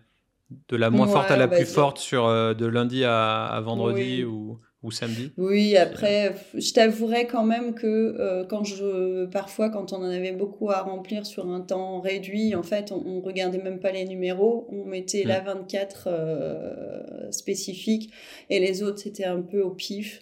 De 0.69 0.77
la 0.77 0.89
moins 0.89 1.07
forte 1.07 1.29
à 1.29 1.35
la 1.35 1.49
plus 1.49 1.65
forte 1.65 1.97
sur 1.97 2.25
euh, 2.25 2.53
de 2.53 2.65
lundi 2.65 3.03
à, 3.03 3.59
vendredi 3.63 4.23
ou 4.23 4.59
ou 4.83 4.91
samedi. 4.91 5.31
Oui, 5.37 5.75
après, 5.75 6.35
je 6.53 6.71
t'avouerai 6.71 7.25
quand 7.25 7.43
même 7.43 7.73
que 7.73 8.45
quand 8.47 8.63
je, 8.63 9.25
parfois, 9.25 9.69
quand 9.69 9.91
on 9.91 9.97
en 9.97 10.09
avait 10.09 10.31
beaucoup 10.31 10.69
à 10.69 10.81
remplir 10.81 11.25
sur 11.25 11.49
un 11.49 11.61
temps 11.61 11.99
réduit, 11.99 12.53
en 12.55 12.61
fait, 12.61 12.91
on, 12.91 13.03
on 13.05 13.21
regardait 13.21 13.57
même 13.57 13.79
pas 13.79 13.91
les 13.91 14.05
numéros, 14.05 14.67
on 14.71 14.85
mettait 14.85 15.23
la 15.23 15.39
24 15.39 16.07
euh, 16.07 17.31
spécifique 17.31 18.13
et 18.49 18.59
les 18.59 18.83
autres, 18.83 18.99
c'était 18.99 19.25
un 19.25 19.41
peu 19.41 19.61
au 19.61 19.71
pif 19.71 20.21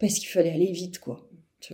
parce 0.00 0.14
qu'il 0.14 0.28
fallait 0.28 0.52
aller 0.52 0.72
vite, 0.72 0.98
quoi. 0.98 1.26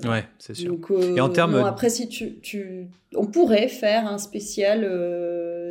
Ouais, 0.05 0.25
c'est 0.39 0.55
sûr. 0.55 0.77
Donc, 0.77 0.91
et 0.91 1.21
en 1.21 1.29
termes... 1.29 1.55
après, 1.55 1.91
si 1.91 2.09
tu, 2.09 2.41
tu, 2.41 2.89
on 3.15 3.27
pourrait 3.29 3.69
faire 3.69 4.07
un 4.09 4.19
spécial 4.19 4.83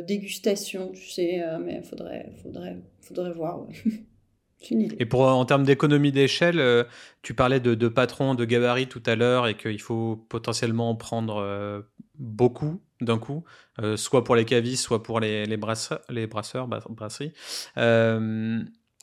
dégustation, 0.06 0.90
tu 0.92 1.10
sais, 1.10 1.44
mais 1.62 1.82
faudrait, 1.82 2.32
faudrait, 2.42 2.78
faudrait 3.02 3.32
voir. 3.32 3.66
Et 4.70 5.06
pour, 5.06 5.20
en 5.22 5.44
termes 5.44 5.64
d'économie 5.64 6.12
d'échelle, 6.12 6.58
euh, 6.58 6.84
tu 7.22 7.34
parlais 7.34 7.60
de, 7.60 7.74
de, 7.74 7.88
patron, 7.88 8.34
de 8.34 8.44
gabarit 8.44 8.88
tout 8.88 9.02
à 9.06 9.14
l'heure 9.14 9.46
et 9.46 9.56
qu'il 9.56 9.80
faut 9.80 10.16
potentiellement 10.28 10.90
en 10.90 10.94
prendre 10.94 11.36
euh, 11.36 11.82
beaucoup 12.18 12.80
d'un 13.00 13.18
coup, 13.18 13.44
euh, 13.82 13.96
soit 13.96 14.24
pour 14.24 14.34
les 14.34 14.44
cavistes, 14.44 14.82
soit 14.82 15.02
pour 15.02 15.20
les, 15.20 15.44
les, 15.44 15.56
brasseurs, 15.56 16.00
les 16.08 16.26
brasseurs, 16.26 16.66
brasseries. 16.66 17.32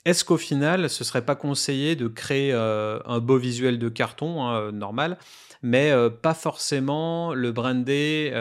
Est-ce 0.05 0.25
qu'au 0.25 0.37
final, 0.37 0.89
ce 0.89 1.03
serait 1.03 1.25
pas 1.25 1.35
conseillé 1.35 1.95
de 1.95 2.07
créer 2.07 2.51
un 2.53 3.19
beau 3.19 3.37
visuel 3.37 3.79
de 3.79 3.89
carton 3.89 4.43
hein, 4.43 4.71
normal, 4.71 5.17
mais 5.61 5.93
pas 6.21 6.33
forcément 6.33 7.33
le 7.33 7.51
brander 7.53 8.31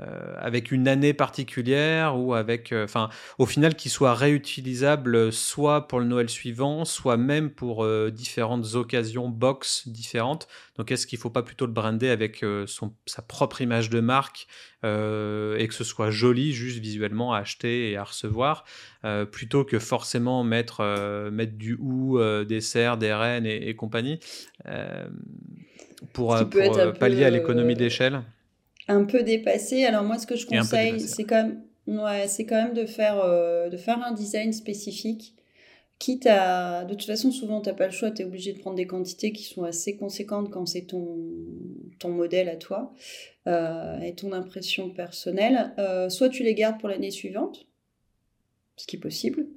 euh, 0.00 0.34
avec 0.38 0.70
une 0.70 0.86
année 0.86 1.12
particulière 1.12 2.16
ou 2.16 2.32
avec, 2.32 2.70
euh, 2.70 2.84
enfin, 2.84 3.08
au 3.38 3.46
final, 3.46 3.74
qui 3.74 3.88
soit 3.88 4.14
réutilisable 4.14 5.32
soit 5.32 5.88
pour 5.88 5.98
le 5.98 6.06
Noël 6.06 6.28
suivant, 6.28 6.84
soit 6.84 7.16
même 7.16 7.50
pour 7.50 7.84
euh, 7.84 8.12
différentes 8.12 8.76
occasions 8.76 9.28
box 9.28 9.88
différentes. 9.88 10.46
Donc, 10.76 10.92
est-ce 10.92 11.04
qu'il 11.08 11.18
ne 11.18 11.22
faut 11.22 11.30
pas 11.30 11.42
plutôt 11.42 11.66
le 11.66 11.72
brander 11.72 12.10
avec 12.10 12.44
son, 12.66 12.94
sa 13.06 13.22
propre 13.22 13.60
image 13.60 13.90
de 13.90 13.98
marque 13.98 14.46
et 14.84 15.66
que 15.66 15.74
ce 15.74 15.82
soit 15.82 16.12
joli 16.12 16.52
juste 16.52 16.78
visuellement 16.78 17.34
à 17.34 17.38
acheter 17.38 17.90
et 17.90 17.96
à 17.96 18.04
recevoir, 18.04 18.64
plutôt 19.32 19.64
que 19.64 19.80
forcément 19.80 20.44
mettre, 20.44 21.30
mettre 21.32 21.54
du 21.54 21.76
ou, 21.80 22.20
des 22.44 22.60
cerfs, 22.60 22.96
des 22.96 23.12
rennes 23.12 23.44
et, 23.44 23.74
compagnie 23.74 24.20
pour, 26.12 26.36
pour 26.48 26.92
pallier 27.00 27.24
à 27.24 27.30
l'économie 27.30 27.74
d'échelle 27.74 28.22
un 28.88 29.04
peu 29.04 29.22
dépassé. 29.22 29.84
Alors 29.84 30.02
moi, 30.02 30.18
ce 30.18 30.26
que 30.26 30.36
je 30.36 30.46
conseille, 30.46 31.00
c'est 31.00 31.24
quand 31.24 31.44
même, 31.44 31.62
ouais, 31.86 32.26
c'est 32.26 32.46
quand 32.46 32.56
même 32.56 32.74
de 32.74 32.86
faire, 32.86 33.20
euh, 33.22 33.68
de 33.68 33.76
faire 33.76 34.02
un 34.02 34.12
design 34.12 34.52
spécifique. 34.52 35.34
Quitte 35.98 36.26
à, 36.26 36.84
de 36.84 36.94
toute 36.94 37.06
façon, 37.06 37.32
souvent, 37.32 37.60
tu 37.60 37.68
n'as 37.68 37.74
pas 37.74 37.86
le 37.86 37.92
choix, 37.92 38.10
tu 38.12 38.22
es 38.22 38.24
obligé 38.24 38.52
de 38.52 38.58
prendre 38.58 38.76
des 38.76 38.86
quantités 38.86 39.32
qui 39.32 39.42
sont 39.42 39.64
assez 39.64 39.96
conséquentes 39.96 40.48
quand 40.50 40.64
c'est 40.64 40.82
ton, 40.82 41.18
ton 41.98 42.10
modèle 42.10 42.48
à 42.48 42.56
toi 42.56 42.94
euh, 43.48 43.98
et 44.00 44.14
ton 44.14 44.32
impression 44.32 44.90
personnelle. 44.90 45.72
Euh, 45.78 46.08
soit 46.08 46.28
tu 46.28 46.44
les 46.44 46.54
gardes 46.54 46.78
pour 46.78 46.88
l'année 46.88 47.10
suivante, 47.10 47.66
ce 48.76 48.86
qui 48.86 48.94
est 48.94 49.00
possible, 49.00 49.48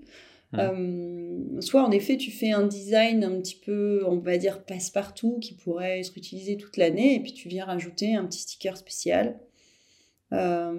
Euh, 0.58 1.62
soit 1.62 1.84
en 1.84 1.92
effet 1.92 2.18
tu 2.18 2.30
fais 2.30 2.52
un 2.52 2.68
design 2.68 3.24
un 3.24 3.40
petit 3.40 3.56
peu, 3.56 4.04
on 4.06 4.18
va 4.18 4.38
dire 4.38 4.64
passe-partout, 4.64 5.40
qui 5.40 5.54
pourrait 5.54 6.02
être 6.02 6.18
utilisé 6.18 6.58
toute 6.58 6.78
l'année, 6.78 7.16
et 7.16 7.20
puis 7.22 7.34
tu 7.34 7.48
viens 7.48 7.66
rajouter 7.66 8.16
un 8.16 8.26
petit 8.26 8.40
sticker 8.40 8.76
spécial. 8.76 9.40
Euh, 10.34 10.72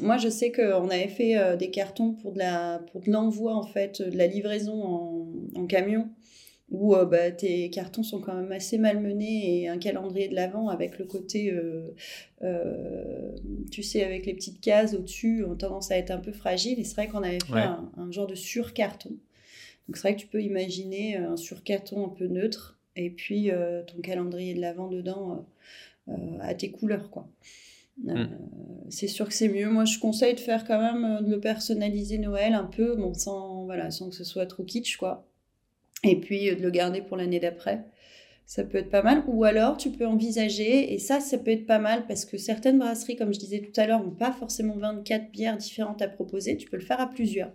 moi, 0.00 0.16
je 0.16 0.30
sais 0.30 0.50
qu'on 0.50 0.88
avait 0.88 1.08
fait 1.08 1.36
euh, 1.36 1.56
des 1.56 1.70
cartons 1.70 2.12
pour 2.12 2.32
de 2.32 2.84
pour 2.90 3.02
de 3.02 3.10
l'envoi 3.10 3.54
en 3.54 3.64
fait, 3.64 4.02
de 4.02 4.16
la 4.16 4.26
livraison 4.26 5.28
en 5.54 5.66
camion 5.66 6.08
où 6.70 6.94
euh, 6.94 7.04
bah, 7.04 7.30
tes 7.30 7.68
cartons 7.70 8.02
sont 8.02 8.20
quand 8.20 8.34
même 8.34 8.52
assez 8.52 8.78
malmenés 8.78 9.62
et 9.62 9.68
un 9.68 9.78
calendrier 9.78 10.28
de 10.28 10.34
l'avant 10.34 10.68
avec 10.68 10.98
le 10.98 11.04
côté, 11.04 11.52
euh, 11.52 11.94
euh, 12.42 13.32
tu 13.70 13.82
sais, 13.82 14.04
avec 14.04 14.24
les 14.26 14.34
petites 14.34 14.60
cases 14.60 14.94
au-dessus, 14.94 15.44
ont 15.44 15.56
tendance 15.56 15.90
à 15.90 15.96
être 15.96 16.10
un 16.10 16.18
peu 16.18 16.32
fragile. 16.32 16.78
Et 16.78 16.84
c'est 16.84 16.94
vrai 16.94 17.08
qu'on 17.08 17.22
avait 17.22 17.40
fait 17.40 17.58
un, 17.58 18.10
genre 18.10 18.26
de 18.26 18.36
surcarton. 18.36 19.10
Donc 19.88 19.96
c'est 19.96 20.02
vrai 20.02 20.14
que 20.14 20.20
tu 20.20 20.28
peux 20.28 20.42
imaginer 20.42 21.16
un 21.16 21.36
surcarton 21.36 22.06
un 22.06 22.10
peu 22.10 22.26
neutre 22.26 22.78
et 22.94 23.10
puis 23.10 23.50
ton 23.86 24.00
calendrier 24.02 24.54
de 24.54 24.60
l'avant 24.60 24.88
dedans 24.88 25.44
à 26.40 26.54
tes 26.54 26.70
couleurs, 26.70 27.10
quoi. 27.10 27.28
Mm. 28.04 28.28
c'est 28.88 29.08
sûr 29.08 29.28
que 29.28 29.34
c'est 29.34 29.48
mieux. 29.48 29.68
Moi, 29.68 29.84
je 29.84 29.98
conseille 29.98 30.34
de 30.34 30.40
faire 30.40 30.64
quand 30.64 30.80
même 30.80 31.24
de 31.24 31.32
le 31.32 31.40
personnaliser 31.40 32.16
Noël 32.18 32.54
un 32.54 32.64
peu, 32.64 32.96
bon, 32.96 33.12
sans, 33.12 33.64
voilà, 33.64 33.90
sans 33.90 34.08
que 34.08 34.14
ce 34.14 34.24
soit 34.24 34.46
trop 34.46 34.62
kitsch, 34.62 34.96
quoi 34.96 35.29
et 36.04 36.20
puis 36.20 36.50
euh, 36.50 36.54
de 36.54 36.62
le 36.62 36.70
garder 36.70 37.02
pour 37.02 37.16
l'année 37.16 37.40
d'après. 37.40 37.84
Ça 38.46 38.64
peut 38.64 38.78
être 38.78 38.90
pas 38.90 39.02
mal. 39.02 39.22
Ou 39.28 39.44
alors, 39.44 39.76
tu 39.76 39.90
peux 39.90 40.06
envisager, 40.06 40.92
et 40.92 40.98
ça, 40.98 41.20
ça 41.20 41.38
peut 41.38 41.52
être 41.52 41.66
pas 41.66 41.78
mal 41.78 42.06
parce 42.08 42.24
que 42.24 42.36
certaines 42.36 42.78
brasseries, 42.78 43.16
comme 43.16 43.32
je 43.32 43.38
disais 43.38 43.60
tout 43.60 43.80
à 43.80 43.86
l'heure, 43.86 44.02
n'ont 44.02 44.10
pas 44.10 44.32
forcément 44.32 44.76
24 44.76 45.30
bières 45.30 45.56
différentes 45.56 46.02
à 46.02 46.08
proposer. 46.08 46.56
Tu 46.56 46.68
peux 46.68 46.76
le 46.76 46.82
faire 46.82 47.00
à 47.00 47.08
plusieurs. 47.08 47.52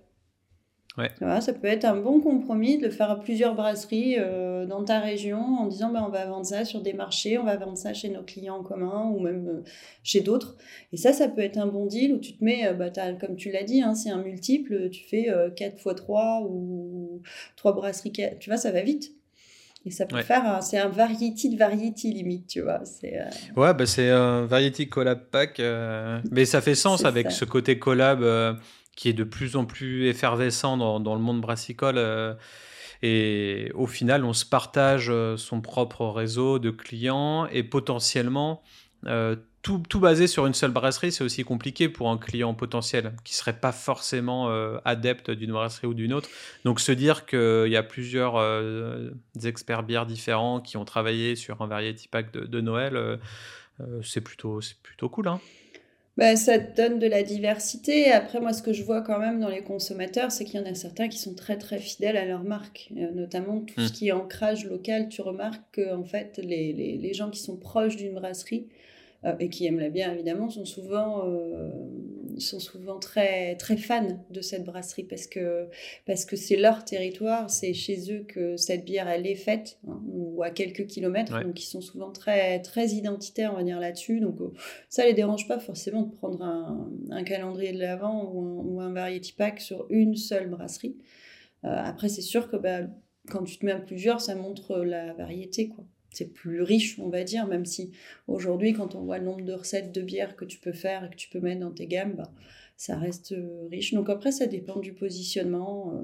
Ouais. 0.97 1.11
ça 1.41 1.51
peut 1.51 1.67
être 1.67 1.83
un 1.83 1.97
bon 1.97 2.21
compromis 2.21 2.77
de 2.77 2.85
le 2.85 2.89
faire 2.89 3.11
à 3.11 3.19
plusieurs 3.19 3.53
brasseries 3.53 4.15
euh, 4.17 4.65
dans 4.65 4.83
ta 4.83 4.99
région 4.99 5.39
en 5.39 5.67
disant 5.67 5.91
ben, 5.91 6.03
on 6.07 6.09
va 6.09 6.25
vendre 6.25 6.45
ça 6.45 6.63
sur 6.63 6.81
des 6.81 6.93
marchés, 6.93 7.37
on 7.37 7.43
va 7.43 7.57
vendre 7.57 7.77
ça 7.77 7.93
chez 7.93 8.07
nos 8.09 8.23
clients 8.23 8.57
en 8.57 8.63
commun 8.63 9.11
ou 9.13 9.19
même 9.19 9.47
euh, 9.47 9.63
chez 10.03 10.21
d'autres. 10.21 10.55
Et 10.93 10.97
ça, 10.97 11.11
ça 11.11 11.27
peut 11.27 11.41
être 11.41 11.57
un 11.57 11.67
bon 11.67 11.85
deal 11.85 12.13
où 12.13 12.17
tu 12.17 12.37
te 12.37 12.43
mets, 12.43 12.67
euh, 12.67 12.73
bah, 12.73 12.89
comme 13.19 13.35
tu 13.35 13.51
l'as 13.51 13.63
dit, 13.63 13.81
hein, 13.81 13.93
c'est 13.93 14.09
un 14.09 14.23
multiple, 14.23 14.89
tu 14.89 15.03
fais 15.03 15.27
4 15.55 15.73
x 15.73 15.95
3 15.95 16.47
ou 16.49 17.21
3 17.57 17.73
brasseries, 17.73 18.13
tu 18.39 18.49
vois, 18.49 18.57
ça 18.57 18.71
va 18.71 18.81
vite. 18.81 19.11
Et 19.87 19.91
ça 19.91 20.07
peut 20.07 20.21
faire, 20.23 20.63
c'est 20.63 20.79
un 20.79 20.87
variety 20.89 21.49
de 21.49 21.57
variety 21.59 22.11
limite, 22.11 22.47
tu 22.47 22.61
vois. 22.61 22.83
C'est, 22.85 23.19
Ouais, 23.55 23.71
bah, 23.73 23.85
c'est 23.85 24.09
un 24.09 24.45
variety 24.45 24.89
collab 24.89 25.25
pack. 25.29 25.61
mais 26.31 26.45
ça 26.45 26.61
fait 26.61 26.73
sens 26.73 27.05
avec 27.05 27.31
ce 27.31 27.45
côté 27.45 27.77
collab 27.77 28.23
qui 28.95 29.09
est 29.09 29.13
de 29.13 29.23
plus 29.23 29.55
en 29.55 29.65
plus 29.65 30.07
effervescent 30.07 30.77
dans, 30.77 31.15
le 31.15 31.21
monde 31.21 31.41
brassicole. 31.41 31.97
Euh, 31.97 32.33
et 33.01 33.71
au 33.75 33.87
final, 33.87 34.23
on 34.23 34.33
se 34.33 34.45
partage 34.45 35.09
euh, 35.09 35.37
son 35.37 35.61
propre 35.61 36.07
réseau 36.07 36.59
de 36.59 36.71
clients 36.71 37.45
et 37.47 37.61
potentiellement, 37.61 38.63
euh, 39.05 39.35
tout, 39.61 39.83
tout, 39.89 39.99
basé 39.99 40.27
sur 40.27 40.45
une 40.45 40.53
seule 40.53 40.71
brasserie, 40.71 41.11
c'est 41.11 41.23
aussi 41.23 41.43
compliqué 41.43 41.89
pour 41.89 42.09
un 42.09 42.17
client 42.17 42.53
potentiel 42.53 43.13
qui 43.23 43.33
ne 43.33 43.37
serait 43.37 43.59
pas 43.59 43.71
forcément 43.71 44.47
adepte 44.85 45.31
d'une 45.31 45.53
brasserie 45.53 45.87
ou 45.87 45.95
d'une 45.95 46.13
autre. 46.13 46.29
Donc 46.65 46.79
se 46.79 46.91
dire 46.91 47.25
qu'il 47.25 47.67
y 47.67 47.75
a 47.75 47.81
plusieurs 47.81 48.39
experts 49.43 49.81
bières 49.81 50.05
différents 50.05 50.61
qui 50.61 50.77
ont 50.77 50.85
travaillé 50.85 51.35
sur 51.35 51.63
un 51.63 51.67
variety 51.67 52.07
pack 52.07 52.31
de, 52.31 52.61
Noël, 52.61 53.19
c'est 54.03 54.21
plutôt, 54.21 54.59
plutôt 54.83 55.09
cool. 55.09 55.29
Hein 55.29 55.39
bah, 56.17 56.35
ça 56.35 56.59
te 56.59 56.75
donne 56.75 56.99
de 56.99 57.07
la 57.07 57.23
diversité. 57.23 58.11
Après, 58.11 58.39
moi, 58.39 58.53
ce 58.53 58.61
que 58.61 58.71
je 58.73 58.83
vois 58.83 59.01
quand 59.01 59.19
même 59.19 59.39
dans 59.39 59.49
les 59.49 59.61
consommateurs, 59.61 60.31
c'est 60.31 60.45
qu'il 60.45 60.59
y 60.59 60.63
en 60.63 60.65
a 60.65 60.73
certains 60.73 61.09
qui 61.09 61.19
sont 61.19 61.35
très, 61.35 61.57
très 61.57 61.77
fidèles 61.77 62.17
à 62.17 62.25
leur 62.25 62.43
marque. 62.43 62.89
Euh, 62.97 63.11
notamment 63.11 63.59
tout 63.59 63.81
ce 63.81 63.89
mmh. 63.89 63.91
qui 63.91 64.07
est 64.07 64.11
ancrage 64.13 64.65
local. 64.65 65.09
Tu 65.09 65.21
remarques 65.21 65.63
que, 65.73 65.93
en 65.93 66.03
fait, 66.03 66.39
les, 66.41 66.71
les, 66.73 66.97
les 66.97 67.13
gens 67.13 67.29
qui 67.29 67.41
sont 67.41 67.57
proches 67.57 67.97
d'une 67.97 68.13
brasserie 68.13 68.67
et 69.39 69.49
qui 69.49 69.65
aiment 69.65 69.79
la 69.79 69.89
bière, 69.89 70.13
évidemment, 70.13 70.49
sont 70.49 70.65
souvent 70.65 71.25
euh, 71.27 71.69
sont 72.37 72.59
souvent 72.59 72.99
très, 72.99 73.55
très 73.55 73.77
fans 73.77 74.19
de 74.29 74.41
cette 74.41 74.65
brasserie 74.65 75.03
parce 75.03 75.27
que 75.27 75.67
parce 76.05 76.25
que 76.25 76.35
c'est 76.35 76.57
leur 76.57 76.83
territoire, 76.83 77.49
c'est 77.49 77.73
chez 77.73 78.11
eux 78.11 78.25
que 78.27 78.57
cette 78.57 78.85
bière 78.85 79.07
elle 79.07 79.25
est 79.25 79.35
faite, 79.35 79.79
hein, 79.87 80.01
ou 80.07 80.43
à 80.43 80.49
quelques 80.49 80.85
kilomètres, 80.87 81.41
donc 81.43 81.61
ils 81.61 81.67
sont 81.67 81.81
souvent 81.81 82.11
très, 82.11 82.61
très 82.61 82.89
identitaires, 82.89 83.53
on 83.53 83.57
va 83.57 83.63
dire, 83.63 83.79
là-dessus. 83.79 84.19
Donc 84.19 84.41
euh, 84.41 84.51
ça 84.89 85.05
les 85.05 85.13
dérange 85.13 85.47
pas 85.47 85.59
forcément 85.59 86.03
de 86.03 86.11
prendre 86.11 86.41
un, 86.43 86.91
un 87.09 87.23
calendrier 87.23 87.71
de 87.71 87.79
l'avant 87.79 88.31
ou 88.31 88.41
un, 88.41 88.63
ou 88.65 88.81
un 88.81 88.91
variety 88.91 89.33
pack 89.33 89.59
sur 89.59 89.85
une 89.89 90.15
seule 90.15 90.49
brasserie. 90.49 90.97
Euh, 91.63 91.69
après, 91.69 92.09
c'est 92.09 92.21
sûr 92.21 92.49
que 92.49 92.57
bah, 92.57 92.81
quand 93.29 93.43
tu 93.43 93.57
te 93.57 93.65
mets 93.65 93.71
à 93.71 93.79
plusieurs, 93.79 94.21
ça 94.21 94.35
montre 94.35 94.77
la 94.77 95.13
variété, 95.13 95.69
quoi 95.69 95.85
c'est 96.15 96.33
plus 96.33 96.61
riche, 96.61 96.97
on 96.99 97.09
va 97.09 97.23
dire, 97.23 97.47
même 97.47 97.65
si 97.65 97.91
aujourd'hui, 98.27 98.73
quand 98.73 98.95
on 98.95 99.01
voit 99.01 99.17
le 99.17 99.25
nombre 99.25 99.43
de 99.43 99.53
recettes 99.53 99.91
de 99.91 100.01
bière 100.01 100.35
que 100.35 100.45
tu 100.45 100.59
peux 100.59 100.73
faire 100.73 101.05
et 101.05 101.09
que 101.09 101.15
tu 101.15 101.29
peux 101.29 101.39
mettre 101.39 101.61
dans 101.61 101.71
tes 101.71 101.87
gammes, 101.87 102.13
bah, 102.15 102.31
ça 102.77 102.97
reste 102.97 103.31
euh, 103.31 103.67
riche. 103.69 103.93
Donc 103.93 104.09
après, 104.09 104.31
ça 104.31 104.47
dépend 104.47 104.79
du 104.79 104.93
positionnement. 104.93 105.93
Euh. 105.93 106.01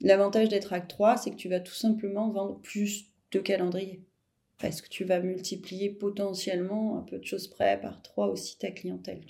L'avantage 0.00 0.48
d'être 0.48 0.72
Acte 0.72 0.90
3, 0.90 1.16
c'est 1.16 1.30
que 1.30 1.36
tu 1.36 1.48
vas 1.48 1.60
tout 1.60 1.74
simplement 1.74 2.28
vendre 2.30 2.60
plus 2.60 3.06
de 3.32 3.38
calendriers. 3.38 4.00
Parce 4.58 4.80
que 4.80 4.88
tu 4.88 5.04
vas 5.04 5.18
multiplier 5.18 5.90
potentiellement, 5.90 6.98
un 6.98 7.02
peu 7.02 7.18
de 7.18 7.24
choses 7.24 7.48
près, 7.48 7.80
par 7.80 8.00
3 8.02 8.28
aussi 8.28 8.58
ta 8.58 8.70
clientèle. 8.70 9.20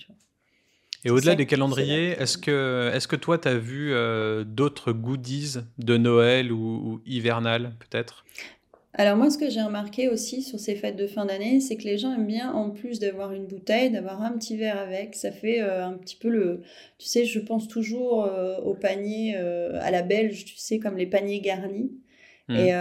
Et 1.05 1.09
au-delà 1.09 1.35
des 1.35 1.47
calendriers, 1.47 2.11
est-ce 2.11 2.37
que, 2.37 2.91
est 2.93 3.07
que 3.07 3.15
toi, 3.15 3.37
tu 3.37 3.47
as 3.47 3.57
vu 3.57 3.91
euh, 3.91 4.43
d'autres 4.43 4.93
goodies 4.93 5.55
de 5.79 5.97
Noël 5.97 6.51
ou, 6.51 6.93
ou 6.93 7.01
hivernal, 7.05 7.75
peut-être? 7.79 8.23
Alors 8.95 9.17
moi, 9.17 9.31
ce 9.31 9.39
que 9.39 9.49
j'ai 9.49 9.61
remarqué 9.61 10.07
aussi 10.07 10.43
sur 10.43 10.59
ces 10.59 10.75
fêtes 10.75 10.95
de 10.95 11.07
fin 11.07 11.25
d'année, 11.25 11.59
c'est 11.59 11.77
que 11.77 11.83
les 11.83 11.97
gens 11.97 12.13
aiment 12.13 12.27
bien, 12.27 12.51
en 12.51 12.69
plus 12.69 12.99
d'avoir 12.99 13.31
une 13.33 13.47
bouteille, 13.47 13.89
d'avoir 13.89 14.21
un 14.21 14.33
petit 14.33 14.55
verre 14.55 14.77
avec. 14.77 15.15
Ça 15.15 15.31
fait 15.31 15.61
euh, 15.61 15.83
un 15.83 15.93
petit 15.93 16.15
peu 16.15 16.29
le... 16.29 16.61
Tu 16.99 17.07
sais, 17.07 17.25
je 17.25 17.39
pense 17.39 17.67
toujours 17.67 18.25
euh, 18.25 18.57
au 18.59 18.75
panier 18.75 19.33
euh, 19.35 19.79
à 19.81 19.89
la 19.89 20.03
belge, 20.03 20.45
tu 20.45 20.57
sais, 20.57 20.77
comme 20.77 20.95
les 20.95 21.07
paniers 21.07 21.41
garnis. 21.41 21.91
Mmh. 22.49 22.55
Et 22.55 22.71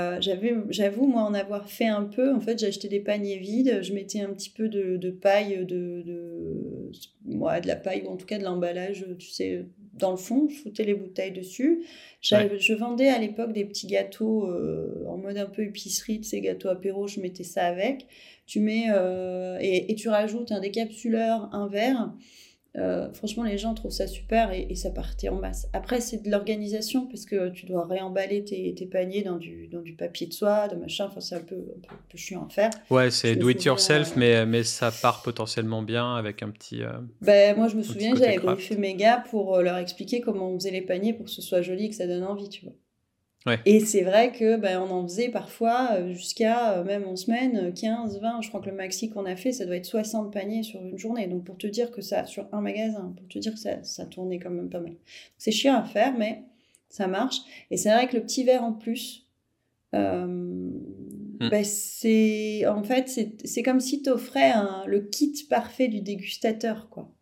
j'avoue, 0.71 1.07
moi, 1.07 1.23
en 1.23 1.35
avoir 1.35 1.71
fait 1.71 1.87
un 1.87 2.05
peu, 2.05 2.35
en 2.35 2.41
fait, 2.41 2.63
acheté 2.63 2.89
des 2.89 3.01
paniers 3.01 3.39
vides, 3.39 3.79
je 3.81 3.95
mettais 3.95 4.21
un 4.21 4.31
petit 4.35 4.51
peu 4.51 4.69
de, 4.69 4.97
de 4.97 5.11
paille, 5.11 5.65
de, 5.65 6.03
de, 6.03 6.91
moi, 7.25 7.61
de 7.61 7.69
la 7.69 7.77
paille, 7.77 8.03
ou 8.05 8.09
en 8.09 8.17
tout 8.17 8.27
cas 8.27 8.39
de 8.39 8.45
l'emballage, 8.45 9.07
tu 9.21 9.31
sais, 9.31 9.65
dans 9.93 10.11
le 10.11 10.17
fond, 10.17 10.49
je 10.49 10.57
foutais 10.57 10.85
les 10.85 10.95
bouteilles 10.95 11.33
dessus. 11.33 11.85
Je 12.21 12.75
vendais 12.75 13.09
à 13.09 13.19
l'époque 13.19 13.53
des 13.53 13.65
petits 13.65 13.87
gâteaux 13.87 14.47
euh, 14.47 15.05
en 15.07 15.19
mode 15.19 15.37
un 15.37 15.47
peu 15.47 15.63
épicerie, 15.63 16.19
de 16.19 16.25
ces 16.25 16.41
gâteaux 16.41 16.69
apéro, 16.69 17.07
je 17.09 17.21
mettais 17.21 17.45
ça 17.45 17.67
avec. 17.67 18.07
Tu 18.47 18.61
mets 18.61 18.87
euh, 18.91 19.59
et, 19.61 19.95
tu 19.95 20.09
rajoutes 20.09 20.53
un 20.53 20.61
décapsuleur, 20.61 21.49
un 21.53 21.69
verre. 21.69 22.13
Euh, 22.79 23.13
franchement, 23.13 23.43
les 23.43 23.59
gens 23.59 23.75
trouvent 23.75 23.93
ça 23.93 24.07
super 24.07 24.51
et, 24.53 24.75
ça 24.75 24.91
partait 24.91 25.29
en 25.29 25.37
masse. 25.37 25.69
Après, 25.75 26.01
c'est 26.01 26.23
de 26.23 26.31
l'organisation 26.31 27.07
parce 27.07 27.27
que 27.27 27.51
tu 27.51 27.67
dois 27.67 27.85
réemballer 27.85 28.45
tes, 28.45 28.75
tes, 28.75 28.87
paniers 28.87 29.23
dans 29.23 29.37
du, 29.37 29.69
dans 29.69 29.83
du 29.83 29.93
papier 29.95 30.27
de 30.27 30.33
soie, 30.33 30.69
de 30.69 30.77
machin. 30.77 31.07
Enfin, 31.07 31.21
c'est 31.21 31.35
un 31.35 31.41
peu, 31.41 31.57
un, 31.57 31.97
peu, 32.09 32.19
chiant 32.19 32.47
à 32.47 32.49
faire. 32.49 32.71
Ouais, 32.91 33.11
c'est 33.11 33.37
do 33.37 33.51
it 33.51 33.63
yourself, 33.63 34.17
mais, 34.17 34.47
mais 34.47 34.63
ça 34.63 34.91
part 34.91 35.23
potentiellement 35.23 35.83
bien 35.83 36.17
avec 36.17 36.43
un 36.43 36.51
petit. 36.51 36.83
Euh, 36.83 36.93
ben, 37.21 37.57
moi, 37.57 37.69
je 37.69 37.77
me 37.77 37.83
souviens 37.83 38.15
j'avais 38.15 38.39
briefé 38.39 38.77
mes 38.77 38.95
gars 38.95 39.23
pour 39.31 39.59
leur 39.59 39.77
expliquer 39.77 40.21
comment 40.21 40.49
on 40.49 40.59
faisait 40.59 40.71
les 40.71 40.83
paniers 40.83 41.13
pour 41.13 41.27
que 41.27 41.31
ce 41.31 41.43
soit 41.43 41.61
joli 41.61 41.87
et 41.87 41.89
que 41.91 41.95
ça 41.95 42.07
donne 42.07 42.25
envie, 42.25 42.49
tu 42.49 42.65
vois. 42.65 42.75
Et 43.67 43.81
c'est 43.81 44.03
vrai 44.03 44.33
que 44.33 44.57
ben, 44.57 44.81
on 44.81 44.91
en 44.91 45.03
faisait 45.07 45.29
parfois 45.29 45.91
euh, 45.93 46.13
jusqu'à, 46.13 46.79
euh, 46.79 46.85
même 46.85 47.05
en 47.07 47.17
semaine, 47.17 47.73
15, 47.75 48.17
euh, 48.17 48.21
20. 48.21 48.41
Je 48.43 48.49
crois 48.49 48.61
que 48.61 48.71
le 48.71 48.77
maxi 48.77 49.11
qu'on 49.11 49.27
a 49.27 49.37
fait, 49.37 49.53
ça 49.53 49.67
doit 49.67 49.77
être 49.77 49.87
60 49.87 50.33
paniers 50.33 50.63
sur 50.63 50.81
une 50.81 50.97
journée. 50.97 51.27
Donc 51.27 51.45
pour 51.45 51.59
te 51.59 51.67
dire 51.67 51.91
que 51.91 52.03
ça, 52.03 52.25
sur 52.27 52.47
un 52.53 52.61
magasin, 52.61 53.13
pour 53.17 53.27
te 53.29 53.39
dire 53.39 53.53
que 53.53 53.59
ça, 53.59 53.83
ça 53.83 54.07
tournait 54.07 54.39
quand 54.39 54.51
même 54.51 54.71
pas 54.71 54.81
mal. 54.81 54.95
C'est 55.39 55.53
chiant 55.53 55.77
à 55.77 55.85
faire, 55.85 56.17
mais 56.17 56.45
ça 56.89 57.09
marche. 57.09 57.39
Et 57.71 57.77
c'est 57.77 57.93
vrai 57.93 58.09
que 58.09 58.17
le 58.17 58.23
petit 58.23 58.45
verre 58.45 58.63
en 58.63 58.73
plus, 58.73 59.27
hmm. 59.93 60.71
ben, 61.41 61.65
c'est 61.65 62.67
en 62.67 62.83
fait, 62.85 63.09
c'est 63.45 63.63
comme 63.63 63.81
si 63.81 64.03
tu 64.03 64.11
offrais 64.11 64.53
le 64.87 65.01
kit 65.01 65.35
parfait 65.49 65.89
du 65.89 66.01
dégustateur, 66.01 66.89
quoi 66.91 67.13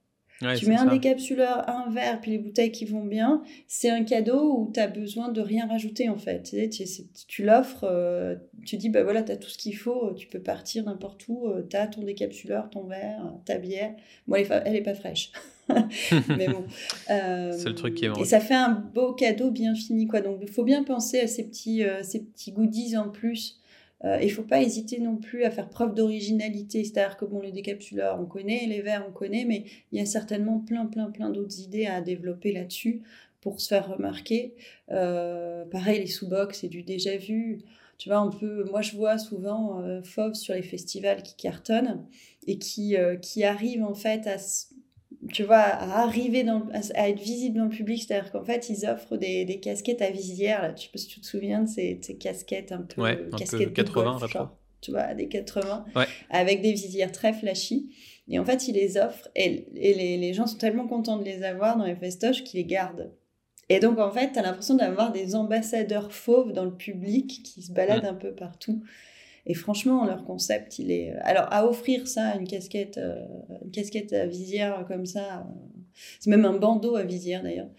tu 0.56 0.68
mets 0.68 0.76
un 0.76 0.86
décapsuleur, 0.86 1.68
un 1.68 1.90
verre, 1.90 2.20
puis 2.20 2.30
les 2.30 2.38
bouteilles 2.38 2.72
qui 2.72 2.86
vont 2.86 3.04
bien. 3.04 3.42
C'est 3.66 3.90
un 3.90 4.04
cadeau 4.04 4.58
où 4.58 4.70
tu 4.72 4.80
as 4.80 4.86
besoin 4.86 5.28
de 5.28 5.40
rien 5.40 5.66
rajouter 5.66 6.08
en 6.08 6.16
fait. 6.16 6.54
Tu, 6.70 6.84
tu 7.28 7.44
l'offres, 7.44 7.84
euh, 7.84 8.36
tu 8.64 8.76
dis 8.76 8.88
bah 8.88 9.02
voilà, 9.02 9.22
tu 9.22 9.32
as 9.32 9.36
tout 9.36 9.50
ce 9.50 9.58
qu'il 9.58 9.76
faut, 9.76 10.14
tu 10.14 10.28
peux 10.28 10.40
partir 10.40 10.84
n'importe 10.84 11.28
où, 11.28 11.46
euh, 11.46 11.66
tu 11.68 11.76
as 11.76 11.86
ton 11.86 12.02
décapsuleur, 12.02 12.70
ton 12.70 12.84
verre, 12.84 13.34
ta 13.44 13.58
bière. 13.58 13.94
Bon, 14.26 14.36
elle 14.36 14.76
est, 14.76 14.82
pas 14.82 14.94
fraîche. 14.94 15.30
mais 16.28 16.48
bon. 16.48 16.64
c'est 17.06 17.68
le 17.68 17.74
truc 17.74 17.94
qui 17.94 18.06
est 18.06 18.08
euh, 18.08 18.14
Et 18.14 18.24
ça 18.24 18.40
fait 18.40 18.54
un 18.54 18.70
beau 18.70 19.12
cadeau 19.12 19.50
bien 19.50 19.74
fini 19.74 20.06
quoi. 20.06 20.22
Donc 20.22 20.38
il 20.40 20.48
faut 20.48 20.64
bien 20.64 20.84
penser 20.84 21.20
à 21.20 21.26
ces 21.26 21.44
petits, 21.44 21.82
ces 22.02 22.24
petits 22.24 22.52
goodies 22.52 22.96
en 22.96 23.10
plus 23.10 23.59
euh, 24.04 24.18
il 24.20 24.28
ne 24.28 24.32
faut 24.32 24.42
pas 24.42 24.62
hésiter 24.62 24.98
non 24.98 25.16
plus 25.16 25.44
à 25.44 25.50
faire 25.50 25.68
preuve 25.68 25.94
d'originalité, 25.94 26.84
c'est-à-dire 26.84 27.16
que 27.16 27.24
bon, 27.24 27.40
les 27.40 27.52
décapsuleurs, 27.52 28.18
on 28.20 28.24
connaît, 28.24 28.66
les 28.66 28.80
verres, 28.80 29.04
on 29.08 29.12
connaît, 29.12 29.44
mais 29.44 29.64
il 29.92 29.98
y 29.98 30.02
a 30.02 30.06
certainement 30.06 30.58
plein, 30.58 30.86
plein, 30.86 31.10
plein 31.10 31.30
d'autres 31.30 31.60
idées 31.60 31.86
à 31.86 32.00
développer 32.00 32.52
là-dessus 32.52 33.02
pour 33.40 33.60
se 33.60 33.68
faire 33.68 33.88
remarquer. 33.88 34.54
Euh, 34.90 35.64
pareil, 35.66 36.00
les 36.00 36.06
sous-box, 36.06 36.60
c'est 36.60 36.68
du 36.68 36.82
déjà 36.82 37.16
vu. 37.16 37.60
Tu 37.98 38.08
vois, 38.08 38.22
on 38.22 38.30
peut, 38.30 38.64
moi 38.70 38.80
je 38.80 38.96
vois 38.96 39.18
souvent 39.18 39.80
euh, 39.82 40.02
Fauve 40.02 40.32
sur 40.34 40.54
les 40.54 40.62
festivals 40.62 41.22
qui 41.22 41.36
cartonnent 41.36 42.06
et 42.46 42.58
qui, 42.58 42.96
qui 43.20 43.44
arrivent 43.44 43.84
en 43.84 43.94
fait 43.94 44.26
à 44.26 44.38
tu 45.32 45.44
vois, 45.44 45.58
à 45.58 46.02
arriver 46.02 46.44
dans, 46.44 46.68
à, 46.94 47.08
être 47.08 47.20
visible 47.20 47.58
dans 47.58 47.64
le 47.64 47.70
public. 47.70 48.02
C'est-à-dire 48.02 48.32
qu'en 48.32 48.44
fait, 48.44 48.68
ils 48.68 48.86
offrent 48.86 49.16
des, 49.16 49.44
des, 49.44 49.60
casquettes 49.60 50.02
à 50.02 50.10
visière. 50.10 50.62
Là. 50.62 50.74
Je 50.76 50.82
sais 50.82 50.88
pas 50.92 50.98
si 50.98 51.08
tu 51.08 51.20
te 51.20 51.26
souviens 51.26 51.62
de 51.62 51.68
ces, 51.68 51.98
ces 52.02 52.16
casquettes 52.16 52.72
un 52.72 52.82
peu, 52.82 53.02
ouais, 53.02 53.20
un 53.32 53.36
casquettes 53.36 53.68
peu 53.68 53.82
80, 53.82 54.18
golf, 54.18 54.32
genre, 54.32 54.56
tu 54.80 54.90
vois, 54.90 55.14
des 55.14 55.28
80, 55.28 55.84
avec 56.30 56.62
des 56.62 56.72
visières 56.72 57.12
très 57.12 57.32
flashy. 57.32 57.90
Et 58.28 58.38
en 58.38 58.44
fait, 58.44 58.68
ils 58.68 58.74
les 58.74 58.96
offrent 58.96 59.28
et, 59.34 59.66
et 59.74 59.94
les, 59.94 60.16
les, 60.16 60.32
gens 60.34 60.46
sont 60.46 60.58
tellement 60.58 60.86
contents 60.86 61.16
de 61.16 61.24
les 61.24 61.42
avoir 61.42 61.76
dans 61.76 61.84
les 61.84 61.96
festoches 61.96 62.44
qu'ils 62.44 62.60
les 62.60 62.66
gardent. 62.66 63.10
Et 63.68 63.80
donc, 63.80 63.98
en 63.98 64.10
fait, 64.10 64.32
tu 64.32 64.38
as 64.38 64.42
l'impression 64.42 64.74
d'avoir 64.74 65.12
des 65.12 65.34
ambassadeurs 65.34 66.12
fauves 66.12 66.52
dans 66.52 66.64
le 66.64 66.74
public 66.74 67.42
qui 67.44 67.62
se 67.62 67.72
baladent 67.72 68.04
mm. 68.04 68.08
un 68.08 68.14
peu 68.14 68.32
partout. 68.32 68.82
Et 69.46 69.54
franchement, 69.54 70.04
leur 70.06 70.24
concept, 70.24 70.78
il 70.78 70.90
est. 70.90 71.14
Alors, 71.22 71.46
à 71.50 71.66
offrir 71.66 72.06
ça, 72.06 72.34
une 72.36 72.46
casquette, 72.46 72.98
euh, 72.98 73.24
une 73.64 73.70
casquette 73.70 74.12
à 74.12 74.26
visière 74.26 74.84
comme 74.86 75.06
ça, 75.06 75.20
euh, 75.20 75.92
c'est 76.18 76.30
même 76.30 76.44
un 76.44 76.52
bandeau 76.52 76.96
à 76.96 77.02
visière 77.02 77.42
d'ailleurs, 77.42 77.70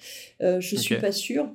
euh, 0.41 0.59
je 0.59 0.75
ne 0.75 0.81
suis 0.81 0.97
pas 0.97 1.11
sûre. 1.11 1.49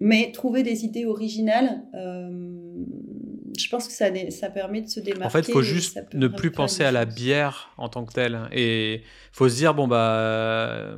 Mais 0.00 0.32
trouver 0.32 0.64
des 0.64 0.84
idées 0.84 1.06
originales, 1.06 1.82
je 1.94 3.68
pense 3.70 3.86
que 3.86 3.92
ça, 3.92 4.06
ça 4.30 4.50
permet 4.50 4.80
de 4.82 4.88
se 4.88 4.98
démarquer. 4.98 5.26
En 5.26 5.30
fait, 5.30 5.46
il 5.46 5.52
faut 5.52 5.62
juste 5.62 6.00
ne 6.12 6.26
plus 6.26 6.50
penser 6.50 6.82
à 6.82 6.90
la 6.90 7.04
bière 7.04 7.72
en 7.78 7.88
tant 7.88 8.04
que 8.04 8.12
telle. 8.12 8.40
Et 8.50 8.94
il 8.94 9.02
faut 9.32 9.48
se 9.48 9.54
dire, 9.56 9.74
bon, 9.74 9.86
bah. 9.86 10.96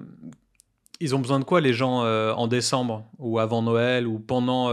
Ils 1.00 1.14
ont 1.14 1.18
besoin 1.18 1.40
de 1.40 1.44
quoi 1.44 1.60
les 1.60 1.74
gens 1.74 1.98
en 1.98 2.46
décembre 2.46 3.04
ou 3.18 3.38
avant 3.38 3.60
Noël 3.60 4.06
ou 4.06 4.20
pendant 4.20 4.70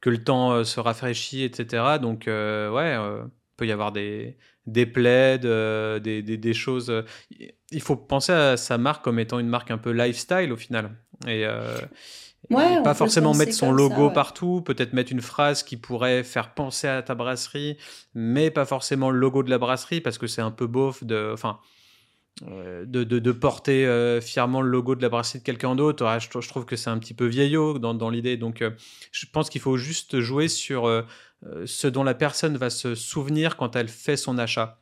que 0.00 0.10
le 0.10 0.22
temps 0.22 0.64
se 0.64 0.80
rafraîchit, 0.80 1.44
etc. 1.44 1.98
Donc, 2.00 2.24
ouais, 2.26 2.96
peut 3.58 3.66
y 3.66 3.72
avoir 3.72 3.92
des, 3.92 4.38
des 4.66 4.86
plaids, 4.86 5.40
euh, 5.44 5.98
des, 5.98 6.22
des, 6.22 6.54
choses. 6.54 6.88
Euh, 6.88 7.02
il 7.70 7.82
faut 7.82 7.96
penser 7.96 8.32
à 8.32 8.56
sa 8.56 8.78
marque 8.78 9.04
comme 9.04 9.18
étant 9.18 9.38
une 9.38 9.48
marque 9.48 9.70
un 9.70 9.76
peu 9.76 9.90
lifestyle 9.90 10.50
au 10.52 10.56
final. 10.56 10.96
Et, 11.26 11.44
euh, 11.44 11.76
pas 12.82 12.94
forcément 12.94 13.34
mettre 13.34 13.52
son 13.52 13.72
logo 13.72 14.10
partout, 14.10 14.62
peut-être 14.62 14.94
mettre 14.94 15.12
une 15.12 15.20
phrase 15.20 15.62
qui 15.62 15.76
pourrait 15.76 16.22
faire 16.22 16.54
penser 16.54 16.86
à 16.86 17.02
ta 17.02 17.14
brasserie, 17.14 17.76
mais 18.14 18.50
pas 18.50 18.64
forcément 18.64 19.10
le 19.10 19.18
logo 19.18 19.42
de 19.42 19.50
la 19.50 19.58
brasserie 19.58 20.00
parce 20.00 20.16
que 20.16 20.26
c'est 20.26 20.40
un 20.40 20.52
peu 20.52 20.66
beauf 20.66 21.04
de. 21.04 21.30
Enfin, 21.34 21.58
de, 22.42 23.04
de, 23.04 23.18
de, 23.18 23.32
porter 23.32 24.20
fièrement 24.20 24.60
le 24.60 24.68
logo 24.70 24.94
de 24.94 25.02
la 25.02 25.08
brasserie 25.08 25.40
de 25.40 25.44
quelqu'un 25.44 25.74
d'autre. 25.74 26.06
je, 26.20 26.40
je, 26.40 26.48
trouve 26.48 26.64
que 26.64 26.76
c'est 26.76 26.90
un 26.90 26.98
petit 26.98 27.14
peu 27.14 27.26
vieillot 27.26 27.78
dans, 27.78 27.94
dans 27.94 28.10
l'idée. 28.10 28.36
Donc, 28.36 28.62
je 29.12 29.26
pense 29.32 29.50
qu'il 29.50 29.60
faut 29.60 29.76
juste 29.76 30.20
jouer 30.20 30.48
sur 30.48 30.88
euh, 31.46 31.66
ce 31.66 31.86
dont 31.86 32.02
la 32.02 32.14
personne 32.14 32.56
va 32.56 32.70
se 32.70 32.94
souvenir 32.94 33.56
quand 33.56 33.76
elle 33.76 33.88
fait 33.88 34.16
son 34.16 34.38
achat. 34.38 34.80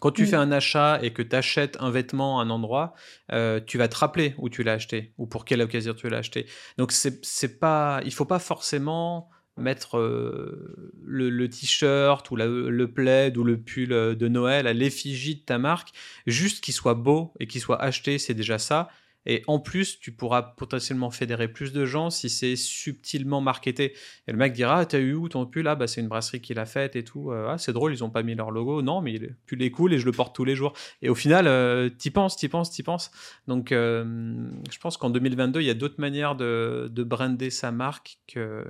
Quand 0.00 0.12
tu 0.12 0.22
mm. 0.22 0.26
fais 0.26 0.36
un 0.36 0.52
achat 0.52 1.00
et 1.02 1.12
que 1.12 1.22
tu 1.22 1.34
achètes 1.34 1.76
un 1.80 1.90
vêtement 1.90 2.40
à 2.40 2.44
un 2.44 2.50
endroit, 2.50 2.94
euh, 3.32 3.60
tu 3.64 3.78
vas 3.78 3.88
te 3.88 3.96
rappeler 3.96 4.34
où 4.38 4.48
tu 4.48 4.62
l'as 4.62 4.74
acheté 4.74 5.12
ou 5.18 5.26
pour 5.26 5.44
quelle 5.44 5.60
occasion 5.60 5.92
tu 5.92 6.08
l'as 6.08 6.18
acheté. 6.18 6.46
Donc 6.78 6.92
c'est 6.92 7.58
pas, 7.58 8.00
il 8.04 8.12
faut 8.12 8.24
pas 8.24 8.38
forcément 8.38 9.28
mettre 9.56 9.98
euh, 9.98 10.92
le, 11.04 11.48
t-shirt 11.48 12.30
ou 12.30 12.36
le 12.36 12.86
plaid 12.86 13.36
ou 13.36 13.44
le 13.44 13.60
pull 13.60 13.88
de 13.88 14.28
Noël 14.28 14.66
à 14.66 14.72
l'effigie 14.72 15.36
de 15.36 15.42
ta 15.42 15.58
marque, 15.58 15.90
juste 16.26 16.62
qu'il 16.64 16.74
soit 16.74 16.94
beau 16.94 17.32
et 17.40 17.46
qu'il 17.46 17.60
soit 17.60 17.80
acheté, 17.80 18.18
c'est 18.18 18.34
déjà 18.34 18.58
ça. 18.58 18.88
Et 19.26 19.42
en 19.46 19.60
plus, 19.60 20.00
tu 20.00 20.12
pourras 20.12 20.42
potentiellement 20.42 21.10
fédérer 21.10 21.48
plus 21.48 21.72
de 21.72 21.84
gens 21.84 22.10
si 22.10 22.28
c'est 22.28 22.56
subtilement 22.56 23.40
marketé. 23.40 23.94
Et 24.26 24.32
le 24.32 24.38
mec 24.38 24.52
dira 24.52 24.78
ah, 24.78 24.86
T'as 24.86 24.98
eu 24.98 25.14
où 25.14 25.28
ton 25.28 25.46
pull? 25.46 25.66
Ah, 25.68 25.74
bah, 25.74 25.86
c'est 25.86 26.00
une 26.00 26.08
brasserie 26.08 26.40
qui 26.40 26.54
l'a 26.54 26.66
faite 26.66 26.96
et 26.96 27.04
tout. 27.04 27.30
Euh, 27.30 27.48
ah, 27.50 27.58
c'est 27.58 27.72
drôle, 27.72 27.92
ils 27.92 28.02
ont 28.02 28.10
pas 28.10 28.22
mis 28.22 28.34
leur 28.34 28.50
logo. 28.50 28.82
Non, 28.82 29.00
mais 29.00 29.18
le 29.18 29.30
pull 29.46 29.62
est 29.62 29.70
cool 29.70 29.92
et 29.92 29.98
je 29.98 30.06
le 30.06 30.12
porte 30.12 30.34
tous 30.34 30.44
les 30.44 30.56
jours. 30.56 30.72
Et 31.02 31.08
au 31.08 31.14
final, 31.14 31.46
euh, 31.46 31.88
t'y 31.88 32.10
penses, 32.10 32.36
t'y 32.36 32.48
penses, 32.48 32.70
t'y 32.70 32.82
penses. 32.82 33.10
Donc, 33.46 33.70
euh, 33.72 34.50
je 34.70 34.78
pense 34.78 34.96
qu'en 34.96 35.10
2022, 35.10 35.60
il 35.60 35.66
y 35.66 35.70
a 35.70 35.74
d'autres 35.74 36.00
manières 36.00 36.34
de, 36.34 36.88
de, 36.90 37.02
brander 37.04 37.50
sa 37.50 37.70
marque 37.70 38.18
que, 38.26 38.64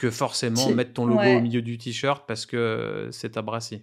que 0.00 0.10
forcément 0.10 0.70
mettre 0.70 0.94
ton 0.94 1.04
logo 1.04 1.22
au 1.22 1.40
milieu 1.42 1.60
du 1.60 1.76
t-shirt 1.76 2.24
parce 2.26 2.46
que 2.46 3.10
c'est 3.12 3.32
ta 3.32 3.42
brasserie. 3.42 3.82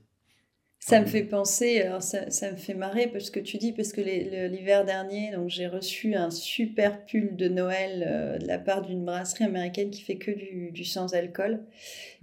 Ça 0.80 1.00
me 1.02 1.06
fait 1.06 1.24
penser, 1.24 1.82
alors 1.82 2.02
ça, 2.02 2.32
ça, 2.32 2.50
me 2.50 2.56
fait 2.56 2.74
marrer 2.74 3.08
parce 3.08 3.30
que 3.30 3.40
tu 3.40 3.58
dis, 3.58 3.74
parce 3.74 3.92
que 3.92 4.00
l'hiver 4.00 4.86
dernier, 4.86 5.32
donc 5.32 5.50
j'ai 5.50 5.68
reçu 5.68 6.16
un 6.16 6.32
super 6.32 7.06
pull 7.06 7.36
de 7.36 7.50
Noël 7.50 8.06
euh, 8.08 8.38
de 8.38 8.48
la 8.48 8.58
part 8.58 8.84
d'une 8.84 9.04
brasserie 9.04 9.44
américaine 9.44 9.92
qui 9.92 10.02
fait 10.02 10.16
que 10.16 10.32
du, 10.32 10.72
du 10.72 10.86
sans-alcool. 10.86 11.60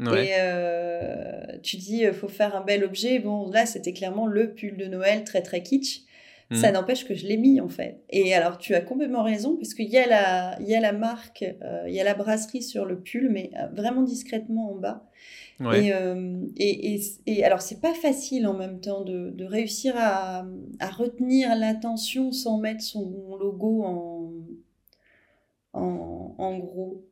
Et 0.01 0.30
euh, 0.38 1.42
tu 1.62 1.76
dis, 1.76 1.99
il 1.99 2.12
faut 2.14 2.28
faire 2.28 2.57
un 2.57 2.62
bel 2.62 2.84
objet. 2.84 3.18
Bon, 3.18 3.49
là, 3.51 3.66
c'était 3.66 3.92
clairement 3.92 4.26
le 4.26 4.55
pull 4.55 4.76
de 4.76 4.86
Noël 4.86 5.24
très 5.24 5.42
très 5.42 5.62
kitsch. 5.62 6.01
Ça 6.53 6.70
mmh. 6.70 6.74
n'empêche 6.74 7.07
que 7.07 7.14
je 7.14 7.26
l'ai 7.26 7.36
mis 7.36 7.61
en 7.61 7.68
fait. 7.68 8.03
Et 8.11 8.34
alors 8.34 8.59
tu 8.59 8.74
as 8.74 8.80
complètement 8.82 9.22
raison 9.22 9.57
parce 9.57 9.72
qu'il 9.72 9.88
y 9.88 9.97
a 9.97 10.07
la, 10.07 10.59
il 10.61 10.68
y 10.68 10.74
a 10.74 10.80
la 10.80 10.92
marque, 10.92 11.42
euh, 11.62 11.84
il 11.88 11.95
y 11.95 12.01
a 12.01 12.05
la 12.05 12.14
brasserie 12.14 12.62
sur 12.62 12.84
le 12.84 13.01
pull, 13.01 13.30
mais 13.30 13.51
euh, 13.59 13.66
vraiment 13.74 14.03
discrètement 14.03 14.72
en 14.72 14.76
bas. 14.76 15.09
Euh, 15.61 16.47
et, 16.57 16.95
et, 16.95 17.01
et, 17.26 17.45
alors 17.45 17.62
c'est 17.62 17.80
pas 17.80 17.95
facile 17.95 18.47
en 18.49 18.55
même 18.55 18.80
temps 18.80 19.03
de, 19.05 19.30
de 19.30 19.45
réussir 19.45 19.95
à, 19.97 20.45
à 20.80 20.90
retenir 20.90 21.55
l'attention 21.57 22.32
sans 22.32 22.59
mettre 22.59 22.82
son 22.82 23.36
logo 23.38 23.84
en, 23.84 24.32
en, 25.72 26.34
en 26.36 26.59
gros. 26.59 27.07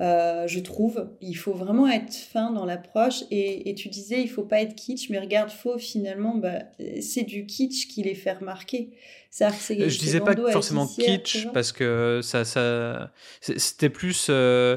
Euh, 0.00 0.48
je 0.48 0.58
trouve. 0.58 1.08
Il 1.20 1.34
faut 1.34 1.52
vraiment 1.52 1.88
être 1.88 2.14
fin 2.14 2.50
dans 2.50 2.64
l'approche. 2.64 3.22
Et, 3.30 3.74
tu 3.76 3.88
disais, 3.88 4.20
il 4.22 4.28
faut 4.28 4.42
pas 4.42 4.60
être 4.60 4.74
kitsch, 4.74 5.08
mais 5.10 5.18
regarde, 5.18 5.50
faux, 5.50 5.78
finalement, 5.78 6.34
bah, 6.34 6.62
c'est 7.00 7.22
du 7.22 7.46
kitsch 7.46 7.86
qui 7.88 8.02
les 8.02 8.14
fait 8.14 8.32
remarquer. 8.32 8.90
je 9.38 9.98
disais 9.98 10.20
pas 10.20 10.34
forcément 10.50 10.86
kitsch, 10.86 11.46
parce 11.52 11.72
que 11.72 12.20
ça, 12.22 12.44
ça 12.44 13.12
c'était 13.40 13.90
plus 13.90 14.26
euh, 14.30 14.76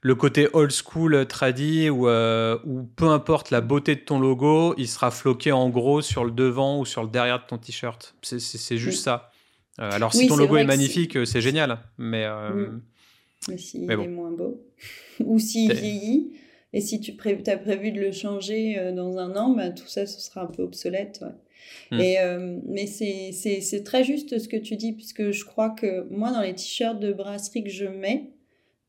le 0.00 0.14
côté 0.14 0.48
old 0.54 0.72
school 0.72 1.26
tradi, 1.26 1.90
où, 1.90 2.08
euh, 2.08 2.58
où 2.64 2.84
peu 2.84 3.08
importe 3.08 3.50
la 3.50 3.60
beauté 3.60 3.94
de 3.96 4.00
ton 4.00 4.18
logo, 4.18 4.74
il 4.78 4.88
sera 4.88 5.10
floqué 5.10 5.52
en 5.52 5.68
gros 5.68 6.00
sur 6.00 6.24
le 6.24 6.30
devant 6.30 6.80
ou 6.80 6.86
sur 6.86 7.02
le 7.02 7.10
derrière 7.10 7.38
de 7.38 7.46
ton 7.46 7.58
t-shirt. 7.58 8.14
C'est 8.22 8.78
juste 8.78 9.04
ça. 9.04 9.30
alors, 9.76 10.14
si 10.14 10.26
ton 10.26 10.36
logo 10.36 10.56
est, 10.56 10.64
magnifique, 10.64 11.26
c'est 11.26 11.42
génial. 11.42 11.80
Mais. 11.98 12.26
Mm 12.26 12.80
s'il 13.56 13.90
est 13.90 13.96
moins 14.08 14.30
beau, 14.30 14.62
ou 15.24 15.38
s'il 15.38 15.72
vieillit, 15.72 16.32
et 16.72 16.80
si 16.80 17.00
tu 17.00 17.12
as 17.46 17.56
prévu 17.56 17.92
de 17.92 18.00
le 18.00 18.10
changer 18.10 18.78
euh, 18.78 18.92
dans 18.92 19.16
un 19.18 19.36
an, 19.36 19.50
bah, 19.50 19.70
tout 19.70 19.86
ça, 19.86 20.06
ce 20.06 20.20
sera 20.20 20.42
un 20.42 20.46
peu 20.46 20.62
obsolète. 20.62 21.24
Hmm. 21.90 22.00
Et, 22.00 22.18
euh, 22.18 22.58
mais 22.66 22.86
c'est 22.86 23.84
très 23.84 24.02
juste 24.02 24.38
ce 24.38 24.48
que 24.48 24.56
tu 24.56 24.76
dis, 24.76 24.92
puisque 24.92 25.30
je 25.30 25.44
crois 25.44 25.70
que 25.70 26.06
moi, 26.10 26.32
dans 26.32 26.40
les 26.40 26.54
t-shirts 26.54 26.98
de 26.98 27.12
brasserie 27.12 27.62
que 27.62 27.70
je 27.70 27.86
mets, 27.86 28.32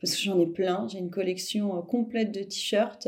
parce 0.01 0.15
que 0.15 0.21
j'en 0.21 0.39
ai 0.39 0.47
plein, 0.47 0.87
j'ai 0.91 0.97
une 0.97 1.11
collection 1.11 1.77
euh, 1.77 1.81
complète 1.81 2.31
de 2.31 2.41
t-shirts, 2.41 3.07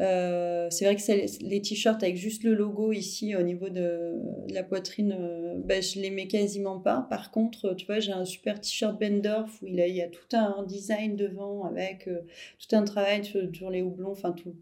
euh, 0.00 0.68
c'est 0.70 0.86
vrai 0.86 0.96
que 0.96 1.44
les 1.44 1.60
t-shirts 1.60 2.02
avec 2.02 2.16
juste 2.16 2.42
le 2.42 2.54
logo 2.54 2.90
ici 2.90 3.36
au 3.36 3.42
niveau 3.42 3.68
de, 3.68 4.14
la 4.50 4.62
poitrine, 4.62 5.14
euh, 5.18 5.54
ben, 5.62 5.82
je 5.82 6.00
les 6.00 6.10
mets 6.10 6.26
quasiment 6.26 6.80
pas. 6.80 7.06
Par 7.10 7.30
contre, 7.30 7.74
tu 7.74 7.84
vois, 7.84 8.00
j'ai 8.00 8.12
un 8.12 8.24
super 8.24 8.60
t-shirt 8.60 8.98
Bendorf 8.98 9.62
où 9.62 9.66
il, 9.66 9.76
y 9.76 10.00
a 10.00 10.08
tout 10.08 10.34
un 10.34 10.64
design 10.64 11.16
devant 11.16 11.64
avec 11.64 12.08
euh, 12.08 12.20
tout 12.58 12.74
un 12.74 12.82
travail 12.84 13.24
sur, 13.24 13.70
les 13.70 13.82
houblons, 13.82 14.12
enfin 14.12 14.32
tout, 14.32 14.54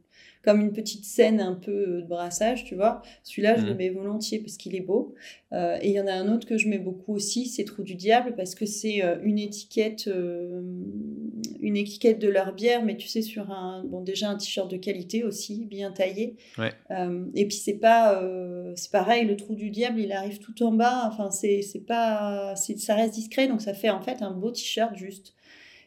comme 0.49 0.61
une 0.61 0.73
petite 0.73 1.05
scène 1.05 1.41
un 1.41 1.55
peu 1.55 2.03
de 2.03 2.07
brassage, 2.07 2.65
tu 2.65 2.75
vois. 2.75 3.03
Celui-là, 3.23 3.57
je 3.57 3.67
le 3.67 3.75
mmh. 3.75 3.77
mets 3.77 3.91
volontiers 3.91 4.39
parce 4.39 4.57
qu'il 4.57 4.75
est 4.75 4.81
beau. 4.81 5.15
et 5.53 5.89
il 5.89 5.93
y 5.93 6.01
en 6.01 6.07
a 6.07 6.13
un 6.13 6.33
autre 6.33 6.47
que 6.47 6.57
je 6.57 6.69
mets 6.69 6.79
beaucoup 6.79 7.15
aussi, 7.15 7.47
c'est 7.47 7.65
Trou 7.65 7.83
du 7.83 7.95
Diable 7.95 8.35
parce 8.37 8.55
que 8.55 8.67
c'est 8.67 9.03
une 9.23 9.39
étiquette 9.39 10.09
une 11.61 11.77
étiquette 11.77 12.19
de 12.19 12.29
leur 12.29 12.55
bière, 12.55 12.85
mais 12.85 12.97
tu 12.97 13.09
sais, 13.09 13.23
sur 13.23 13.51
un, 13.51 13.85
bon, 13.85 14.01
déjà 14.03 14.31
un 14.31 14.37
t-shirt 14.37 14.71
de 14.71 14.77
qualité 14.77 15.25
aussi, 15.25 15.65
bien 15.67 15.91
taillé. 15.91 16.37
Euh, 16.91 17.27
et 17.35 17.47
puis 17.47 17.57
c'est 17.57 17.79
pas, 17.79 18.23
euh, 18.23 18.73
c'est 18.77 18.91
pareil, 18.91 19.27
le 19.27 19.37
trou 19.37 19.55
du 19.55 19.71
diable, 19.71 20.01
il 20.01 20.13
arrive 20.13 20.39
tout 20.39 20.63
en 20.63 20.73
bas. 20.73 21.09
Enfin, 21.11 21.31
c'est, 21.31 21.63
c'est 21.63 21.81
pas, 21.81 22.55
ça 22.57 22.95
reste 22.95 23.15
discret, 23.15 23.49
donc 23.49 23.61
ça 23.61 23.75
fait 23.75 23.91
en 23.91 24.01
fait 24.01 24.23
un 24.23 24.33
beau 24.33 24.51
t-shirt 24.51 24.95
juste. 24.97 25.35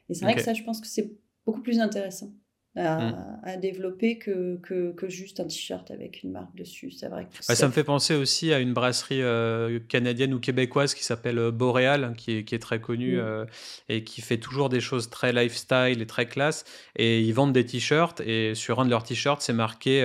Et 0.09 0.13
c'est 0.13 0.25
vrai 0.25 0.35
que 0.35 0.41
ça, 0.41 0.53
je 0.53 0.63
pense 0.63 0.81
que 0.81 0.87
c'est 0.87 1.11
beaucoup 1.45 1.61
plus 1.61 1.79
intéressant. 1.79 2.33
Mm. 2.73 3.15
à, 3.43 3.57
développer 3.57 4.17
que, 4.17 4.55
que, 4.63 4.93
que, 4.93 5.09
juste 5.09 5.41
un 5.41 5.43
t-shirt 5.43 5.91
avec 5.91 6.23
une 6.23 6.31
marque 6.31 6.55
dessus. 6.55 6.89
C'est 6.91 7.09
vrai 7.09 7.25
que 7.25 7.43
ça, 7.43 7.67
me 7.67 7.73
fait 7.73 7.83
penser 7.83 8.15
aussi 8.15 8.53
à 8.53 8.59
une 8.59 8.73
brasserie 8.73 9.21
euh, 9.21 9.77
canadienne 9.89 10.33
ou 10.33 10.39
québécoise 10.39 10.93
qui 10.93 11.03
s'appelle 11.03 11.37
euh, 11.37 11.51
Boréal, 11.51 12.13
qui 12.17 12.37
est, 12.37 12.43
qui 12.45 12.55
est 12.55 12.59
très 12.59 12.79
connue 12.79 13.17
mm. 13.17 13.19
euh, 13.19 13.45
et 13.89 14.05
qui 14.05 14.21
fait 14.21 14.37
toujours 14.37 14.69
des 14.69 14.79
choses 14.79 15.09
très 15.09 15.33
lifestyle 15.33 16.01
et 16.01 16.07
très 16.07 16.27
classe. 16.27 16.63
Et 16.95 17.19
ils 17.19 17.33
vendent 17.33 17.51
des 17.51 17.65
t-shirts 17.65 18.21
et 18.21 18.55
sur 18.55 18.79
un 18.79 18.85
de 18.85 18.89
leurs 18.89 19.03
t-shirts, 19.03 19.41
c'est 19.41 19.51
marqué 19.51 20.01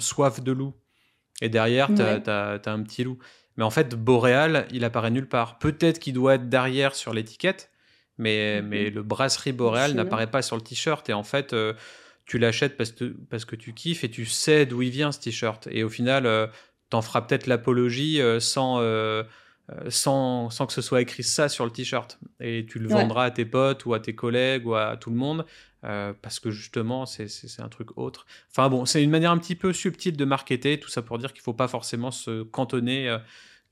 Soif 0.00 0.42
de 0.42 0.50
loup. 0.50 0.74
Et 1.40 1.48
derrière, 1.48 1.86
tu 1.94 2.02
as, 2.02 2.60
un 2.66 2.82
petit 2.82 3.04
loup. 3.04 3.18
Mais 3.56 3.62
en 3.62 3.70
fait, 3.70 3.94
Boréal, 3.94 4.66
il 4.72 4.84
apparaît 4.84 5.12
nulle 5.12 5.28
part. 5.28 5.60
Peut-être 5.60 6.00
qu'il 6.00 6.14
doit 6.14 6.34
être 6.34 6.48
derrière 6.48 6.96
sur 6.96 7.14
l'étiquette, 7.14 7.70
mais, 8.18 8.60
mm-hmm. 8.60 8.66
mais 8.66 8.90
le 8.90 9.02
brasserie 9.02 9.52
boréal 9.52 9.94
n'apparaît 9.94 10.30
pas 10.30 10.42
sur 10.42 10.56
le 10.56 10.62
t-shirt. 10.62 11.08
Et 11.08 11.12
en 11.12 11.22
fait, 11.22 11.52
euh, 11.52 11.74
tu 12.26 12.38
l'achètes 12.38 12.76
parce 12.76 12.92
que, 12.92 13.14
parce 13.30 13.44
que 13.44 13.56
tu 13.56 13.72
kiffes 13.72 14.04
et 14.04 14.10
tu 14.10 14.26
sais 14.26 14.66
d'où 14.66 14.82
il 14.82 14.90
vient 14.90 15.12
ce 15.12 15.20
t-shirt. 15.20 15.68
Et 15.70 15.82
au 15.82 15.88
final, 15.88 16.26
euh, 16.26 16.46
tu 16.90 16.96
en 16.96 17.02
feras 17.02 17.22
peut-être 17.22 17.46
l'apologie 17.46 18.20
euh, 18.20 18.40
sans, 18.40 18.80
sans, 19.88 20.50
sans, 20.50 20.66
que 20.66 20.72
ce 20.72 20.82
soit 20.82 21.00
écrit 21.00 21.22
ça 21.22 21.48
sur 21.48 21.64
le 21.64 21.70
t-shirt. 21.70 22.18
Et 22.40 22.66
tu 22.66 22.78
le 22.78 22.88
vendras 22.88 23.24
à 23.24 23.30
tes 23.30 23.44
potes 23.44 23.86
ou 23.86 23.94
à 23.94 24.00
tes 24.00 24.14
collègues 24.14 24.66
ou 24.66 24.74
à 24.74 24.96
tout 24.96 25.10
le 25.10 25.16
monde. 25.16 25.46
parce 25.80 26.38
que 26.38 26.50
justement, 26.50 27.06
c'est 27.06 27.60
un 27.60 27.68
truc 27.68 27.96
autre. 27.96 28.26
Enfin 28.50 28.68
bon, 28.68 28.84
c'est 28.84 29.02
une 29.02 29.10
manière 29.10 29.30
un 29.30 29.38
petit 29.38 29.56
peu 29.56 29.72
subtile 29.72 30.16
de 30.16 30.24
marketer, 30.24 30.78
tout 30.78 30.90
ça 30.90 31.02
pour 31.02 31.18
dire 31.18 31.32
qu'il 31.32 31.40
ne 31.40 31.44
faut 31.44 31.54
pas 31.54 31.68
forcément 31.68 32.10
se 32.10 32.42
cantonner 32.42 33.16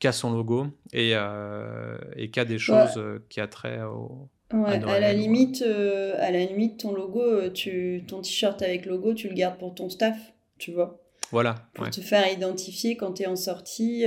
qu'à 0.01 0.12
son 0.12 0.32
logo 0.32 0.66
et, 0.92 1.12
euh, 1.14 1.96
et 2.16 2.30
qu'à 2.30 2.44
des 2.44 2.59
choses 2.59 2.96
euh, 2.96 3.24
qui 3.28 3.40
a 3.40 3.46
trait 3.46 3.82
au. 3.82 4.28
Ouais, 4.53 4.82
à, 4.82 4.98
la 4.98 5.12
limite, 5.12 5.62
euh, 5.62 6.16
à 6.18 6.32
la 6.32 6.44
limite, 6.44 6.80
ton 6.80 6.92
logo, 6.92 7.51
tu, 7.51 8.03
ton 8.09 8.20
t-shirt 8.20 8.61
avec 8.62 8.84
logo, 8.84 9.14
tu 9.14 9.28
le 9.28 9.34
gardes 9.34 9.59
pour 9.59 9.76
ton 9.76 9.88
staff, 9.88 10.18
tu 10.59 10.72
vois. 10.72 11.01
Voilà. 11.30 11.68
Pour 11.74 11.88
te 11.88 12.01
faire 12.01 12.32
identifier 12.32 12.96
quand 12.96 13.12
tu 13.12 13.22
es 13.22 13.26
en 13.26 13.36
sortie, 13.36 14.05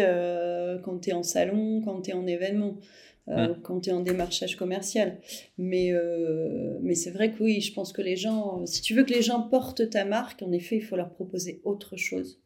quand 0.84 1.00
tu 1.00 1.12
es 1.12 1.14
en 1.14 1.24
salon, 1.24 1.82
quand 1.86 2.02
tu 2.02 2.10
es 2.10 2.14
en 2.14 2.28
événement. 2.28 2.80
Mm. 3.28 3.62
quand 3.64 3.80
tu 3.80 3.90
es 3.90 3.94
en 3.94 4.02
démarchage 4.02 4.58
commercial. 4.58 5.18
Mais, 5.58 5.94
mais 6.82 6.96
c'est 6.96 7.12
vrai 7.12 7.32
que 7.32 7.42
oui, 7.42 7.62
je 7.62 7.74
pense 7.74 7.94
que 7.94 8.02
les 8.02 8.18
gens, 8.18 8.66
si 8.66 8.82
tu 8.82 8.94
veux 8.94 9.06
que 9.06 9.14
les 9.14 9.22
gens 9.22 9.44
portent 9.44 9.90
ta 9.90 10.04
marque, 10.04 10.42
en 10.42 10.52
effet, 10.52 10.76
il 10.76 10.82
faut 10.84 10.98
leur 10.98 11.14
proposer 11.14 11.62
autre 11.64 11.96
chose 11.96 12.42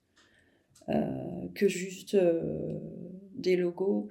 que 1.55 1.67
juste 1.67 2.15
des 3.37 3.55
logos. 3.55 4.09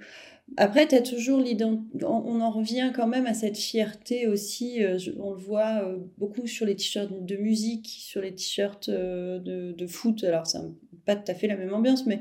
Après, 0.57 0.87
tu 0.87 0.95
as 0.95 1.03
toujours 1.03 1.41
l'identité. 1.41 2.05
On 2.05 2.41
en 2.41 2.51
revient 2.51 2.93
quand 2.95 3.09
même 3.09 3.27
à 3.27 3.35
cette 3.35 3.59
fierté 3.59 4.29
aussi. 4.29 4.83
Euh, 4.83 4.97
on 5.19 5.33
le 5.33 5.41
voit 5.41 5.83
euh, 5.83 5.99
beaucoup 6.19 6.47
sur 6.47 6.67
les 6.67 6.77
t-shirts 6.77 7.25
de 7.25 7.37
musique, 7.37 7.89
sur 7.89 8.21
les 8.21 8.33
t-shirts 8.33 8.89
euh, 8.89 9.41
de, 9.41 9.73
de, 9.73 9.87
foot. 9.87 10.23
Alors, 10.23 10.47
c'est 10.47 10.61
pas 11.05 11.17
tout 11.17 11.31
à 11.31 11.35
fait 11.35 11.49
la 11.49 11.57
même 11.57 11.75
ambiance, 11.75 12.07
mais 12.07 12.21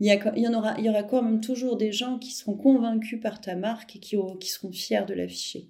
il 0.00 0.06
y, 0.06 0.10
a, 0.10 0.36
il 0.36 0.42
y, 0.42 0.48
en 0.48 0.54
aura, 0.54 0.74
il 0.78 0.84
y 0.84 0.90
aura 0.90 1.02
quand 1.02 1.22
même 1.22 1.40
toujours 1.40 1.76
des 1.76 1.92
gens 1.92 2.18
qui 2.18 2.32
seront 2.32 2.56
convaincus 2.56 3.20
par 3.20 3.40
ta 3.40 3.56
marque 3.56 3.96
et 3.96 4.00
qui, 4.00 4.16
qui 4.38 4.50
seront 4.50 4.72
fiers 4.72 5.04
de 5.06 5.14
l'afficher. 5.14 5.68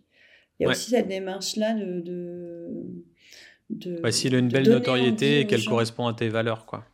Il 0.59 0.65
y 0.65 0.67
a 0.67 0.71
aussi 0.71 0.91
cette 0.91 1.09
démarche-là 1.09 1.75
de. 1.75 2.01
de, 2.01 2.69
de 3.71 4.11
S'il 4.11 4.35
a 4.35 4.39
une 4.39 4.49
belle 4.49 4.69
notoriété 4.69 5.41
et 5.41 5.47
qu'elle 5.47 5.65
correspond 5.65 6.07
à 6.07 6.15
tes 6.15 6.29
valeurs, 6.29 6.67
quoi. 6.67 6.85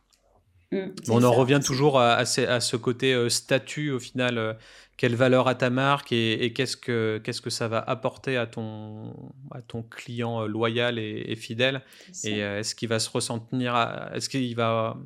Mm, 0.71 0.91
on 1.09 1.23
en 1.23 1.31
revient 1.31 1.59
toujours 1.63 1.99
à, 1.99 2.25
ce, 2.25 2.75
côté 2.75 3.13
euh, 3.13 3.29
statut 3.29 3.91
au 3.91 3.99
final. 3.99 4.37
Euh, 4.37 4.53
quelle 4.97 5.15
valeur 5.15 5.47
a 5.47 5.55
ta 5.55 5.69
marque 5.69 6.11
et, 6.11 6.51
qu'est-ce 6.53 6.75
que 6.75 7.21
qu'est-ce 7.23 7.41
que 7.41 7.49
ça 7.49 7.69
va 7.69 7.79
apporter 7.79 8.35
à 8.35 8.45
ton 8.45 9.13
à 9.51 9.61
ton 9.61 9.81
client 9.81 10.43
euh, 10.43 10.47
loyal 10.47 10.99
et, 10.99 11.35
fidèle 11.37 11.83
et 12.25 12.39
est-ce 12.39 12.75
qu'il 12.75 12.89
va 12.89 12.99
se 12.99 13.09
ressentir 13.09 13.77
est-ce 14.13 14.27
qu'il 14.27 14.53
va 14.57 14.97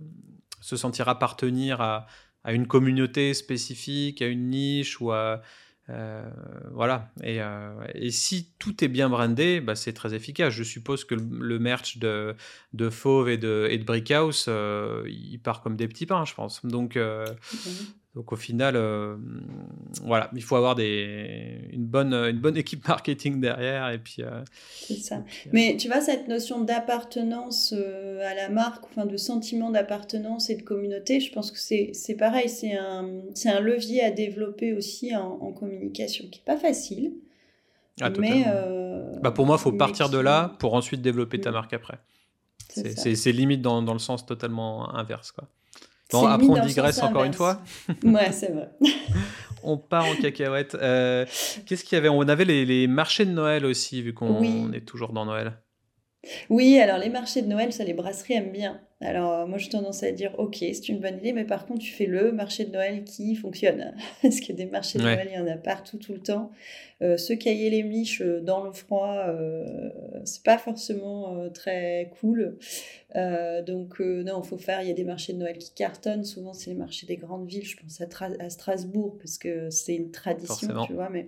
se 0.61 0.77
sentir 0.77 1.09
appartenir 1.09 1.79
à, 1.79 2.07
à, 2.43 2.53
une 2.53 2.65
communauté 2.65 3.35
spécifique 3.35 4.23
à 4.23 4.25
une 4.25 4.49
niche 4.49 4.99
ou 4.99 5.11
à 5.11 5.43
euh, 5.89 6.29
voilà. 6.71 7.09
Et, 7.23 7.41
euh, 7.41 7.73
et, 7.93 8.11
si 8.11 8.49
tout 8.59 8.83
est 8.83 8.87
bien 8.87 9.09
brandé, 9.09 9.59
bah, 9.59 9.75
c'est 9.75 9.93
très 9.93 10.13
efficace. 10.13 10.53
Je 10.53 10.63
suppose 10.63 11.03
que 11.03 11.15
le, 11.15 11.59
merch 11.59 11.97
de, 11.97 12.35
de 12.73 12.89
Fauve 12.89 13.29
et 13.29 13.37
de, 13.37 13.67
et 13.69 13.77
de 13.77 13.83
Brickhouse, 13.83 14.45
euh, 14.47 15.03
il 15.07 15.39
part 15.39 15.61
comme 15.61 15.75
des 15.75 15.87
petits 15.87 16.05
pains, 16.05 16.25
je 16.25 16.33
pense. 16.33 16.65
Donc, 16.65 16.97
donc 18.15 18.31
au 18.31 18.35
final, 18.35 18.75
euh, 18.75 19.15
voilà, 20.03 20.29
il 20.35 20.43
faut 20.43 20.55
avoir 20.55 20.75
des, 20.75 21.67
une, 21.71 21.85
bonne, 21.85 22.13
une 22.13 22.37
bonne 22.37 22.57
équipe 22.57 22.87
marketing 22.87 23.41
derrière. 23.41 23.89
Et 23.89 23.97
puis, 23.97 24.17
euh, 24.19 24.43
c'est 24.71 24.97
ça. 24.97 25.15
Euh, 25.15 25.49
Mais 25.51 25.77
tu 25.77 25.87
vois, 25.87 25.99
cette 25.99 26.27
notion 26.27 26.61
d'appartenance 26.61 27.73
à 27.73 28.35
la 28.35 28.49
marque, 28.49 28.83
enfin 28.85 29.07
de 29.07 29.17
sentiment 29.17 29.71
d'appartenance 29.71 30.51
et 30.51 30.55
de 30.55 30.61
communauté, 30.61 31.21
je 31.21 31.31
pense 31.31 31.49
que 31.49 31.57
c'est 31.57 32.15
pareil, 32.15 32.49
c'est 32.49 32.77
un, 32.77 33.09
un 33.45 33.59
levier 33.59 34.03
à 34.03 34.11
développer 34.11 34.73
aussi 34.73 35.15
en, 35.15 35.51
communication 35.51 36.25
qui 36.31 36.39
n'est 36.39 36.45
pas 36.45 36.57
facile. 36.57 37.13
Ah, 37.99 38.11
mais 38.19 38.45
bah 39.21 39.31
pour 39.31 39.47
moi, 39.47 39.55
il 39.59 39.61
faut 39.61 39.71
partir 39.71 40.09
de 40.09 40.19
là 40.19 40.55
pour 40.59 40.75
ensuite 40.75 41.01
développer 41.01 41.39
ta 41.41 41.51
marque 41.51 41.73
après. 41.73 41.97
C'est 42.69 43.31
limite 43.31 43.61
dans, 43.61 43.81
dans, 43.81 43.93
le 43.93 43.99
sens 43.99 44.25
totalement 44.25 44.93
inverse. 44.93 45.31
Quoi. 45.31 45.47
Bon, 46.11 46.27
après, 46.27 46.47
on 46.47 46.65
digresse 46.65 47.01
encore 47.01 47.23
une 47.23 47.33
fois. 47.33 47.61
ouais, 48.03 48.31
c'est 48.31 48.51
vrai. 48.51 48.69
on 49.63 49.77
part 49.77 50.05
en 50.05 50.15
cacahuète. 50.15 50.75
Euh, 50.75 51.25
qu'est-ce 51.65 51.83
qu'il 51.83 51.95
y 51.95 51.99
avait? 51.99 52.09
On 52.09 52.21
avait 52.21 52.45
les, 52.45 52.87
marchés 52.87 53.25
de 53.25 53.31
Noël 53.31 53.65
aussi, 53.65 54.01
vu 54.01 54.13
qu'on 54.13 54.71
est 54.73 54.85
toujours 54.85 55.13
dans 55.13 55.25
Noël. 55.25 55.57
Oui, 56.49 56.79
alors 56.79 56.97
les 56.97 57.09
marchés 57.09 57.41
de 57.41 57.47
Noël, 57.47 57.73
ça, 57.73 57.83
les 57.83 57.93
brasseries 57.93 58.35
aiment 58.35 58.51
bien. 58.51 58.79
Alors, 59.01 59.45
moi, 59.47 59.57
j'ai 59.57 59.67
tendance 59.67 60.01
à 60.03 60.11
dire, 60.11 60.33
ok, 60.37 60.55
c'est 60.59 60.87
une 60.87 60.99
bonne 60.99 61.17
idée, 61.17 61.33
mais 61.33 61.43
par 61.43 61.65
contre, 61.65 61.81
tu 61.81 61.91
fais 61.91 62.05
le 62.05 62.31
marché 62.31 62.63
de 62.63 62.71
Noël 62.71 63.03
qui 63.03 63.35
fonctionne. 63.35 63.93
Parce 64.21 64.39
que 64.39 64.53
des 64.53 64.65
marchés 64.65 64.97
de 64.97 65.03
Noël, 65.03 65.27
il 65.29 65.35
y 65.35 65.39
en 65.39 65.47
a 65.47 65.57
partout, 65.57 65.97
tout 65.97 66.13
le 66.13 66.21
temps. 66.21 66.51
Euh, 67.01 67.17
se 67.17 67.33
cailler 67.33 67.69
les 67.69 67.83
miches 67.83 68.21
euh, 68.21 68.39
dans 68.39 68.63
le 68.63 68.71
froid, 68.71 69.25
euh, 69.27 69.89
c'est 70.23 70.43
pas 70.43 70.57
forcément 70.57 71.49
très 71.53 72.13
cool. 72.19 72.57
donc, 73.13 73.99
non, 73.99 74.41
il 74.41 74.47
faut 74.47 74.57
faire. 74.57 74.81
Il 74.81 74.87
y 74.87 74.91
a 74.91 74.95
des 74.95 75.03
marchés 75.03 75.33
de 75.33 75.39
Noël 75.39 75.57
qui 75.57 75.73
cartonnent. 75.73 76.23
Souvent, 76.23 76.53
c'est 76.53 76.69
les 76.69 76.77
marchés 76.77 77.05
des 77.05 77.17
grandes 77.17 77.45
villes. 77.45 77.65
Je 77.65 77.75
pense 77.75 77.99
à, 77.99 78.49
Strasbourg, 78.49 79.17
parce 79.17 79.37
que 79.37 79.69
c'est 79.69 79.95
une 79.95 80.11
tradition, 80.11 80.85
tu 80.85 80.93
vois. 80.93 81.09
Mais 81.09 81.27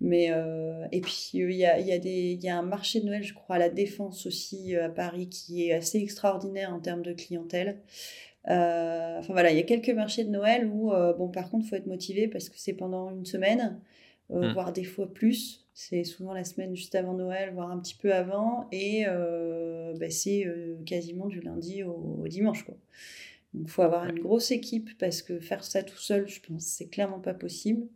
mais, 0.00 0.30
euh, 0.30 0.86
et 0.92 1.00
puis, 1.00 1.30
il 1.34 1.52
y 1.52 1.64
a, 1.64 1.78
y, 1.80 1.92
a 1.92 1.96
y 1.96 2.48
a 2.48 2.58
un 2.58 2.62
marché 2.62 3.00
de 3.00 3.06
Noël, 3.06 3.22
je 3.22 3.34
crois, 3.34 3.56
à 3.56 3.58
la 3.58 3.70
Défense 3.70 4.26
aussi, 4.26 4.74
euh, 4.74 4.86
à 4.86 4.88
Paris, 4.88 5.28
qui 5.28 5.66
est 5.66 5.72
assez 5.72 5.98
extraordinaire 5.98 6.72
en 6.72 6.80
termes 6.80 7.02
de 7.02 7.12
clientèle. 7.12 7.80
Euh, 8.48 9.18
enfin 9.18 9.32
voilà, 9.32 9.50
il 9.50 9.56
y 9.56 9.60
a 9.60 9.64
quelques 9.64 9.90
marchés 9.90 10.24
de 10.24 10.30
Noël 10.30 10.66
où, 10.66 10.90
bon, 11.18 11.28
par 11.28 11.50
contre, 11.50 11.64
il 11.64 11.68
faut 11.68 11.76
être 11.76 11.86
motivé 11.86 12.28
parce 12.28 12.48
que 12.48 12.58
c'est 12.58 12.74
pendant 12.74 13.10
une 13.10 13.26
semaine, 13.26 13.80
mmh. 14.30 14.52
voire 14.52 14.72
des 14.72 14.84
fois 14.84 15.12
plus. 15.12 15.66
C'est 15.74 16.04
souvent 16.04 16.32
la 16.32 16.44
semaine 16.44 16.74
juste 16.74 16.94
avant 16.94 17.14
Noël, 17.14 17.52
voire 17.52 17.70
un 17.70 17.78
petit 17.78 17.96
peu 17.96 18.14
avant. 18.14 18.68
Et 18.70 19.04
bah, 19.98 20.10
c'est 20.10 20.46
quasiment 20.84 21.26
du 21.26 21.40
lundi 21.40 21.82
au, 21.82 22.20
au 22.22 22.28
dimanche. 22.28 22.64
Quoi. 22.64 22.76
Il 23.54 23.68
faut 23.68 23.82
avoir 23.82 24.06
une 24.06 24.20
grosse 24.20 24.50
équipe 24.50 24.90
parce 24.98 25.22
que 25.22 25.40
faire 25.40 25.64
ça 25.64 25.82
tout 25.82 25.98
seul, 25.98 26.28
je 26.28 26.40
pense, 26.40 26.64
c'est 26.64 26.88
clairement 26.88 27.20
pas 27.20 27.34
possible. 27.34 27.86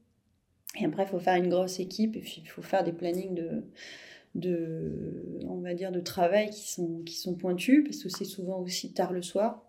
Et 0.78 0.84
après, 0.84 1.02
il 1.04 1.08
faut 1.08 1.18
faire 1.18 1.34
une 1.34 1.48
grosse 1.48 1.80
équipe 1.80 2.16
et 2.16 2.20
puis 2.20 2.42
il 2.44 2.48
faut 2.48 2.62
faire 2.62 2.84
des 2.84 2.92
plannings 2.92 3.34
de, 3.34 3.64
de, 4.34 5.42
on 5.48 5.60
va 5.60 5.74
dire, 5.74 5.90
de 5.90 6.00
travail 6.00 6.50
qui 6.50 6.70
sont, 6.70 7.02
qui 7.04 7.16
sont 7.16 7.34
pointus 7.34 7.82
parce 7.84 8.02
que 8.02 8.08
c'est 8.08 8.24
souvent 8.24 8.60
aussi 8.60 8.92
tard 8.92 9.12
le 9.12 9.22
soir. 9.22 9.62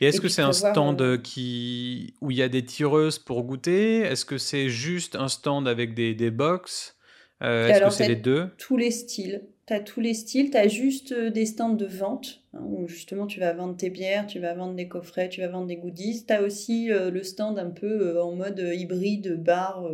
Et 0.00 0.06
est-ce 0.06 0.20
que 0.20 0.28
c'est 0.28 0.42
un 0.42 0.52
stand 0.52 1.00
euh, 1.00 1.16
qui... 1.16 2.14
où 2.20 2.30
il 2.30 2.36
y 2.36 2.42
a 2.42 2.48
des 2.48 2.64
tireuses 2.64 3.18
pour 3.18 3.44
goûter? 3.44 4.00
Est-ce 4.00 4.24
que 4.24 4.38
c'est 4.38 4.68
juste 4.68 5.16
un 5.16 5.28
stand 5.28 5.66
avec 5.68 5.94
des, 5.94 6.14
des 6.14 6.30
box? 6.30 6.96
Euh, 7.42 7.68
Est-ce 7.68 7.84
que 7.84 7.90
c'est 7.90 8.08
les 8.08 8.16
deux? 8.16 8.50
Tous 8.58 8.76
les 8.76 8.90
styles. 8.90 9.42
Tu 9.66 9.72
as 9.72 9.80
tous 9.80 10.00
les 10.00 10.12
styles, 10.12 10.50
tu 10.50 10.56
as 10.56 10.68
juste 10.68 11.12
euh, 11.12 11.30
des 11.30 11.46
stands 11.46 11.72
de 11.72 11.86
vente, 11.86 12.43
où 12.62 12.86
justement 12.86 13.26
tu 13.26 13.40
vas 13.40 13.52
vendre 13.52 13.76
tes 13.76 13.90
bières, 13.90 14.26
tu 14.26 14.38
vas 14.38 14.54
vendre 14.54 14.74
des 14.74 14.88
coffrets, 14.88 15.28
tu 15.28 15.40
vas 15.40 15.48
vendre 15.48 15.66
des 15.66 15.76
goodies. 15.76 16.24
Tu 16.26 16.32
as 16.32 16.42
aussi 16.42 16.90
euh, 16.90 17.10
le 17.10 17.22
stand 17.22 17.58
un 17.58 17.70
peu 17.70 18.08
euh, 18.16 18.22
en 18.22 18.34
mode 18.34 18.58
hybride, 18.58 19.42
bar, 19.42 19.88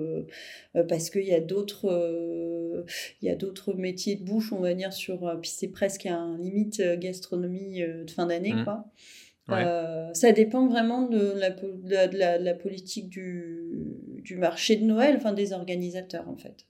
parce 0.89 1.11
qu'il 1.11 1.25
y 1.25 1.35
a 1.35 1.41
d'autres 1.41 2.85
il 3.21 3.29
y 3.29 3.31
a 3.31 3.35
d'autres 3.35 3.75
métiers 3.75 4.17
de 4.17 4.25
bouche, 4.25 4.53
on 4.53 4.61
va 4.61 4.75
dire, 4.75 4.93
sur. 4.93 5.39
puis 5.41 5.51
c'est 5.51 5.69
presque 5.69 6.07
un 6.07 6.39
limite 6.39 6.83
gastronomie 6.99 7.81
de 7.81 8.11
fin 8.11 8.27
d'année, 8.27 8.55
mmh. 8.55 8.65
quoi. 8.65 10.13
ça 10.15 10.33
dépend 10.33 10.67
vraiment 10.67 11.03
de 11.03 11.35
la, 11.37 11.51
de 11.51 12.17
la, 12.17 12.39
de 12.39 12.45
la 12.45 12.55
politique 12.55 13.09
du, 13.09 13.61
du 14.23 14.37
marché 14.37 14.77
de 14.77 14.85
Noël, 14.85 15.17
enfin 15.17 15.33
des 15.33 15.53
organisateurs 15.53 16.29
en 16.29 16.37
fait. 16.37 16.67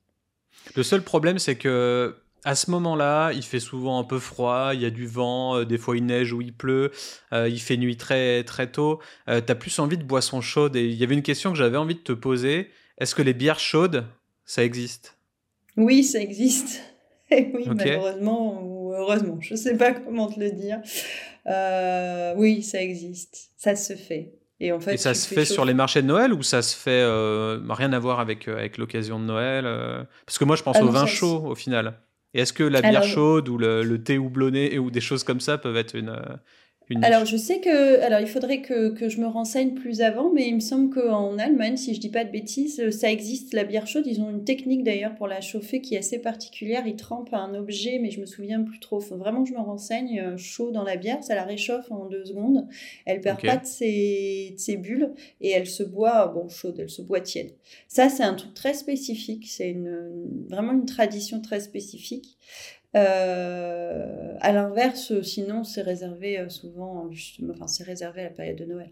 Le 0.76 0.82
seul 0.82 1.02
problème, 1.02 1.38
c'est 1.38 1.56
que 1.56 2.14
à 2.44 2.54
ce 2.54 2.70
moment-là, 2.70 3.32
il 3.32 3.42
fait 3.42 3.60
souvent 3.60 3.98
un 3.98 4.04
peu 4.04 4.18
froid, 4.18 4.70
il 4.74 4.80
y 4.80 4.84
a 4.84 4.90
du 4.90 5.06
vent, 5.06 5.56
euh, 5.56 5.64
des 5.64 5.78
fois 5.78 5.96
il 5.96 6.06
neige 6.06 6.32
ou 6.32 6.40
il 6.40 6.52
pleut, 6.52 6.90
euh, 7.32 7.48
il 7.48 7.60
fait 7.60 7.76
nuit 7.76 7.96
très 7.96 8.44
très 8.44 8.70
tôt. 8.70 9.00
Euh, 9.28 9.40
tu 9.44 9.52
as 9.52 9.54
plus 9.54 9.78
envie 9.78 9.98
de 9.98 10.04
boissons 10.04 10.40
chaudes. 10.40 10.76
Et 10.76 10.86
il 10.86 10.94
y 10.94 11.04
avait 11.04 11.14
une 11.14 11.22
question 11.22 11.50
que 11.50 11.58
j'avais 11.58 11.76
envie 11.76 11.94
de 11.94 12.00
te 12.00 12.12
poser. 12.12 12.70
Est-ce 12.98 13.14
que 13.14 13.22
les 13.22 13.34
bières 13.34 13.60
chaudes, 13.60 14.06
ça 14.44 14.64
existe? 14.64 15.16
Oui, 15.76 16.04
ça 16.04 16.20
existe. 16.20 16.82
Et 17.30 17.50
oui, 17.54 17.64
malheureusement 17.66 18.60
ou 18.64 18.92
heureusement, 18.92 19.38
je 19.40 19.54
ne 19.54 19.58
sais 19.58 19.76
pas 19.76 19.92
comment 19.92 20.28
te 20.28 20.40
le 20.40 20.50
dire. 20.50 20.80
oui, 22.36 22.62
ça 22.62 22.82
existe. 22.82 23.50
Ça 23.56 23.76
se 23.76 23.94
fait. 23.94 24.34
Et, 24.62 24.72
en 24.72 24.80
fait, 24.80 24.98
ça 24.98 25.14
se 25.14 25.32
fait 25.32 25.46
sur 25.46 25.64
les 25.64 25.72
marchés 25.72 26.02
de 26.02 26.06
Noël 26.06 26.34
ou 26.34 26.42
ça 26.42 26.60
se 26.60 26.76
fait 26.76 27.02
rien 27.72 27.92
à 27.92 27.98
voir 27.98 28.20
avec, 28.20 28.46
avec 28.46 28.76
l'occasion 28.76 29.18
de 29.18 29.24
Noël 29.24 29.64
Parce 30.26 30.38
que 30.38 30.44
moi, 30.44 30.56
je 30.56 30.62
pense 30.62 30.76
ah 30.78 30.84
au 30.84 30.88
vin 30.88 31.06
chaud 31.06 31.44
au 31.46 31.54
final. 31.54 31.94
Et 32.34 32.40
est-ce 32.40 32.52
que 32.52 32.62
la 32.62 32.80
bière 32.80 33.02
chaude 33.02 33.48
ou 33.48 33.58
le, 33.58 33.96
thé 33.98 34.18
houblonné 34.18 34.78
ou 34.78 34.90
des 34.90 35.00
choses 35.00 35.24
comme 35.24 35.40
ça 35.40 35.58
peuvent 35.58 35.76
être 35.76 35.96
une, 35.96 36.16
euh, 36.92 37.00
alors, 37.02 37.24
je 37.24 37.36
sais 37.36 37.60
que. 37.60 38.00
Alors, 38.00 38.20
il 38.20 38.26
faudrait 38.26 38.62
que, 38.62 38.90
que, 38.90 39.08
je 39.08 39.20
me 39.20 39.26
renseigne 39.26 39.74
plus 39.74 40.00
avant, 40.00 40.32
mais 40.32 40.48
il 40.48 40.56
me 40.56 40.60
semble 40.60 40.90
qu'en 40.90 41.38
Allemagne, 41.38 41.76
si 41.76 41.94
je 41.94 42.00
dis 42.00 42.08
pas 42.08 42.24
de 42.24 42.30
bêtises, 42.30 42.80
euh, 42.80 42.90
ça 42.90 43.10
existe, 43.10 43.54
la 43.54 43.64
bière 43.64 43.86
chaude. 43.86 44.06
Ils 44.06 44.20
ont 44.20 44.30
une 44.30 44.44
technique 44.44 44.82
d'ailleurs 44.82 45.14
pour 45.14 45.28
la 45.28 45.40
chauffer 45.40 45.80
qui 45.80 45.94
est 45.94 45.98
assez 45.98 46.18
particulière. 46.18 46.86
Ils 46.86 46.96
trempent 46.96 47.32
un 47.32 47.54
objet, 47.54 47.98
mais 48.00 48.10
je 48.10 48.20
me 48.20 48.26
souviens 48.26 48.62
plus 48.62 48.80
trop. 48.80 49.00
Faut 49.00 49.16
vraiment 49.16 49.44
que 49.44 49.50
je 49.50 49.54
me 49.54 49.60
renseigne. 49.60 50.20
Euh, 50.20 50.36
chaud 50.36 50.70
dans 50.70 50.82
la 50.82 50.96
bière, 50.96 51.22
ça 51.22 51.34
la 51.34 51.44
réchauffe 51.44 51.90
en 51.90 52.06
deux 52.06 52.24
secondes. 52.24 52.66
Elle 53.06 53.20
perd 53.20 53.40
pas 53.40 53.56
de 53.56 53.66
ses, 53.66 54.54
de 54.54 54.58
ses, 54.58 54.76
bulles 54.76 55.12
et 55.40 55.50
elle 55.50 55.66
se 55.66 55.82
boit, 55.82 56.26
bon, 56.28 56.48
chaude, 56.48 56.76
elle 56.78 56.90
se 56.90 57.02
boit 57.02 57.20
tiède. 57.20 57.52
Ça, 57.86 58.08
c'est 58.08 58.24
un 58.24 58.34
truc 58.34 58.54
très 58.54 58.74
spécifique. 58.74 59.46
C'est 59.46 59.70
une, 59.70 60.46
vraiment 60.48 60.72
une 60.72 60.86
tradition 60.86 61.40
très 61.40 61.60
spécifique. 61.60 62.36
Euh, 62.96 64.34
à 64.40 64.52
l'inverse, 64.52 65.20
sinon, 65.22 65.64
c'est 65.64 65.82
réservé 65.82 66.38
euh, 66.38 66.48
souvent, 66.48 67.10
justement, 67.10 67.52
enfin, 67.54 67.66
c'est 67.66 67.84
réservé 67.84 68.22
à 68.22 68.24
la 68.24 68.30
période 68.30 68.56
de 68.56 68.64
Noël. 68.64 68.90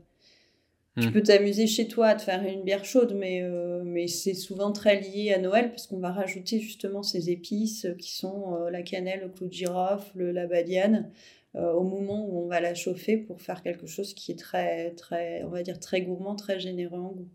Tu 1.01 1.09
hmm. 1.09 1.13
peux 1.13 1.23
t'amuser 1.23 1.67
chez 1.67 1.87
toi 1.87 2.09
à 2.09 2.15
te 2.15 2.23
faire 2.23 2.43
une 2.45 2.63
bière 2.63 2.85
chaude, 2.85 3.15
mais, 3.17 3.43
euh, 3.43 3.83
mais 3.85 4.09
c'est 4.09 4.35
souvent 4.35 4.73
très 4.73 5.01
lié 5.01 5.33
à 5.33 5.39
Noël 5.39 5.71
parce 5.71 5.87
qu'on 5.87 5.99
va 5.99 6.13
rajouter 6.13 6.61
justement 6.61 7.03
ces 7.03 7.31
épices 7.31 7.87
qui 7.99 8.17
sont 8.17 8.57
la 8.71 8.83
cannelle, 8.83 9.21
le 9.21 9.29
clou 9.29 9.47
de 9.47 9.53
girofle, 9.53 10.31
la 10.31 10.47
badiane, 10.47 11.11
au 11.55 11.83
moment 11.83 12.27
où 12.29 12.45
on 12.45 12.47
va 12.47 12.61
la 12.61 12.75
chauffer 12.75 13.17
pour 13.17 13.41
faire 13.41 13.63
quelque 13.63 13.87
chose 13.87 14.13
qui 14.15 14.33
est 14.33 14.39
très, 14.39 14.91
très, 14.93 15.43
on 15.45 15.51
va 15.51 15.63
dire 15.63 15.79
très 15.79 16.03
gourmand, 16.03 16.35
très 16.35 16.59
généreux 16.59 16.99
en 16.99 17.13
goût. 17.13 17.29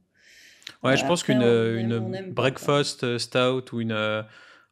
Ouais, 0.83 0.97
je 0.97 1.05
pense 1.05 1.23
qu'une 1.23 1.41
une 1.41 2.31
breakfast 2.31 3.17
stout 3.17 3.73
ou 3.73 3.81
une 3.81 4.25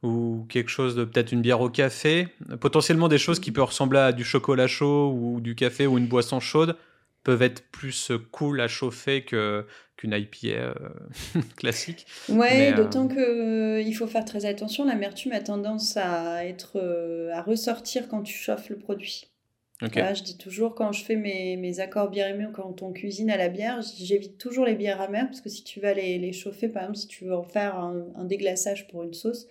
ou 0.04 0.45
quelque 0.49 0.70
chose 0.70 0.95
de 0.95 1.06
peut-être 1.06 1.32
une 1.32 1.41
bière 1.41 1.62
au 1.62 1.70
café, 1.70 2.28
potentiellement 2.60 3.08
des 3.08 3.20
choses 3.20 3.39
qui 3.39 3.52
peuvent 3.52 3.66
ressembler 3.66 3.99
à 3.99 4.12
du 4.12 4.24
chocolat 4.24 4.68
chaud 4.68 5.12
ou 5.12 5.41
du 5.41 5.56
café 5.56 5.86
ou 5.86 5.97
une 5.97 6.08
boisson 6.08 6.39
chaude 6.39 6.76
peuvent 7.24 7.41
être 7.41 7.64
plus 7.70 8.12
cool 8.32 8.62
à 8.62 8.68
chauffer 8.68 9.24
que 9.24 9.66
qu'une 9.97 10.14
IPA 10.14 10.47
euh, 10.47 10.74
classique. 11.58 12.08
Ouais, 12.28 12.74
euh, 12.74 12.78
d'autant 12.78 13.08
qu'il 13.08 13.18
que 13.18 13.82
il 13.82 13.93
faut 13.93 14.08
faire 14.08 14.26
très 14.26 14.45
attention. 14.45 14.86
L'amertume 14.86 15.32
a 15.32 15.41
tendance 15.41 15.95
à 15.97 16.45
être 16.45 16.78
euh, 16.78 17.32
à 17.34 17.41
ressortir 17.43 18.08
quand 18.08 18.24
tu 18.24 18.34
chauffes 18.34 18.70
le 18.70 18.78
produit. 18.78 19.28
je 19.82 20.24
dis 20.24 20.38
toujours 20.38 20.74
quand 20.74 20.91
je 20.91 21.04
fais 21.04 21.16
mes, 21.16 21.58
mes 21.58 21.80
accords 21.80 22.10
bière 22.10 22.36
ou 22.36 22.52
quand 22.52 22.82
on 22.82 22.91
cuisine 22.91 23.30
à 23.30 23.38
la 23.38 23.49
bière, 23.49 23.82
j'évite 23.99 24.39
toujours 24.39 24.66
les 24.66 24.76
bières 24.76 25.02
amères 25.02 25.28
parce 25.28 25.41
que 25.41 25.49
si 25.49 25.64
tu 25.64 25.80
vas 25.80 25.93
les, 25.93 26.18
les 26.18 26.34
chauffer, 26.34 26.70
par 26.70 26.84
exemple, 26.84 26.97
si 26.97 27.08
tu 27.08 27.26
veux 27.26 27.36
en 27.36 27.43
faire 27.43 27.76
un, 27.78 28.08
un 28.16 28.26
déglaçage 28.26 28.88
pour 28.88 29.04
une 29.04 29.14
sauce, 29.14 29.47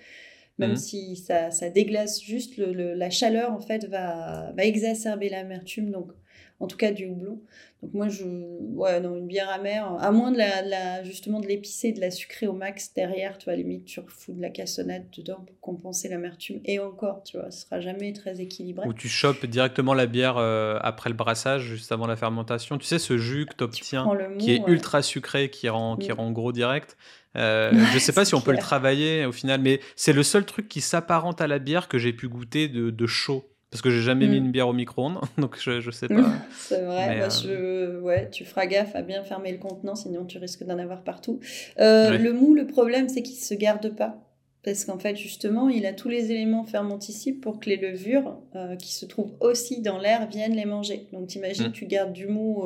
même 0.61 0.73
mmh. 0.73 0.77
si 0.77 1.17
ça, 1.17 1.51
ça, 1.51 1.71
déglace 1.71 2.23
juste, 2.23 2.57
le, 2.59 2.95
la 2.95 3.11
chaleur 3.11 3.53
en 3.53 3.61
fait 3.61 3.87
va, 3.87 4.53
va 4.53 4.65
exacerber 4.65 5.29
l'amertume, 5.29 5.91
donc 5.91 6.13
en 6.61 6.67
tout 6.67 6.77
cas 6.77 6.93
du 6.93 7.07
houblon. 7.07 7.41
Donc 7.83 7.95
moi, 7.95 8.09
je, 8.11 8.25
ouais, 8.25 9.01
non, 9.01 9.17
une 9.17 9.27
bière 9.27 9.49
amère, 9.49 9.87
à 9.99 10.11
moins 10.11 10.31
de 10.31 10.37
la, 10.37 11.03
justement 11.03 11.41
de 11.41 11.47
l'épicer, 11.47 11.93
de 11.93 12.01
la 12.01 12.11
sucrer 12.11 12.47
au 12.47 12.53
max 12.53 12.93
derrière, 12.93 13.39
tu 13.39 13.47
vois, 13.47 13.55
à 13.55 13.57
la 13.57 13.63
limite, 13.63 13.87
tu 13.87 14.01
refous 14.01 14.35
de 14.35 14.43
la 14.43 14.51
cassonade 14.51 15.07
dedans 15.17 15.43
pour 15.47 15.59
compenser 15.61 16.11
l'amertume. 16.11 16.61
Et 16.67 16.79
encore, 16.79 17.23
tu 17.23 17.39
vois, 17.39 17.51
ce 17.51 17.63
sera 17.63 17.81
jamais 17.81 18.13
très 18.13 18.39
équilibré. 18.43 18.87
Ou 18.87 18.93
tu 18.93 19.09
chopes 19.09 19.47
directement 19.47 19.95
la 19.95 20.05
bière 20.05 20.37
euh, 20.37 20.79
après 20.83 21.09
le 21.09 21.17
brassage, 21.17 21.63
juste 21.63 21.91
avant 21.91 22.07
la 22.07 22.17
fermentation. 22.17 22.77
Tu 22.77 22.85
sais, 22.85 22.99
ce 22.99 23.17
jus 23.17 23.47
que 23.47 23.57
tu 23.57 23.65
obtiens, 23.65 24.07
qui 24.39 24.53
est 24.53 24.63
ultra 24.67 25.01
sucré, 25.01 25.49
qui 25.49 25.71
rend, 25.71 25.97
qui 25.97 26.11
mmh. 26.11 26.15
rend 26.17 26.31
gros 26.33 26.53
direct. 26.53 26.99
Euh, 27.37 27.73
je 27.93 27.99
sais 27.99 28.13
pas 28.13 28.25
si 28.25 28.35
on 28.35 28.41
peut 28.41 28.53
le 28.53 28.59
travailler 28.59 29.25
au 29.25 29.33
final, 29.33 29.61
mais 29.61 29.81
c'est 29.97 30.13
le 30.13 30.23
seul 30.23 30.45
truc 30.45 30.69
qui 30.69 30.81
s'apparente 30.81 31.41
à 31.41 31.47
la 31.47 31.59
bière 31.59 31.89
que 31.89 31.99
j'ai 31.99 32.13
pu 32.13 32.29
goûter 32.29 32.69
de, 32.69 33.07
chaud. 33.07 33.45
Parce 33.71 33.83
que 33.83 33.91
j'ai 33.91 34.03
jamais 34.03 34.27
mis 34.27 34.41
mm. 34.41 34.45
une 34.45 34.51
bière 34.51 34.67
au 34.67 34.73
micro-ondes, 34.73 35.21
donc 35.39 35.57
je, 35.61 35.81
je 35.81 35.93
sais 35.93 36.09
pas. 36.09 36.33
c'est 36.59 36.83
vrai, 36.83 37.21
euh, 37.47 38.01
ouais, 38.01 38.29
tu 38.31 38.45
feras 38.45 38.67
gaffe 38.67 38.97
à 38.97 39.03
bien 39.03 39.23
fermer 39.23 39.53
le 39.53 39.59
contenant, 39.59 39.95
sinon 39.95 40.25
tu 40.25 40.39
risques 40.39 40.65
d'en 40.65 40.79
avoir 40.79 41.05
partout. 41.05 41.39
Euh, 41.79 42.19
le 42.19 42.33
mou, 42.33 42.55
le 42.55 42.67
problème, 42.67 43.09
c'est 43.09 43.23
qu'il 43.23 43.37
se 43.37 43.55
garde 43.55 43.95
pas. 43.95 44.27
Parce 44.63 44.85
qu'en 44.85 44.99
fait, 44.99 45.17
justement, 45.17 45.71
il 45.71 45.87
a 45.87 45.95
tous 45.95 46.11
les 46.11 46.33
éléments 46.33 46.65
fermenticibles 46.65 47.41
pour 47.41 47.61
que 47.61 47.71
les 47.71 47.77
levures 47.77 48.37
euh, 48.57 48.77
qui 48.77 48.93
se 48.93 49.07
trouvent 49.07 49.33
aussi 49.41 49.81
dans 49.81 49.99
l'air 49.99 50.27
viennent 50.27 50.55
les 50.55 50.67
manger. 50.67 51.07
Donc, 51.13 51.29
t'imagines, 51.29 51.69
mm. 51.69 51.73
tu 51.73 51.87
gardes 51.87 52.13
du 52.13 52.27
mou 52.27 52.65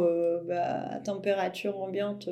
bah, 0.48 0.88
à 0.90 0.98
température 1.00 1.78
ambiante 1.78 2.30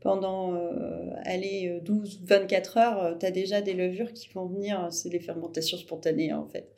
pendant 0.00 0.54
euh, 0.54 1.10
allez, 1.24 1.80
12-24 1.84 2.78
euh, 2.78 2.80
heures, 2.80 3.02
euh, 3.04 3.14
tu 3.18 3.26
as 3.26 3.30
déjà 3.30 3.60
des 3.60 3.74
levures 3.74 4.12
qui 4.12 4.28
vont 4.34 4.46
venir, 4.46 4.88
c'est 4.90 5.10
des 5.10 5.20
fermentations 5.20 5.76
spontanées 5.76 6.32
en 6.32 6.46
fait. 6.46 6.74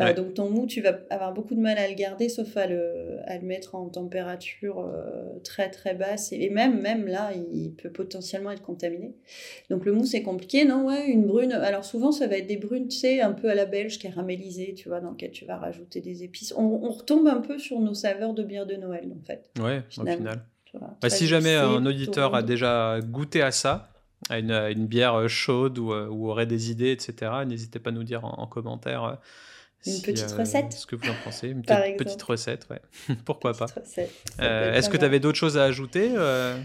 Euh, 0.00 0.12
donc 0.12 0.34
ton 0.34 0.50
mou, 0.50 0.66
tu 0.66 0.80
vas 0.80 0.98
avoir 1.10 1.32
beaucoup 1.32 1.54
de 1.54 1.60
mal 1.60 1.78
à 1.78 1.88
le 1.88 1.94
garder, 1.94 2.28
sauf 2.28 2.56
à 2.56 2.66
le, 2.66 3.18
à 3.26 3.38
le 3.38 3.46
mettre 3.46 3.76
en 3.76 3.88
température 3.88 4.80
euh, 4.80 5.38
très 5.44 5.70
très 5.70 5.94
basse. 5.94 6.32
Et 6.32 6.50
même, 6.50 6.80
même 6.80 7.06
là, 7.06 7.30
il 7.52 7.72
peut 7.74 7.90
potentiellement 7.90 8.50
être 8.50 8.62
contaminé. 8.62 9.14
Donc 9.70 9.84
le 9.84 9.92
mou, 9.92 10.04
c'est 10.04 10.22
compliqué. 10.22 10.64
Non, 10.64 10.84
ouais, 10.86 11.06
une 11.06 11.26
brune. 11.26 11.52
Alors 11.52 11.84
souvent, 11.84 12.10
ça 12.10 12.26
va 12.26 12.38
être 12.38 12.48
des 12.48 12.56
brunes, 12.56 12.88
tu 12.88 12.96
sais, 12.96 13.20
un 13.20 13.32
peu 13.32 13.48
à 13.48 13.54
la 13.54 13.66
belge, 13.66 13.98
caramélisées, 13.98 14.74
tu 14.74 14.88
vois, 14.88 15.00
dans 15.00 15.12
lesquelles 15.12 15.30
tu 15.30 15.44
vas 15.44 15.58
rajouter 15.58 16.00
des 16.00 16.24
épices. 16.24 16.52
On, 16.56 16.80
on 16.82 16.90
retombe 16.90 17.28
un 17.28 17.40
peu 17.40 17.58
sur 17.58 17.78
nos 17.80 17.94
saveurs 17.94 18.34
de 18.34 18.42
bière 18.42 18.66
de 18.66 18.74
Noël, 18.74 19.12
en 19.16 19.24
fait. 19.24 19.48
Ouais, 19.60 19.82
au 19.96 20.06
final. 20.06 20.44
Bah, 21.00 21.10
si 21.10 21.26
jamais 21.26 21.54
un 21.54 21.84
auditeur 21.86 22.34
a 22.34 22.42
déjà 22.42 22.98
goûté 23.02 23.42
à 23.42 23.50
ça, 23.50 23.90
à 24.30 24.38
une, 24.38 24.86
bière 24.86 25.28
chaude 25.28 25.78
ou, 25.78 25.92
ou, 25.92 26.30
aurait 26.30 26.46
des 26.46 26.70
idées, 26.70 26.92
etc., 26.92 27.32
n'hésitez 27.46 27.78
pas 27.78 27.90
à 27.90 27.92
nous 27.92 28.04
dire 28.04 28.24
en, 28.24 28.46
commentaire. 28.46 29.18
Une 29.86 30.00
petite 30.00 30.32
euh, 30.32 30.36
recette 30.38 30.72
Ce 30.72 30.86
que 30.86 30.96
vous 30.96 31.08
en 31.10 31.14
pensez 31.24 31.48
Une 31.48 31.62
petite, 31.96 32.22
recette, 32.22 32.66
ouais. 32.70 32.80
Pourquoi 33.24 33.52
pas 33.52 33.66
euh, 34.40 34.72
Est-ce 34.72 34.88
que 34.88 34.96
tu 34.96 35.04
avais 35.04 35.20
d'autres 35.20 35.38
choses 35.38 35.58
à 35.58 35.64
ajouter 35.64 36.12
euh 36.16 36.56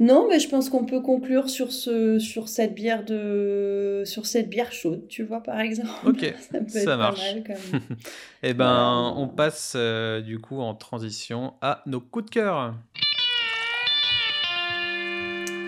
Non, 0.00 0.26
mais 0.28 0.40
je 0.40 0.48
pense 0.48 0.70
qu'on 0.70 0.86
peut 0.86 1.00
conclure 1.00 1.50
sur, 1.50 1.72
ce, 1.72 2.18
sur, 2.18 2.48
cette 2.48 2.74
bière 2.74 3.04
de, 3.04 4.02
sur 4.06 4.24
cette 4.24 4.48
bière 4.48 4.72
chaude, 4.72 5.06
tu 5.08 5.24
vois, 5.24 5.42
par 5.42 5.60
exemple. 5.60 5.90
Ok, 6.06 6.34
ça, 6.68 6.96
marche. 6.96 7.20
Eh 8.42 8.54
ben, 8.54 9.12
on 9.16 9.28
passe 9.28 9.76
du 10.24 10.38
coup 10.38 10.60
en 10.60 10.74
transition 10.74 11.54
à 11.60 11.82
nos 11.86 12.00
coups 12.00 12.26
de 12.26 12.30
cœur. 12.30 12.74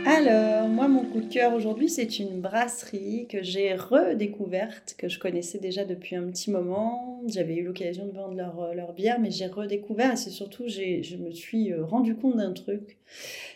Alors, 0.06 0.68
moi, 0.68 0.88
mon 0.88 1.04
coup 1.04 1.20
de 1.20 1.32
cœur 1.32 1.52
aujourd'hui, 1.52 1.90
c'est 1.90 2.18
une 2.18 2.40
brasserie 2.40 3.26
que 3.28 3.42
j'ai 3.42 3.74
redécouverte, 3.74 4.94
que 4.96 5.08
je 5.08 5.18
connaissais 5.18 5.58
déjà 5.58 5.84
depuis 5.84 6.16
un 6.16 6.30
petit 6.30 6.50
moment. 6.50 7.20
J'avais 7.26 7.56
eu 7.56 7.64
l'occasion 7.64 8.06
de 8.06 8.12
vendre 8.12 8.34
leur, 8.34 8.60
euh, 8.60 8.74
leur 8.74 8.94
bière, 8.94 9.20
mais 9.20 9.30
j'ai 9.30 9.46
redécouvert 9.46 10.12
et 10.12 10.16
c'est 10.16 10.30
surtout, 10.30 10.64
je 10.68 11.16
me 11.16 11.30
suis 11.30 11.72
euh, 11.72 11.84
rendu 11.84 12.16
compte 12.16 12.36
d'un 12.36 12.52
truc. 12.52 12.98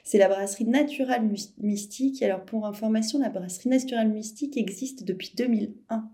C'est 0.04 0.18
la 0.18 0.28
brasserie 0.28 0.66
Natural 0.66 1.22
Mystique. 1.58 2.22
Alors, 2.22 2.42
pour 2.42 2.66
information, 2.66 3.18
la 3.20 3.30
brasserie 3.30 3.70
Natural 3.70 4.08
Mystique 4.08 4.56
existe 4.56 5.04
depuis 5.04 5.32
2001. 5.36 6.10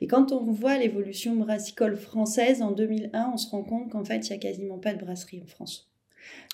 Et 0.00 0.06
quand 0.06 0.32
on 0.32 0.44
voit 0.44 0.78
l'évolution 0.78 1.36
brassicole 1.36 1.96
française 1.96 2.62
en 2.62 2.70
2001, 2.70 3.32
on 3.34 3.36
se 3.36 3.50
rend 3.50 3.64
compte 3.64 3.90
qu'en 3.90 4.04
fait, 4.04 4.26
il 4.28 4.30
n'y 4.30 4.36
a 4.36 4.38
quasiment 4.38 4.78
pas 4.78 4.94
de 4.94 5.04
brasserie 5.04 5.42
en 5.42 5.46
France. 5.46 5.90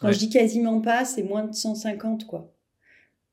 Quand 0.00 0.10
je 0.10 0.18
dis 0.18 0.30
quasiment 0.30 0.80
pas, 0.80 1.04
c'est 1.04 1.22
moins 1.22 1.44
de 1.44 1.54
150, 1.54 2.26
quoi. 2.26 2.53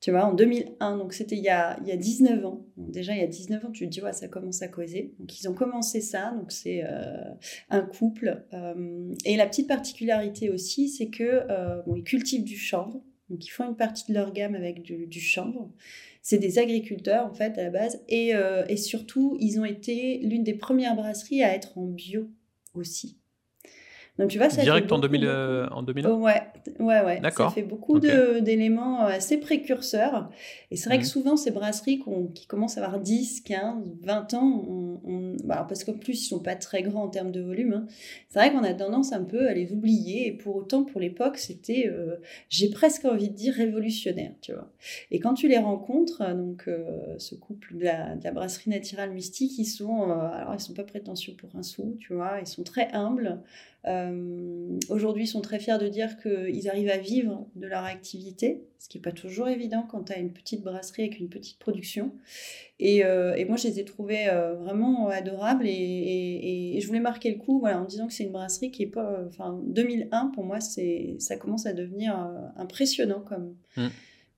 Tu 0.01 0.09
vois, 0.09 0.25
en 0.25 0.33
2001, 0.33 0.97
donc 0.97 1.13
c'était 1.13 1.35
il, 1.35 1.43
y 1.43 1.49
a, 1.49 1.79
il 1.81 1.87
y 1.87 1.91
a 1.91 1.95
19 1.95 2.43
ans. 2.43 2.65
déjà, 2.75 3.13
il 3.13 3.19
y 3.19 3.23
a 3.23 3.27
19 3.27 3.65
ans, 3.65 3.71
tu 3.71 3.85
te 3.85 3.89
dis, 3.91 4.01
ouais, 4.01 4.13
ça 4.13 4.27
commence 4.27 4.63
à 4.63 4.67
causer. 4.67 5.13
Donc, 5.19 5.39
ils 5.39 5.47
ont 5.47 5.53
commencé 5.53 6.01
ça. 6.01 6.31
Donc, 6.31 6.51
c'est 6.51 6.83
euh, 6.83 7.21
un 7.69 7.81
couple. 7.81 8.43
Euh, 8.51 9.13
et 9.25 9.37
la 9.37 9.45
petite 9.45 9.67
particularité 9.67 10.49
aussi, 10.49 10.89
c'est 10.89 11.09
que 11.09 11.43
euh, 11.47 11.83
bon, 11.85 11.95
ils 11.95 12.03
cultivent 12.03 12.43
du 12.43 12.57
chanvre. 12.57 13.03
Donc, 13.29 13.45
ils 13.45 13.51
font 13.51 13.69
une 13.69 13.75
partie 13.75 14.11
de 14.11 14.15
leur 14.15 14.33
gamme 14.33 14.55
avec 14.55 14.81
du, 14.81 15.05
du 15.05 15.19
chanvre. 15.19 15.71
C'est 16.23 16.39
des 16.39 16.57
agriculteurs, 16.57 17.27
en 17.27 17.33
fait, 17.35 17.55
à 17.59 17.63
la 17.63 17.69
base. 17.69 18.03
Et, 18.09 18.33
et 18.69 18.77
surtout, 18.77 19.37
ils 19.39 19.59
ont 19.59 19.65
été 19.65 20.17
l'une 20.23 20.43
des 20.43 20.55
premières 20.55 20.95
brasseries 20.95 21.43
à 21.43 21.53
être 21.53 21.77
en 21.77 21.85
bio 21.85 22.27
aussi. 22.73 23.20
Donc 24.19 24.29
tu 24.29 24.37
vois, 24.37 24.49
ça 24.49 24.61
Direct 24.61 24.91
en, 24.91 24.99
2000, 24.99 25.25
euh, 25.25 25.67
en 25.69 25.83
2000 25.83 26.05
Ouais, 26.07 26.41
ouais, 26.79 27.01
ouais. 27.01 27.19
D'accord. 27.21 27.49
Ça 27.49 27.55
fait 27.55 27.63
beaucoup 27.63 27.99
d'éléments 27.99 29.05
euh, 29.05 29.07
assez 29.07 29.37
précurseurs. 29.37 30.29
Et 30.69 30.75
c'est 30.75 30.89
vrai 30.89 30.97
que 30.97 31.03
mhm. 31.03 31.09
souvent, 31.09 31.37
ces 31.37 31.51
brasseries 31.51 32.03
qui 32.35 32.45
commencent 32.45 32.77
à 32.77 32.83
avoir 32.83 32.99
10, 32.99 33.41
15, 33.41 33.75
20 34.03 34.33
ans, 34.33 34.65
on, 34.67 35.35
bah, 35.45 35.65
parce 35.67 35.85
qu'en 35.85 35.93
plus, 35.93 36.25
ils 36.25 36.27
sont 36.27 36.39
pas 36.39 36.55
très 36.55 36.83
grands 36.83 37.03
en 37.03 37.07
termes 37.07 37.31
de 37.31 37.41
volume, 37.41 37.73
hein. 37.73 37.87
c'est 38.29 38.39
vrai 38.39 38.51
qu'on 38.51 38.63
a 38.63 38.73
tendance 38.73 39.13
un 39.13 39.23
peu 39.23 39.47
à 39.47 39.53
les 39.53 39.71
oublier. 39.71 40.27
Et 40.27 40.31
pour 40.33 40.57
autant, 40.57 40.83
pour 40.83 40.99
l'époque, 40.99 41.37
c'était, 41.37 41.87
euh, 41.87 42.17
j'ai 42.49 42.69
presque 42.69 43.05
envie 43.05 43.29
de 43.29 43.35
dire, 43.35 43.53
révolutionnaire, 43.53 44.33
tu 44.41 44.51
vois. 44.51 44.69
Et 45.11 45.19
quand 45.19 45.35
tu 45.35 45.47
les 45.47 45.57
rencontres, 45.57 46.21
donc 46.35 46.69
ce 47.17 47.35
couple 47.35 47.77
de 47.77 47.85
la, 47.85 48.15
de 48.15 48.23
la, 48.23 48.31
brasserie 48.31 48.69
naturelle 48.69 49.11
mystique, 49.11 49.57
ils 49.57 49.65
sont, 49.65 50.03
alors 50.03 50.53
ils 50.53 50.59
sont 50.59 50.73
pas 50.73 50.83
prétentieux 50.83 51.33
pour 51.37 51.49
un 51.55 51.63
sou, 51.63 51.97
tu 51.99 52.13
vois, 52.13 52.39
ils 52.41 52.47
sont 52.47 52.63
très 52.63 52.91
humbles. 52.91 53.39
Euh, 53.87 54.77
aujourd'hui, 54.89 55.23
ils 55.23 55.27
sont 55.27 55.41
très 55.41 55.59
fiers 55.59 55.77
de 55.79 55.87
dire 55.87 56.17
qu'ils 56.21 56.69
arrivent 56.69 56.89
à 56.89 56.97
vivre 56.97 57.47
de 57.55 57.67
leur 57.67 57.83
activité, 57.83 58.63
ce 58.77 58.87
qui 58.87 58.97
n'est 58.97 59.01
pas 59.01 59.11
toujours 59.11 59.47
évident 59.47 59.85
quand 59.89 60.05
tu 60.05 60.13
as 60.13 60.19
une 60.19 60.31
petite 60.31 60.61
brasserie 60.61 61.03
avec 61.03 61.19
une 61.19 61.29
petite 61.29 61.57
production. 61.57 62.13
Et, 62.79 63.03
euh, 63.03 63.33
et 63.35 63.45
moi, 63.45 63.57
je 63.57 63.67
les 63.67 63.79
ai 63.79 63.85
trouvés 63.85 64.27
euh, 64.27 64.53
vraiment 64.55 65.07
adorables 65.07 65.65
et, 65.65 66.75
et, 66.75 66.79
je 66.79 66.87
voulais 66.87 66.99
marquer 66.99 67.31
le 67.31 67.37
coup 67.37 67.59
voilà, 67.59 67.79
en 67.79 67.85
disant 67.85 68.07
que 68.07 68.13
c'est 68.13 68.23
une 68.23 68.31
brasserie 68.31 68.71
qui 68.71 68.83
est 68.83 68.87
pas. 68.87 69.23
Enfin, 69.27 69.59
2001, 69.65 70.27
pour 70.27 70.43
moi, 70.43 70.59
ça 70.59 71.35
commence 71.37 71.65
à 71.65 71.73
devenir 71.73 72.15
impressionnant 72.57 73.21
comme, 73.21 73.55
mmh. 73.77 73.87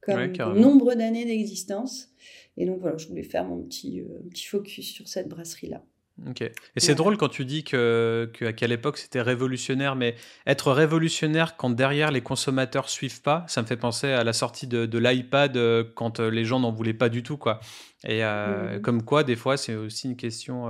comme 0.02 0.60
nombre 0.60 0.94
d'années 0.96 1.26
d'existence. 1.26 2.10
Et 2.56 2.66
donc 2.66 2.80
voilà, 2.80 2.98
je 2.98 3.08
voulais 3.08 3.24
faire 3.24 3.46
mon 3.46 3.64
petit, 3.64 4.04
petit 4.30 4.46
focus 4.46 4.94
sur 4.94 5.08
cette 5.08 5.28
brasserie-là. 5.28 5.84
Ok. 6.30 6.41
Et 6.41 6.51
c'est 6.78 6.93
drôle 6.93 7.18
quand 7.18 7.30
tu 7.30 7.43
dis 7.43 7.64
que, 7.64 8.32
qu'à 8.38 8.53
quelle 8.53 8.72
époque 8.72 8.97
c'était 8.97 9.22
révolutionnaire, 9.22 9.95
mais 9.95 10.16
être 10.45 10.72
révolutionnaire 10.72 11.57
quand 11.57 11.72
derrière 11.72 12.11
les 12.11 12.22
consommateurs 12.22 12.88
suivent 12.88 13.22
pas, 13.22 13.45
ça 13.47 13.64
me 13.64 13.68
fait 13.68 13.78
penser 13.78 14.11
à 14.11 14.24
la 14.24 14.34
sortie 14.34 14.68
de, 14.68 14.86
de 14.86 14.97
l'iPad 14.99 15.57
euh, 15.57 15.84
quand 15.95 16.20
euh, 16.20 16.30
les 16.30 16.45
gens 16.45 16.59
n'en 16.59 16.72
voulaient 16.72 16.93
pas 16.93 17.09
du 17.09 17.24
tout, 17.24 17.38
quoi. 17.38 17.59
Et 18.05 18.24
euh, 18.24 18.78
mmh. 18.78 18.82
comme 18.82 19.03
quoi, 19.03 19.24
des 19.24 19.36
fois, 19.36 19.57
c'est 19.57 19.76
aussi 19.76 20.07
une 20.07 20.16
question 20.16 20.70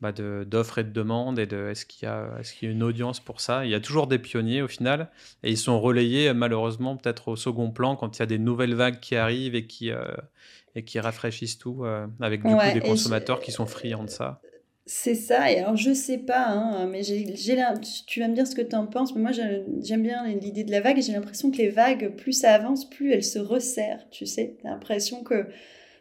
bah 0.00 0.12
de, 0.12 0.44
d'offre 0.48 0.78
et 0.78 0.84
de 0.84 0.90
demande 0.90 1.38
et 1.38 1.46
de 1.46 1.68
est-ce 1.68 1.86
qu'il 1.86 2.06
y 2.06 2.10
a 2.10 2.36
est-ce 2.38 2.54
qu'il 2.54 2.68
y 2.68 2.70
a 2.70 2.74
une 2.74 2.82
audience 2.82 3.20
pour 3.20 3.40
ça? 3.40 3.64
Il 3.64 3.70
y 3.70 3.74
a 3.74 3.80
toujours 3.80 4.06
des 4.06 4.18
pionniers 4.18 4.62
au 4.62 4.68
final, 4.68 5.10
et 5.42 5.50
ils 5.50 5.58
sont 5.58 5.80
relayés 5.80 6.32
malheureusement 6.34 6.96
peut-être 6.96 7.28
au 7.28 7.36
second 7.36 7.70
plan 7.70 7.96
quand 7.96 8.16
il 8.16 8.20
y 8.20 8.22
a 8.22 8.26
des 8.26 8.38
nouvelles 8.38 8.74
vagues 8.74 9.00
qui 9.00 9.16
arrivent 9.16 9.54
et 9.54 9.66
qui 9.66 9.90
et 10.76 10.84
qui 10.84 11.00
rafraîchissent 11.00 11.58
tout 11.58 11.84
euh, 11.84 12.06
avec 12.20 12.44
du 12.44 12.54
coup 12.54 12.72
des 12.74 12.80
consommateurs 12.80 13.40
qui 13.40 13.50
sont 13.50 13.66
friands 13.66 14.04
de 14.04 14.10
ça. 14.10 14.40
C'est 14.88 15.16
ça, 15.16 15.50
et 15.50 15.58
alors 15.58 15.76
je 15.76 15.92
sais 15.92 16.18
pas, 16.18 16.46
hein, 16.46 16.86
mais 16.86 17.02
j'ai, 17.02 17.26
tu 18.06 18.20
vas 18.20 18.28
me 18.28 18.34
dire 18.36 18.46
ce 18.46 18.54
que 18.54 18.62
tu 18.62 18.76
en 18.76 18.86
penses, 18.86 19.16
mais 19.16 19.20
moi 19.20 19.32
j'aime 19.32 20.02
bien 20.02 20.24
l'idée 20.28 20.62
de 20.62 20.70
la 20.70 20.80
vague 20.80 20.96
et 20.98 21.02
j'ai 21.02 21.12
l'impression 21.12 21.50
que 21.50 21.56
les 21.56 21.70
vagues, 21.70 22.14
plus 22.14 22.32
ça 22.32 22.54
avance, 22.54 22.88
plus 22.88 23.10
elles 23.10 23.24
se 23.24 23.40
resserrent, 23.40 24.08
tu 24.10 24.26
sais? 24.26 24.56
T'as 24.62 24.70
l'impression 24.70 25.24
que 25.24 25.46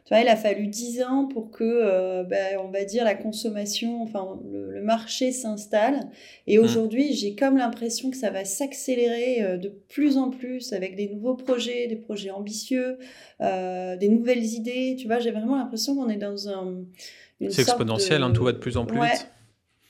tu 0.05 0.13
vois, 0.13 0.21
il 0.21 0.27
a 0.27 0.35
fallu 0.35 0.67
10 0.67 1.01
ans 1.01 1.25
pour 1.25 1.49
que, 1.49 1.63
euh, 1.63 2.23
ben, 2.23 2.59
on 2.63 2.69
va 2.69 2.83
dire, 2.83 3.03
la 3.03 3.15
consommation, 3.15 4.03
enfin, 4.03 4.39
le, 4.51 4.79
marché 4.83 5.31
s'installe. 5.31 6.11
Et 6.45 6.59
mmh. 6.59 6.61
aujourd'hui, 6.61 7.13
j'ai 7.15 7.33
comme 7.33 7.57
l'impression 7.57 8.11
que 8.11 8.17
ça 8.17 8.29
va 8.29 8.45
s'accélérer 8.45 9.41
euh, 9.41 9.57
de 9.57 9.69
plus 9.69 10.17
en 10.17 10.29
plus 10.29 10.73
avec 10.73 10.95
des 10.95 11.09
nouveaux 11.09 11.33
projets, 11.33 11.87
des 11.87 11.95
projets 11.95 12.29
ambitieux, 12.29 12.99
euh, 13.41 13.97
des 13.97 14.07
nouvelles 14.09 14.43
idées. 14.43 14.95
Tu 14.99 15.07
vois, 15.07 15.17
j'ai 15.17 15.31
vraiment 15.31 15.55
l'impression 15.55 15.95
qu'on 15.95 16.09
est 16.09 16.17
dans 16.17 16.49
un. 16.49 16.83
C'est 17.49 17.63
exponentiel, 17.63 18.21
hein, 18.21 18.31
tout 18.31 18.43
va 18.43 18.51
de 18.51 18.59
plus 18.59 18.77
en 18.77 18.85
plus 18.85 19.01
vite. 19.01 19.27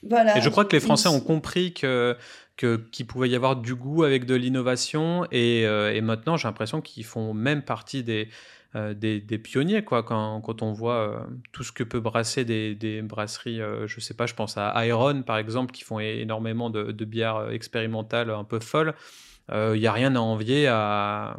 Voilà. 0.01 0.37
Et 0.37 0.41
je 0.41 0.47
crois 0.47 0.63
que 0.63 0.77
les 0.77 0.79
Français 0.79 1.09
ont 1.09 1.19
compris 1.19 1.73
que 1.73 2.15
qu'il 2.55 3.05
pouvait 3.05 3.27
y 3.27 3.35
avoir 3.35 3.57
du 3.57 3.75
goût 3.75 4.05
avec 4.05 4.23
de 4.23 4.33
l'innovation 4.33 5.27
et, 5.29 5.63
et, 5.63 5.99
maintenant 5.99 6.37
j'ai 6.37 6.47
l'impression 6.47 6.79
qu'ils 6.79 7.03
font 7.03 7.33
même 7.33 7.63
partie 7.63 8.01
des, 8.01 8.29
euh, 8.75 8.93
des, 8.93 9.21
pionniers, 9.37 9.85
quoi, 9.85 10.03
quand, 10.03 10.41
quand 10.41 10.61
on 10.61 10.73
voit 10.73 10.95
euh, 10.95 11.19
tout 11.53 11.63
ce 11.63 11.71
que 11.71 11.83
peut 11.83 12.01
brasser 12.01 12.43
des, 12.43 13.01
brasseries, 13.01 13.61
euh, 13.61 13.87
je 13.87 14.01
sais 14.01 14.13
pas, 14.13 14.25
je 14.25 14.33
pense 14.33 14.57
à 14.57 14.85
Iron 14.85 15.21
par 15.21 15.37
exemple, 15.37 15.71
qui 15.71 15.83
font 15.83 15.99
énormément 15.99 16.69
de, 16.69 17.05
bières 17.05 17.51
expérimentales 17.51 18.29
un 18.29 18.43
peu 18.43 18.59
folles. 18.59 18.93
Il 19.51 19.79
n'y 19.79 19.87
a 19.87 19.93
rien 19.93 20.15
à 20.15 20.19
envier 20.19 20.67
à, 20.67 21.37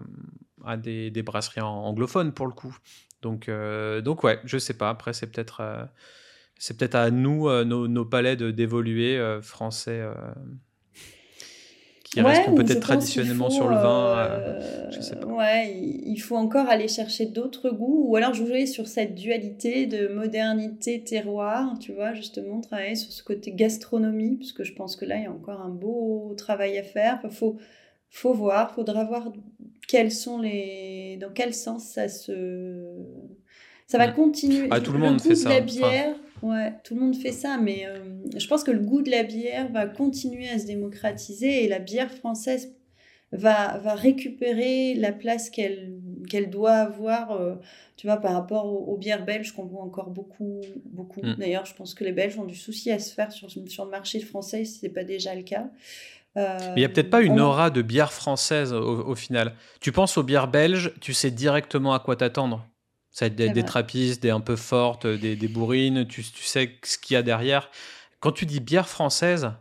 des, 0.79 1.23
brasseries 1.23 1.61
anglophones 1.61 2.33
pour 2.33 2.47
le 2.47 2.53
coup. 2.53 2.75
Donc, 3.21 3.51
donc 4.03 4.25
ouais, 4.25 4.41
je 4.45 4.57
sais 4.57 4.75
pas. 4.75 4.89
Après, 4.89 5.13
c'est 5.13 5.27
peut-être 5.27 5.89
c'est 6.59 6.79
peut-être 6.79 6.95
à 6.95 7.11
nous, 7.11 7.51
nos, 7.65 7.87
nos 7.87 8.05
palais, 8.07 8.37
d'évoluer 8.37 9.41
français 9.43 10.09
qui 12.17 12.23
restent 12.23 12.55
peut-être 12.55 12.81
traditionnellement 12.81 13.51
sur 13.51 13.69
le 13.69 13.77
vin. 13.77 14.19
Euh, 14.19 14.91
je 14.91 15.01
sais 15.01 15.17
pas. 15.17 15.27
Ouais, 15.27 15.75
il 15.77 16.19
faut 16.19 16.37
encore 16.37 16.69
aller 16.69 16.89
chercher 16.89 17.27
d'autres 17.27 17.71
goûts 17.71 18.07
ou 18.09 18.17
alors 18.17 18.33
jouer 18.33 18.67
sur 18.67 18.87
cette 18.87 19.15
dualité 19.15 19.87
de 19.87 20.09
modernité 20.09 21.03
terroir, 21.05 21.79
tu 21.79 21.93
vois, 21.93 22.15
justement 22.15 22.61
travailler 22.61 22.95
sur 22.95 23.13
ce 23.13 23.23
côté 23.23 23.53
gastronomie, 23.53 24.37
parce 24.37 24.53
que 24.53 24.65
je 24.65 24.73
pense 24.73 24.97
que 24.97 25.05
là 25.05 25.17
il 25.17 25.25
y 25.25 25.27
a 25.27 25.31
encore 25.31 25.61
un 25.61 25.69
beau 25.69 26.35
travail 26.37 26.79
à 26.79 26.83
faire. 26.83 27.21
Il 27.25 27.31
faut 27.31 27.59
faut 28.09 28.33
voir, 28.33 28.75
faudra 28.75 29.05
voir 29.05 29.33
quels 29.89 30.13
sont 30.13 30.41
les 30.41 31.19
dans 31.21 31.31
quel 31.35 31.53
sens 31.53 31.85
ça 31.85 32.09
se 32.09 32.83
ça 33.87 33.99
va 33.99 34.09
continuer. 34.09 34.69
Ah, 34.71 34.81
tout 34.81 34.93
le, 34.93 34.99
monde 34.99 35.21
fait 35.21 35.35
ça. 35.35 35.51
La 35.51 35.61
bière, 35.61 36.17
Ouais, 36.43 36.73
tout 36.85 36.95
le 36.95 37.01
monde 37.01 37.17
fait 37.17 37.33
ça, 37.33 37.59
mais 37.59 37.87
euh, 37.87 37.99
je 38.37 38.47
pense 38.47 38.63
que 38.63 38.71
le 38.71 38.81
goût 38.81 39.03
de 39.03 39.11
la 39.11 39.23
bière 39.23 39.71
va 39.73 39.87
continuer 39.87 40.49
à 40.49 40.59
se 40.59 40.67
démocratiser 40.67 41.65
et 41.65 41.69
la 41.69 41.79
bière 41.79 42.11
française 42.11 42.75
va, 43.33 43.79
va 43.79 43.95
récupérer 43.95 44.95
la 44.95 45.13
place 45.13 45.51
qu'elle 45.51 45.95
qu'elle 46.29 46.51
doit 46.51 46.73
avoir, 46.73 47.41
tu 47.97 48.07
vois, 48.07 48.17
par 48.17 48.33
rapport 48.33 48.67
aux, 48.67 48.97
bières 48.97 49.25
belges 49.25 49.53
qu'on 49.53 49.65
voit 49.65 49.83
encore 49.83 50.11
beaucoup. 50.11 50.61
beaucoup. 50.87 51.23
Mm. 51.23 51.37
D'ailleurs, 51.39 51.67
je 51.67 51.75
pense 51.75 51.95
que 51.95 52.03
les 52.03 52.13
Belges 52.13 52.37
ont 52.39 52.45
du 52.45 52.57
souci 52.57 52.91
à 52.91 52.99
se 52.99 53.15
faire 53.15 53.31
sur, 53.31 53.49
sur 53.51 53.85
le 53.85 53.91
marché 53.91 54.19
français 54.21 54.65
si 54.65 54.81
ce 54.81 54.87
n'est 54.87 54.93
pas 54.93 55.05
déjà 55.05 55.35
le 55.35 55.43
cas. 55.43 55.69
il 56.35 56.75
n'y 56.77 56.85
a 56.85 56.89
peut-être 56.89 57.11
pas 57.11 57.23
une 57.23 57.41
aura 57.41 57.71
de 57.71 57.81
bière 57.81 58.13
française 58.13 58.73
au, 58.73 59.15
final. 59.15 59.55
Tu 59.81 59.93
penses 59.93 60.19
aux 60.19 60.25
bières 60.25 60.49
belges, 60.49 60.93
tu 61.01 61.15
sais 61.15 61.31
directement 61.31 61.95
à 61.95 62.01
quoi 62.01 62.17
t'attendre. 62.17 62.67
Ça 63.17 63.25
va 63.25 63.27
être 63.29 63.35
des, 63.35 63.49
des 63.49 63.63
trappistes, 63.63 64.23
des 64.23 64.29
un 64.29 64.43
peu 64.43 64.57
fortes, 64.57 65.07
des, 65.07 65.37
des 65.37 65.49
bourrines, 65.49 66.07
tu, 66.07 66.23
tu 66.23 66.43
sais 66.43 66.79
ce 66.85 66.99
qu'il 66.99 67.15
y 67.15 67.17
a 67.17 67.23
derrière. 67.23 67.71
Quand 68.21 68.31
tu 68.31 68.45
dis 68.45 68.61
bière 68.61 68.91
française, 68.91 69.53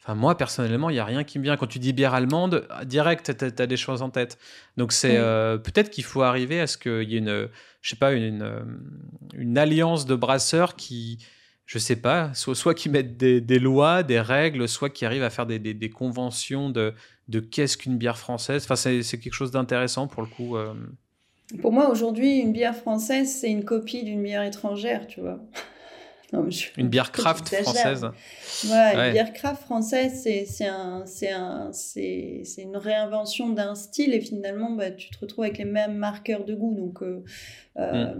enfin 0.00 0.14
moi 0.14 0.36
personnellement, 0.36 0.88
il 0.88 0.92
n'y 0.92 1.00
a 1.00 1.04
rien 1.04 1.24
qui 1.24 1.40
me 1.40 1.42
vient. 1.42 1.56
Quand 1.56 1.66
tu 1.66 1.80
dis 1.80 1.92
bière 1.92 2.14
allemande, 2.14 2.68
direct, 2.84 3.36
tu 3.36 3.44
as, 3.44 3.66
des 3.66 3.76
choses 3.76 4.02
en 4.02 4.10
tête. 4.10 4.38
Donc 4.76 4.92
c'est 4.92 5.16
euh, 5.16 5.58
peut-être 5.58 5.90
qu'il 5.90 6.04
faut 6.04 6.22
arriver 6.22 6.60
à 6.60 6.68
ce 6.68 6.78
qu'il 6.78 7.10
y 7.10 7.16
ait 7.16 7.18
une, 7.18 7.48
je 7.80 7.90
sais 7.90 7.96
pas, 7.96 8.12
une, 8.12 8.42
euh, 8.42 8.60
une, 9.34 9.58
alliance 9.58 10.06
de 10.06 10.14
brasseurs 10.14 10.76
qui, 10.76 11.18
je 11.64 11.80
sais 11.80 11.96
pas, 11.96 12.32
soit, 12.34 12.54
soit 12.54 12.74
qui 12.74 12.88
mettent 12.88 13.16
des, 13.16 13.40
des, 13.40 13.58
lois, 13.58 14.04
des 14.04 14.20
règles, 14.20 14.68
soit 14.68 14.90
qui 14.90 15.04
arrivent 15.04 15.24
à 15.24 15.30
faire 15.30 15.46
des, 15.46 15.58
des, 15.58 15.90
conventions 15.90 16.70
de, 16.70 16.94
de 17.26 17.40
qu'est-ce 17.40 17.76
qu'une 17.76 17.98
bière 17.98 18.16
française. 18.16 18.62
Enfin, 18.62 18.76
c'est 18.76 19.18
quelque 19.18 19.34
chose 19.34 19.50
d'intéressant 19.50 20.06
pour 20.06 20.22
le 20.22 20.28
coup. 20.28 20.56
Euh. 20.56 20.72
Pour 21.60 21.72
moi, 21.72 21.90
aujourd'hui, 21.90 22.38
une 22.38 22.52
bière 22.52 22.76
française, 22.76 23.30
c'est 23.30 23.50
une 23.50 23.64
copie 23.64 24.02
d'une 24.02 24.22
bière 24.22 24.42
étrangère, 24.42 25.06
tu 25.06 25.20
vois. 25.20 25.40
une 26.76 26.88
bière 26.88 27.12
craft 27.12 27.54
française. 27.54 28.04
Ouais, 28.68 28.94
une 28.94 29.12
bière 29.12 29.32
craft 29.32 29.62
française, 29.62 30.22
c'est 30.22 30.66
un, 30.66 31.04
un, 31.32 31.70
une 32.58 32.76
réinvention 32.76 33.50
d'un 33.50 33.74
style 33.74 34.12
et 34.12 34.20
finalement, 34.20 34.72
bah, 34.72 34.90
tu 34.90 35.08
te 35.10 35.18
retrouves 35.20 35.44
avec 35.44 35.58
les 35.58 35.64
mêmes 35.64 35.96
marqueurs 35.96 36.44
de 36.44 36.54
goût. 36.54 36.74
Donc, 36.74 37.02
euh, 37.02 37.22
euh, 37.76 38.12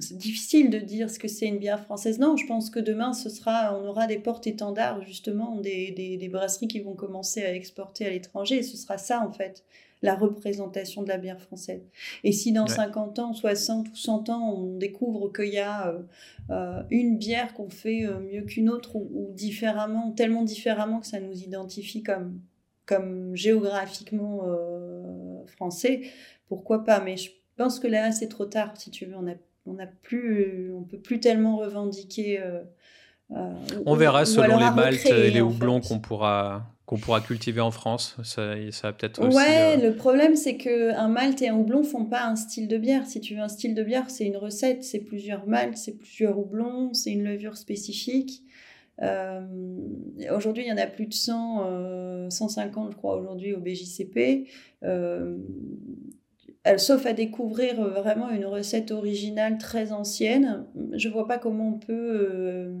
c'est 0.00 0.18
difficile 0.18 0.68
de 0.68 0.78
dire 0.78 1.10
ce 1.10 1.20
que 1.20 1.28
c'est 1.28 1.46
une 1.46 1.58
bière 1.58 1.80
française. 1.80 2.18
Non, 2.18 2.36
je 2.36 2.46
pense 2.46 2.70
que 2.70 2.80
demain, 2.80 3.12
ce 3.12 3.28
sera, 3.28 3.78
on 3.80 3.86
aura 3.86 4.08
des 4.08 4.18
portes-étendards, 4.18 5.02
justement, 5.02 5.56
des, 5.60 5.92
des, 5.92 6.16
des 6.16 6.28
brasseries 6.28 6.68
qui 6.68 6.80
vont 6.80 6.94
commencer 6.94 7.44
à 7.44 7.54
exporter 7.54 8.06
à 8.06 8.10
l'étranger 8.10 8.56
et 8.56 8.62
ce 8.64 8.76
sera 8.76 8.98
ça, 8.98 9.20
en 9.20 9.30
fait 9.30 9.64
la 10.06 10.14
représentation 10.14 11.02
de 11.02 11.08
la 11.08 11.18
bière 11.18 11.40
française. 11.40 11.82
Et 12.24 12.32
si 12.32 12.52
dans 12.52 12.66
50 12.66 13.18
ans, 13.18 13.34
60 13.34 13.88
ou 13.88 13.96
100 13.96 14.30
ans, 14.30 14.52
on 14.52 14.76
découvre 14.78 15.30
qu'il 15.32 15.52
y 15.52 15.58
a 15.58 15.88
euh, 15.88 15.98
euh, 16.50 16.82
une 16.90 17.18
bière 17.18 17.52
qu'on 17.54 17.68
fait 17.68 18.06
euh, 18.06 18.20
mieux 18.20 18.42
qu'une 18.42 18.70
autre 18.70 18.96
ou, 18.96 19.32
différemment, 19.34 20.12
tellement 20.12 20.44
différemment 20.44 21.00
que 21.00 21.06
ça 21.06 21.20
nous 21.20 21.42
identifie 21.42 22.02
comme, 22.02 22.40
comme 22.86 23.34
géographiquement 23.34 24.42
français, 25.46 26.02
pourquoi 26.48 26.84
pas? 26.84 27.00
Mais 27.00 27.16
je 27.16 27.30
pense 27.56 27.80
que 27.80 27.88
là, 27.88 28.12
c'est 28.12 28.28
trop 28.28 28.46
tard, 28.46 28.74
si 28.76 28.90
tu 28.90 29.06
veux. 29.06 29.16
On 29.16 29.26
a, 29.26 29.34
on 29.66 29.78
a 29.78 29.86
plus, 29.86 30.72
on 30.72 30.82
peut 30.82 30.98
plus 30.98 31.18
tellement 31.18 31.56
revendiquer. 31.56 32.40
on 33.30 33.94
verra 33.96 34.24
selon 34.24 34.58
les 34.58 34.70
maltes 34.70 35.06
et 35.06 35.30
les 35.30 35.40
houblons 35.40 35.80
qu'on 35.80 35.98
pourra 35.98 36.75
qu'on 36.86 36.98
pourra 36.98 37.20
cultiver 37.20 37.60
en 37.60 37.72
France. 37.72 38.16
Ça, 38.22 38.54
ça 38.70 38.92
peut-être 38.92 39.20
aussi. 39.20 39.36
Ouais, 39.36 39.76
euh, 39.76 39.88
le 39.88 39.94
problème 39.94 40.36
c'est 40.36 40.56
que 40.56 40.94
un 40.94 41.08
malt 41.08 41.42
et 41.42 41.48
un 41.48 41.56
houblon 41.56 41.82
font 41.82 42.04
pas 42.04 42.24
un 42.24 42.36
style 42.36 42.68
de 42.68 42.78
bière. 42.78 43.06
Si 43.06 43.20
tu 43.20 43.34
veux 43.34 43.40
un 43.40 43.48
style 43.48 43.74
de 43.74 43.82
bière, 43.82 44.08
c'est 44.08 44.24
une 44.24 44.36
recette, 44.36 44.84
c'est 44.84 45.00
plusieurs 45.00 45.46
maltes, 45.46 45.76
c'est 45.76 45.98
plusieurs 45.98 46.38
houblons, 46.38 46.94
c'est 46.94 47.10
une 47.10 47.24
levure 47.24 47.56
spécifique. 47.56 48.42
Euh, 49.02 49.40
aujourd'hui, 50.34 50.64
il 50.64 50.68
y 50.68 50.72
en 50.72 50.78
a 50.78 50.86
plus 50.86 51.06
de 51.06 51.12
100, 51.12 52.30
150, 52.30 52.86
euh, 52.88 52.90
je 52.92 52.96
crois, 52.96 53.16
aujourd'hui 53.16 53.52
au 53.52 53.60
BJCP. 53.60 54.48
Sauf 56.76 57.06
à 57.06 57.12
découvrir 57.12 57.80
vraiment 57.80 58.30
une 58.30 58.46
recette 58.46 58.90
originale 58.90 59.58
très 59.58 59.92
ancienne, 59.92 60.66
je 60.94 61.08
vois 61.08 61.26
pas 61.26 61.38
comment 61.38 61.68
on 61.68 61.78
peut 61.78 62.72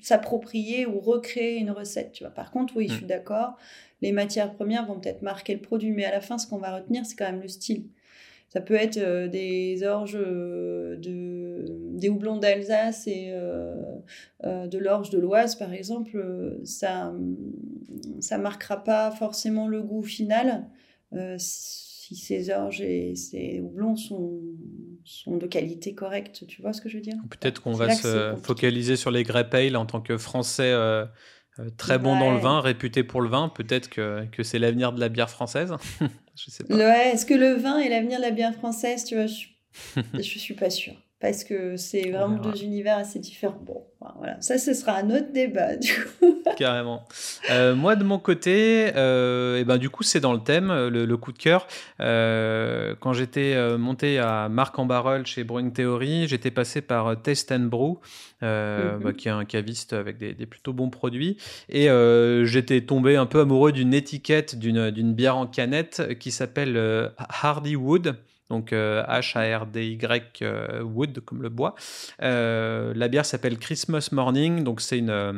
s'approprier 0.00 0.86
ou 0.86 1.00
recréer 1.00 1.58
une 1.58 1.70
recette. 1.70 2.12
Tu 2.12 2.24
vois. 2.24 2.32
Par 2.32 2.50
contre, 2.50 2.76
oui, 2.76 2.88
je 2.88 2.94
suis 2.94 3.04
mm. 3.04 3.08
d'accord, 3.08 3.56
les 4.02 4.12
matières 4.12 4.52
premières 4.52 4.86
vont 4.86 4.98
peut-être 4.98 5.22
marquer 5.22 5.54
le 5.54 5.60
produit, 5.60 5.90
mais 5.90 6.04
à 6.04 6.10
la 6.10 6.20
fin, 6.20 6.38
ce 6.38 6.46
qu'on 6.46 6.58
va 6.58 6.76
retenir, 6.76 7.04
c'est 7.04 7.16
quand 7.16 7.30
même 7.30 7.42
le 7.42 7.48
style. 7.48 7.84
Ça 8.48 8.60
peut 8.60 8.74
être 8.74 8.96
euh, 8.96 9.28
des 9.28 9.84
orges 9.84 10.18
euh, 10.18 10.96
de, 10.96 11.66
des 11.92 12.08
houblons 12.08 12.38
d'Alsace 12.38 13.06
et 13.06 13.30
euh, 13.32 13.76
de 14.42 14.78
l'orge 14.78 15.10
de 15.10 15.18
l'Oise, 15.18 15.54
par 15.54 15.72
exemple. 15.72 16.58
Ça 16.64 17.14
ça 18.18 18.38
marquera 18.38 18.82
pas 18.82 19.10
forcément 19.12 19.68
le 19.68 19.82
goût 19.82 20.02
final 20.02 20.66
si 22.10 22.16
ces 22.16 22.50
orges 22.50 22.80
et 22.80 23.14
ces 23.14 23.60
houblons 23.60 23.94
sont, 23.94 24.40
sont 25.04 25.36
de 25.36 25.46
qualité 25.46 25.94
correcte. 25.94 26.44
Tu 26.48 26.60
vois 26.60 26.72
ce 26.72 26.80
que 26.80 26.88
je 26.88 26.96
veux 26.96 27.02
dire? 27.02 27.14
Peut-être 27.30 27.62
qu'on 27.62 27.72
va 27.72 27.94
se 27.94 28.34
focaliser 28.42 28.96
sur 28.96 29.12
les 29.12 29.22
Grey 29.22 29.48
Pale 29.48 29.76
en 29.76 29.86
tant 29.86 30.00
que 30.00 30.18
Français 30.18 30.72
euh, 30.72 31.04
euh, 31.60 31.70
très 31.76 31.98
bon 31.98 32.18
dans 32.18 32.32
le 32.32 32.40
vin, 32.40 32.60
réputé 32.60 33.04
pour 33.04 33.20
le 33.20 33.28
vin. 33.28 33.48
Peut-être 33.48 33.88
que, 33.88 34.24
que 34.32 34.42
c'est 34.42 34.58
l'avenir 34.58 34.92
de 34.92 34.98
la 34.98 35.08
bière 35.08 35.30
française? 35.30 35.72
je 36.34 36.50
sais 36.50 36.64
pas. 36.64 36.74
Ouais, 36.74 37.12
est-ce 37.12 37.26
que 37.26 37.34
le 37.34 37.54
vin 37.54 37.78
est 37.78 37.88
l'avenir 37.88 38.18
de 38.18 38.24
la 38.24 38.32
bière 38.32 38.54
française? 38.54 39.04
Tu 39.04 39.14
vois, 39.14 39.26
je, 39.26 39.46
je 40.14 40.38
suis 40.38 40.54
pas 40.54 40.70
sûre 40.70 40.94
parce 41.20 41.44
que 41.44 41.76
c'est 41.76 42.10
vraiment 42.10 42.38
deux 42.38 42.62
univers 42.62 42.96
assez 42.96 43.18
différents. 43.18 43.60
Bon, 43.66 43.84
voilà, 44.16 44.40
ça, 44.40 44.56
ce 44.56 44.72
sera 44.72 44.92
un 44.96 45.10
autre 45.10 45.32
débat, 45.34 45.76
du 45.76 45.92
coup. 45.92 46.42
Carrément. 46.56 47.04
Euh, 47.50 47.74
moi, 47.74 47.94
de 47.94 48.04
mon 48.04 48.18
côté, 48.18 48.86
et 48.86 48.92
euh, 48.96 49.58
eh 49.60 49.64
ben, 49.64 49.76
du 49.76 49.90
coup, 49.90 50.02
c'est 50.02 50.20
dans 50.20 50.32
le 50.32 50.40
thème, 50.40 50.72
le, 50.72 51.16
coup 51.18 51.32
de 51.32 51.38
cœur. 51.38 51.66
Euh, 52.00 52.94
quand 53.00 53.12
j'étais 53.12 53.54
monté 53.76 54.18
à 54.18 54.48
Marc 54.48 54.78
en 54.78 54.86
Barrel 54.86 55.26
chez 55.26 55.44
Brewing 55.44 55.74
Theory, 55.74 56.26
j'étais 56.26 56.50
passé 56.50 56.80
par 56.80 57.20
Test 57.20 57.52
and 57.52 57.66
Brew, 57.66 58.00
mhm. 58.40 59.00
bah, 59.02 59.12
qui 59.12 59.28
est 59.28 59.32
un 59.32 59.44
caviste 59.44 59.92
avec 59.92 60.16
des, 60.16 60.32
des 60.32 60.46
plutôt 60.46 60.72
bons 60.72 60.88
produits. 60.88 61.36
Et 61.68 61.88
j'étais 62.44 62.80
tombé 62.80 63.16
un 63.16 63.26
peu 63.26 63.40
amoureux 63.40 63.72
d'une 63.72 63.92
étiquette 63.92 64.58
d'une 64.58 65.12
bière 65.12 65.36
en 65.36 65.46
canette 65.46 66.18
qui 66.18 66.30
s'appelle 66.30 67.10
Hardy 67.42 67.76
Wood 67.76 68.16
donc 68.50 68.72
H-A-R-D-Y 68.72 70.42
euh, 70.42 70.82
Wood, 70.82 71.20
comme 71.20 71.42
le 71.42 71.48
bois. 71.48 71.74
Euh, 72.22 72.92
la 72.94 73.08
bière 73.08 73.24
s'appelle 73.24 73.58
Christmas 73.58 74.10
Morning, 74.12 74.64
donc 74.64 74.80
c'est 74.80 74.98
une, 74.98 75.10
euh, 75.10 75.32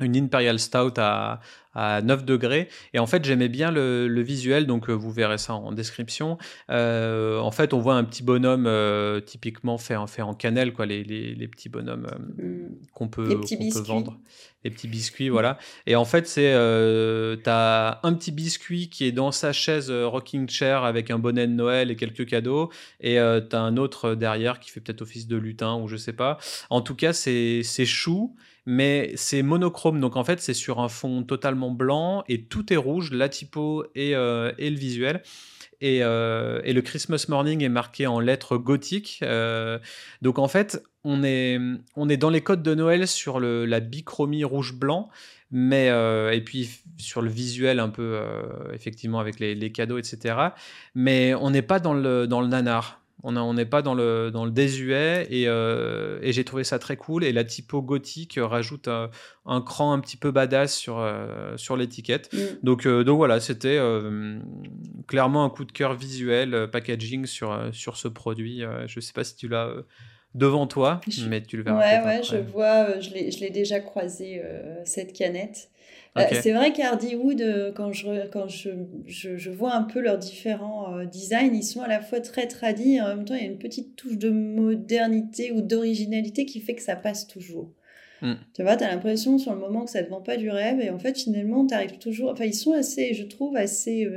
une 0.00 0.16
Imperial 0.16 0.58
Stout 0.58 0.94
à, 0.98 1.40
à 1.74 2.02
9 2.02 2.24
degrés. 2.24 2.68
Et 2.94 2.98
en 2.98 3.06
fait, 3.06 3.24
j'aimais 3.24 3.48
bien 3.48 3.70
le, 3.70 4.22
visuel, 4.22 4.66
donc 4.66 4.90
vous 4.90 5.10
verrez 5.10 5.38
ça 5.38 5.54
en 5.54 5.72
description. 5.72 6.38
en 6.68 7.50
fait, 7.50 7.72
on 7.72 7.80
voit 7.80 7.94
un 7.94 8.04
petit 8.04 8.22
bonhomme 8.22 8.68
typiquement 9.24 9.78
fait 9.78 9.96
en, 9.96 10.06
fait 10.06 10.22
en 10.22 10.34
cannelle, 10.34 10.72
quoi, 10.72 10.86
les, 10.86 11.04
les, 11.04 11.48
petits 11.48 11.68
bonhommes 11.68 12.06
mmh. 12.36 12.92
qu'on 12.92 13.08
peut, 13.08 13.40
peut, 13.40 13.80
vendre 13.80 14.18
les 14.64 14.70
petits 14.70 14.88
biscuits, 14.88 15.28
voilà. 15.28 15.58
Et 15.86 15.94
en 15.94 16.04
fait, 16.04 16.26
c'est, 16.26 16.52
euh, 16.52 17.36
as 17.46 18.00
un 18.02 18.12
petit 18.14 18.32
biscuit 18.32 18.88
qui 18.88 19.04
est 19.04 19.12
dans 19.12 19.30
sa 19.30 19.52
chaise 19.52 19.90
euh, 19.90 20.06
rocking 20.06 20.48
chair 20.48 20.82
avec 20.82 21.10
un 21.10 21.18
bonnet 21.18 21.46
de 21.46 21.52
Noël 21.52 21.90
et 21.90 21.96
quelques 21.96 22.26
cadeaux, 22.26 22.70
et 23.00 23.20
euh, 23.20 23.40
tu 23.40 23.54
as 23.54 23.60
un 23.60 23.76
autre 23.76 24.14
derrière 24.14 24.58
qui 24.58 24.70
fait 24.70 24.80
peut-être 24.80 25.02
office 25.02 25.28
de 25.28 25.36
lutin 25.36 25.76
ou 25.76 25.86
je 25.86 25.96
sais 25.96 26.12
pas. 26.12 26.38
En 26.70 26.80
tout 26.80 26.96
cas, 26.96 27.12
c'est, 27.12 27.62
c'est 27.62 27.86
chou, 27.86 28.34
mais 28.70 29.12
c'est 29.16 29.42
monochrome, 29.42 29.98
donc 29.98 30.16
en 30.16 30.24
fait, 30.24 30.40
c'est 30.40 30.54
sur 30.54 30.80
un 30.80 30.88
fond 30.88 31.22
totalement 31.22 31.70
blanc 31.70 32.22
et 32.28 32.44
tout 32.44 32.72
est 32.72 32.76
rouge, 32.76 33.12
la 33.12 33.28
typo 33.28 33.84
et, 33.94 34.14
euh, 34.14 34.52
le 34.58 34.76
visuel. 34.76 35.22
Et, 35.80 35.98
et, 35.98 36.72
le 36.72 36.80
Christmas 36.80 37.26
Morning 37.28 37.62
est 37.62 37.68
marqué 37.68 38.08
en 38.08 38.18
lettres 38.18 38.56
gothiques. 38.56 39.22
donc 40.22 40.40
en 40.40 40.48
fait, 40.48 40.82
on 41.04 41.22
est, 41.22 41.60
on 41.94 42.08
est 42.08 42.16
dans 42.16 42.30
les 42.30 42.40
codes 42.40 42.62
de 42.62 42.74
Noël 42.74 43.06
sur 43.06 43.38
la 43.38 43.78
bichromie 43.78 44.42
rouge-blanc, 44.42 45.08
mais 45.50 45.88
euh, 45.88 46.32
et 46.32 46.42
puis 46.42 46.68
sur 46.98 47.22
le 47.22 47.30
visuel 47.30 47.80
un 47.80 47.88
peu, 47.88 48.20
euh, 48.20 48.72
effectivement, 48.74 49.18
avec 49.18 49.40
les, 49.40 49.72
cadeaux, 49.72 49.98
etc. 49.98 50.36
Mais 50.94 51.34
on 51.34 51.50
n'est 51.50 51.62
pas 51.62 51.80
dans 51.80 51.94
le, 51.94 52.26
dans 52.26 52.40
le 52.40 52.48
nanar. 52.48 53.00
On 53.24 53.52
n'est 53.54 53.66
pas 53.66 53.82
dans 53.82 53.94
le, 53.94 54.30
dans 54.30 54.44
le 54.44 54.52
désuet 54.52 55.28
euh, 55.32 56.20
et, 56.22 56.32
j'ai 56.32 56.44
trouvé 56.44 56.62
ça 56.62 56.78
très 56.78 56.96
cool. 56.96 57.24
Et 57.24 57.32
la 57.32 57.44
typo 57.44 57.82
gothique 57.82 58.38
rajoute 58.40 58.88
un, 58.88 59.60
cran 59.60 59.92
un 59.92 59.98
petit 59.98 60.16
peu 60.16 60.30
badass 60.30 60.74
sur, 60.74 61.04
sur 61.56 61.76
l'étiquette. 61.76 62.32
Mm. 62.32 62.38
Donc, 62.62 62.86
donc 62.86 63.16
voilà, 63.16 63.40
c'était 63.40 63.78
clairement 65.06 65.44
un 65.44 65.50
coup 65.50 65.64
de 65.64 65.72
cœur 65.72 65.94
visuel, 65.94 66.68
packaging 66.70 67.26
sur, 67.26 67.68
sur 67.72 67.96
ce 67.96 68.08
produit. 68.08 68.62
je 68.86 68.98
ne 68.98 69.00
sais 69.00 69.12
pas 69.12 69.24
si 69.24 69.36
tu 69.36 69.48
l'as 69.48 69.72
devant 70.34 70.66
toi, 70.66 71.00
mais 71.28 71.42
tu 71.42 71.56
le 71.56 71.62
verras. 71.62 71.78
Ouais, 71.78 72.04
ouais, 72.04 72.22
je 72.22 72.36
vois, 72.36 72.90
euh, 72.90 73.00
je 73.00 73.40
l'ai 73.40 73.50
déjà 73.50 73.80
croisé, 73.80 74.40
euh, 74.42 74.82
cette 74.84 75.12
canette. 75.12 75.70
Euh, 76.16 76.22
c'est 76.42 76.52
vrai 76.52 76.72
qu'Hardywood, 76.72 77.72
quand, 77.76 77.92
je, 77.92 78.26
quand 78.28 78.48
je, 78.48 78.70
je, 79.06 79.50
vois 79.50 79.74
un 79.74 79.82
peu 79.82 80.00
leurs 80.00 80.18
différents 80.18 81.04
designs, 81.04 81.54
ils 81.54 81.62
sont 81.62 81.80
à 81.80 81.88
la 81.88 82.00
fois 82.00 82.20
très 82.20 82.46
tradis 82.46 82.94
et 82.94 83.00
en 83.00 83.08
même 83.08 83.24
temps, 83.24 83.34
il 83.34 83.42
y 83.42 83.46
a 83.46 83.50
une 83.50 83.58
petite 83.58 83.94
touche 83.94 84.18
de 84.18 84.30
modernité 84.30 85.52
ou 85.52 85.60
d'originalité 85.60 86.44
qui 86.44 86.60
fait 86.60 86.74
que 86.74 86.82
ça 86.82 86.96
passe 86.96 87.26
toujours. 87.26 87.70
Mm. 88.22 88.34
Tu 88.52 88.62
vois, 88.62 88.76
tu 88.76 88.82
as 88.82 88.90
l'impression 88.90 89.38
sur 89.38 89.52
le 89.52 89.60
moment 89.60 89.84
que 89.84 89.90
ça 89.90 90.02
ne 90.02 90.08
vend 90.08 90.20
pas 90.20 90.36
du 90.36 90.50
rêve 90.50 90.80
et 90.80 90.90
en 90.90 90.98
fait, 90.98 91.16
finalement, 91.16 91.64
tu 91.66 91.74
arrives 91.74 91.98
toujours. 91.98 92.30
Enfin, 92.30 92.46
ils 92.46 92.54
sont 92.54 92.72
assez, 92.72 93.14
je 93.14 93.24
trouve, 93.24 93.56
assez 93.56 94.08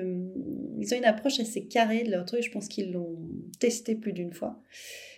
ils 0.82 0.94
ont 0.94 0.98
une 0.98 1.06
approche 1.06 1.40
assez 1.40 1.64
carrée 1.66 2.04
de 2.04 2.12
leur 2.12 2.26
truc. 2.26 2.44
Je 2.44 2.52
pense 2.52 2.68
qu'ils 2.68 2.92
l'ont 2.92 3.18
testé 3.60 3.96
plus 3.96 4.14
d'une 4.14 4.34
fois. 4.34 4.60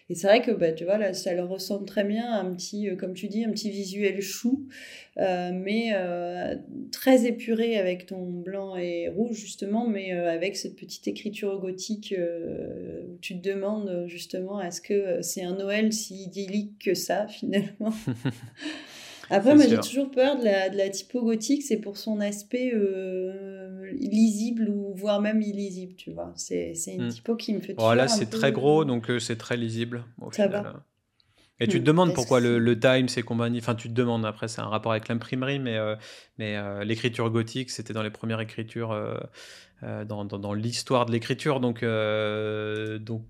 Et 0.10 0.16
c'est 0.16 0.28
vrai 0.28 0.41
que 0.41 0.51
bah, 0.51 0.74
tu 0.74 0.84
vois, 0.84 0.97
là, 0.97 1.14
ça 1.14 1.34
leur 1.34 1.47
ressemble 1.47 1.86
très 1.86 2.04
bien 2.04 2.34
un 2.34 2.54
petit, 2.54 2.89
euh, 2.89 2.95
comme 2.95 3.14
tu 3.14 3.28
dis, 3.28 3.45
un 3.45 3.51
petit 3.51 3.70
visuel 3.70 4.22
chou, 4.22 4.68
euh, 5.18 5.51
mais 5.54 5.91
euh, 5.95 6.56
très 6.91 7.26
épuré 7.26 7.78
avec 7.78 8.06
ton 8.06 8.22
blanc 8.30 8.76
et 8.76 9.08
rouge, 9.08 9.38
justement, 9.38 9.88
mais 9.88 10.12
avec 10.12 10.58
cette 10.58 10.76
petite 10.76 11.08
écriture 11.08 11.60
gothique 11.60 12.14
où 12.18 13.18
tu 13.22 13.39
te 13.39 13.47
demandes 13.47 14.06
justement 14.08 14.62
est-ce 14.62 14.82
que 14.82 15.22
c'est 15.22 15.43
un 15.43 15.56
Noël 15.56 15.93
si 15.93 16.24
idyllique 16.24 16.84
que 16.84 16.93
ça, 16.93 17.28
finalement 17.28 17.93
Après, 19.30 19.56
moi, 19.56 19.66
j'ai 19.68 19.80
toujours 19.80 20.12
peur 20.12 20.38
de 20.38 20.44
la, 20.44 20.70
de 20.70 20.78
la 20.78 20.90
typo 20.90 21.22
gothique, 21.24 21.64
c'est 21.64 21.78
pour 21.78 21.98
son 21.98 22.20
aspect 22.20 22.72
euh, 22.74 23.92
lisible 23.94 24.70
ou 24.70 24.94
voire 24.96 25.22
même 25.22 25.42
illisible, 25.42 25.96
tu 25.96 26.12
vois. 26.12 26.34
C'est 26.36 26.74
une 26.88 27.08
hmm. 27.08 27.10
typo 27.10 27.36
qui 27.36 27.54
me 27.54 27.60
fait 27.60 27.74
toujours. 27.74 27.96
là, 27.96 28.08
c'est 28.08 28.30
très 28.30 28.52
gros, 28.52 28.86
donc 28.86 29.10
euh, 29.10 29.20
c'est 29.20 29.38
très 29.38 29.58
lisible 29.58 30.04
au 30.22 30.32
Ça 30.32 30.46
final. 30.46 30.64
Va. 30.64 30.86
Et 31.60 31.68
tu 31.68 31.78
te 31.78 31.82
hmm. 31.82 31.86
demandes 31.86 32.14
pourquoi 32.14 32.40
le, 32.40 32.60
le, 32.60 32.80
Times 32.80 33.08
et 33.16 33.22
compagnie. 33.22 33.60
Enfin, 33.60 33.76
tu 33.76 33.88
te 33.88 33.94
demandes, 33.94 34.26
après, 34.26 34.48
c'est 34.48 34.62
un 34.62 34.68
rapport 34.68 34.92
avec 34.92 35.08
l'imprimerie, 35.08 35.60
mais, 35.60 35.78
euh, 35.78 35.96
mais 36.38 36.58
l'écriture 36.84 37.30
gothique, 37.30 37.70
c'était 37.70 37.94
dans 37.94 38.04
les 38.04 38.10
premières 38.10 38.42
écritures, 38.42 38.92
dans, 40.08 40.26
dans, 40.26 40.40
dans 40.40 40.54
l'histoire 40.54 41.06
de 41.06 41.12
l'écriture. 41.12 41.60
Donc, 41.60 41.84
donc 41.84 43.24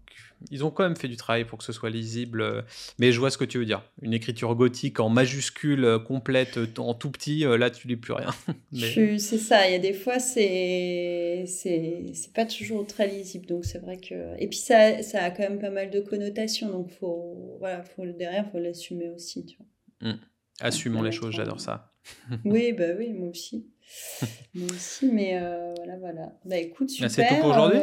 ils 0.51 0.63
ont 0.63 0.71
quand 0.71 0.83
même 0.83 0.95
fait 0.95 1.07
du 1.07 1.15
travail 1.15 1.45
pour 1.45 1.57
que 1.59 1.63
ce 1.63 1.71
soit 1.71 1.89
lisible. 1.89 2.41
Euh, 2.41 2.61
mais 2.99 3.11
je 3.11 3.19
vois 3.19 3.29
ce 3.29 3.37
que 3.37 3.45
tu 3.45 3.57
veux 3.57 3.65
dire. 3.65 3.83
Une 4.01 4.13
écriture 4.13 4.53
gothique 4.55 4.99
en 4.99 5.09
majuscule 5.09 5.85
euh, 5.85 5.99
complète, 5.99 6.57
euh, 6.57 6.67
en 6.77 6.93
tout 6.93 7.11
petit, 7.11 7.39
là, 7.39 7.69
tu 7.69 7.87
lis 7.87 7.95
plus 7.95 8.13
rien. 8.13 8.29
C'est 8.73 9.17
ça. 9.17 9.67
Il 9.67 9.73
y 9.73 9.75
a 9.75 9.79
des 9.79 9.93
fois, 9.93 10.19
c'est 10.19 11.43
c'est 11.47 12.33
pas 12.33 12.45
toujours 12.45 12.85
très 12.85 13.07
lisible. 13.07 13.45
Donc, 13.45 13.65
c'est 13.65 13.79
vrai 13.79 13.97
que. 13.97 14.39
Et 14.39 14.47
puis, 14.47 14.57
ça, 14.57 15.01
ça 15.01 15.23
a 15.23 15.31
quand 15.31 15.43
même 15.43 15.59
pas 15.59 15.69
mal 15.69 15.89
de 15.89 15.99
connotations. 15.99 16.69
Donc, 16.69 16.91
faut, 16.91 17.57
voilà, 17.59 17.83
faut, 17.83 18.05
derrière, 18.05 18.45
il 18.47 18.51
faut 18.51 18.59
l'assumer 18.59 19.09
aussi. 19.09 19.45
Tu 19.45 19.57
vois. 19.57 20.11
Mmh. 20.11 20.19
Assumons 20.59 21.01
les 21.01 21.11
choses, 21.11 21.33
j'adore 21.33 21.59
ça. 21.59 21.93
oui, 22.45 22.73
bah 22.73 22.89
oui, 22.97 23.13
moi 23.13 23.29
aussi. 23.29 23.67
moi 24.53 24.67
aussi, 24.71 25.07
mais 25.07 25.39
voilà, 25.75 25.97
voilà. 25.99 26.33
Bah 26.45 26.57
écoute, 26.57 26.89
super. 26.89 27.11
c'est 27.11 27.27
tout 27.27 27.35
pour 27.35 27.51
aujourd'hui 27.51 27.79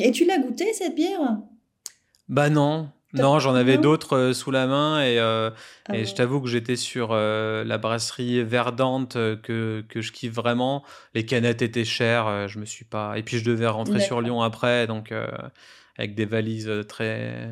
et 0.00 0.10
tu 0.12 0.24
l'as 0.24 0.38
goûté 0.38 0.72
cette 0.72 0.94
bière? 0.94 1.38
Bah 2.28 2.50
non. 2.50 2.88
Non, 3.12 3.40
j'en 3.40 3.56
avais 3.56 3.76
d'autres 3.76 4.16
euh, 4.16 4.32
sous 4.32 4.52
la 4.52 4.68
main 4.68 5.02
et, 5.02 5.18
euh, 5.18 5.50
ah 5.88 5.96
et 5.96 6.04
je 6.04 6.14
t'avoue 6.14 6.40
que 6.40 6.46
j'étais 6.46 6.76
sur 6.76 7.08
euh, 7.10 7.64
la 7.64 7.76
brasserie 7.76 8.44
Verdante 8.44 9.14
que, 9.42 9.84
que 9.88 10.00
je 10.00 10.12
kiffe 10.12 10.32
vraiment. 10.32 10.84
Les 11.14 11.26
canettes 11.26 11.60
étaient 11.60 11.84
chères, 11.84 12.46
je 12.46 12.60
me 12.60 12.64
suis 12.64 12.84
pas. 12.84 13.18
Et 13.18 13.24
puis 13.24 13.38
je 13.38 13.44
devais 13.44 13.66
rentrer 13.66 13.98
sur 13.98 14.20
Lyon 14.20 14.42
après, 14.42 14.86
donc 14.86 15.12
avec 15.96 16.14
des 16.14 16.24
valises 16.24 16.70
très 16.88 17.48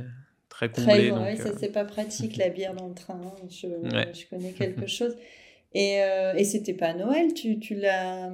très 0.48 0.70
comblées. 0.70 1.10
Très 1.10 1.36
ça 1.36 1.50
c'est 1.58 1.72
pas 1.72 1.84
pratique 1.84 2.36
la 2.36 2.50
bière 2.50 2.74
dans 2.74 2.86
le 2.86 2.94
train. 2.94 3.20
Hein. 3.20 3.48
Je, 3.50 3.66
je 3.66 4.26
connais 4.30 4.52
quelque 4.52 4.86
chose. 4.86 5.16
Et, 5.74 6.02
euh, 6.02 6.32
et 6.34 6.44
c'était 6.44 6.72
pas 6.72 6.88
à 6.88 6.94
Noël, 6.94 7.34
tu, 7.34 7.58
tu 7.58 7.74
l'as. 7.74 8.30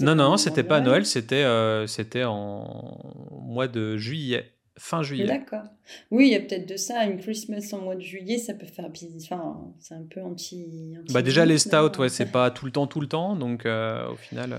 Non, 0.00 0.14
non, 0.14 0.36
c'était 0.36 0.64
pas 0.64 0.78
à 0.78 0.80
Noël, 0.80 1.04
c'était 1.04 1.44
euh, 1.44 1.86
c'était 1.86 2.24
en 2.24 3.28
mois 3.30 3.68
de 3.68 3.98
juillet, 3.98 4.52
fin 4.78 5.02
juillet. 5.02 5.26
D'accord. 5.26 5.64
Oui, 6.10 6.28
il 6.28 6.32
y 6.32 6.34
a 6.34 6.40
peut-être 6.40 6.66
de 6.66 6.76
ça. 6.76 7.04
Une 7.04 7.18
Christmas 7.18 7.68
en 7.72 7.78
mois 7.78 7.94
de 7.94 8.00
juillet, 8.00 8.38
ça 8.38 8.54
peut 8.54 8.66
faire. 8.66 8.86
Enfin, 8.86 9.74
c'est 9.80 9.94
un 9.94 10.04
peu 10.08 10.22
anti. 10.22 10.94
bah, 11.10 11.20
déjà, 11.20 11.44
les 11.44 11.58
stouts, 11.58 11.98
ouais, 11.98 12.08
c'est 12.08 12.32
pas 12.32 12.50
tout 12.50 12.64
le 12.64 12.72
temps, 12.72 12.86
tout 12.86 13.00
le 13.00 13.08
temps. 13.08 13.36
Donc, 13.36 13.66
euh, 13.66 14.08
au 14.08 14.16
final. 14.16 14.56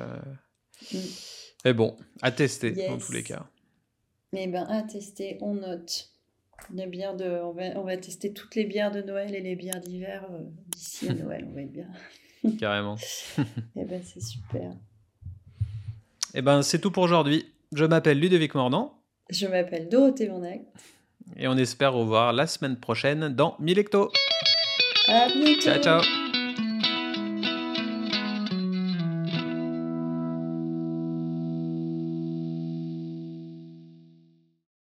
Mm. 0.94 0.98
Mais 1.66 1.74
bon, 1.74 1.98
à 2.22 2.32
tester, 2.32 2.72
dans 2.72 3.00
tous 3.00 3.12
les 3.12 3.24
cas. 3.24 3.48
Eh 4.34 4.48
ben, 4.48 4.66
à 4.70 4.84
tester, 4.84 5.40
on 5.42 5.56
note. 5.56 6.12
Les 6.74 6.86
bières 6.86 7.16
de, 7.16 7.26
on, 7.26 7.52
va, 7.52 7.64
on 7.76 7.84
va 7.84 7.98
tester 7.98 8.34
toutes 8.34 8.56
les 8.56 8.66
bières 8.66 8.92
de 8.92 9.02
Noël 9.02 9.34
et 9.34 9.42
les 9.42 9.56
bières 9.56 9.80
d'hiver 9.80 10.26
euh, 10.32 10.40
d'ici 10.76 11.08
à 11.08 11.14
Noël, 11.14 11.46
on 11.50 11.54
va 11.54 11.62
être 11.62 11.72
bien. 11.72 11.88
Carrément. 12.60 12.96
et 13.38 13.42
eh 13.78 13.86
ben 13.86 14.02
c'est 14.04 14.22
super. 14.22 14.72
Et 16.34 16.40
eh 16.40 16.42
ben 16.42 16.62
c'est 16.62 16.80
tout 16.80 16.92
pour 16.92 17.04
aujourd'hui. 17.04 17.46
Je 17.74 17.86
m'appelle 17.86 18.20
Ludovic 18.20 18.54
Mordant. 18.56 19.02
Je 19.30 19.48
m'appelle 19.48 19.90
Dorothée 19.90 20.28
Vandac. 20.28 20.62
Et 21.36 21.48
on 21.48 21.58
espère 21.58 21.92
vous 21.92 22.08
voir 22.08 22.32
la 22.34 22.48
semaine 22.48 22.78
prochaine 22.78 23.30
dans 23.30 23.56
Milecto. 23.60 24.12
À 25.08 25.28
bientôt. 25.28 25.62
Ciao 25.62 25.82
ciao. 25.82 26.27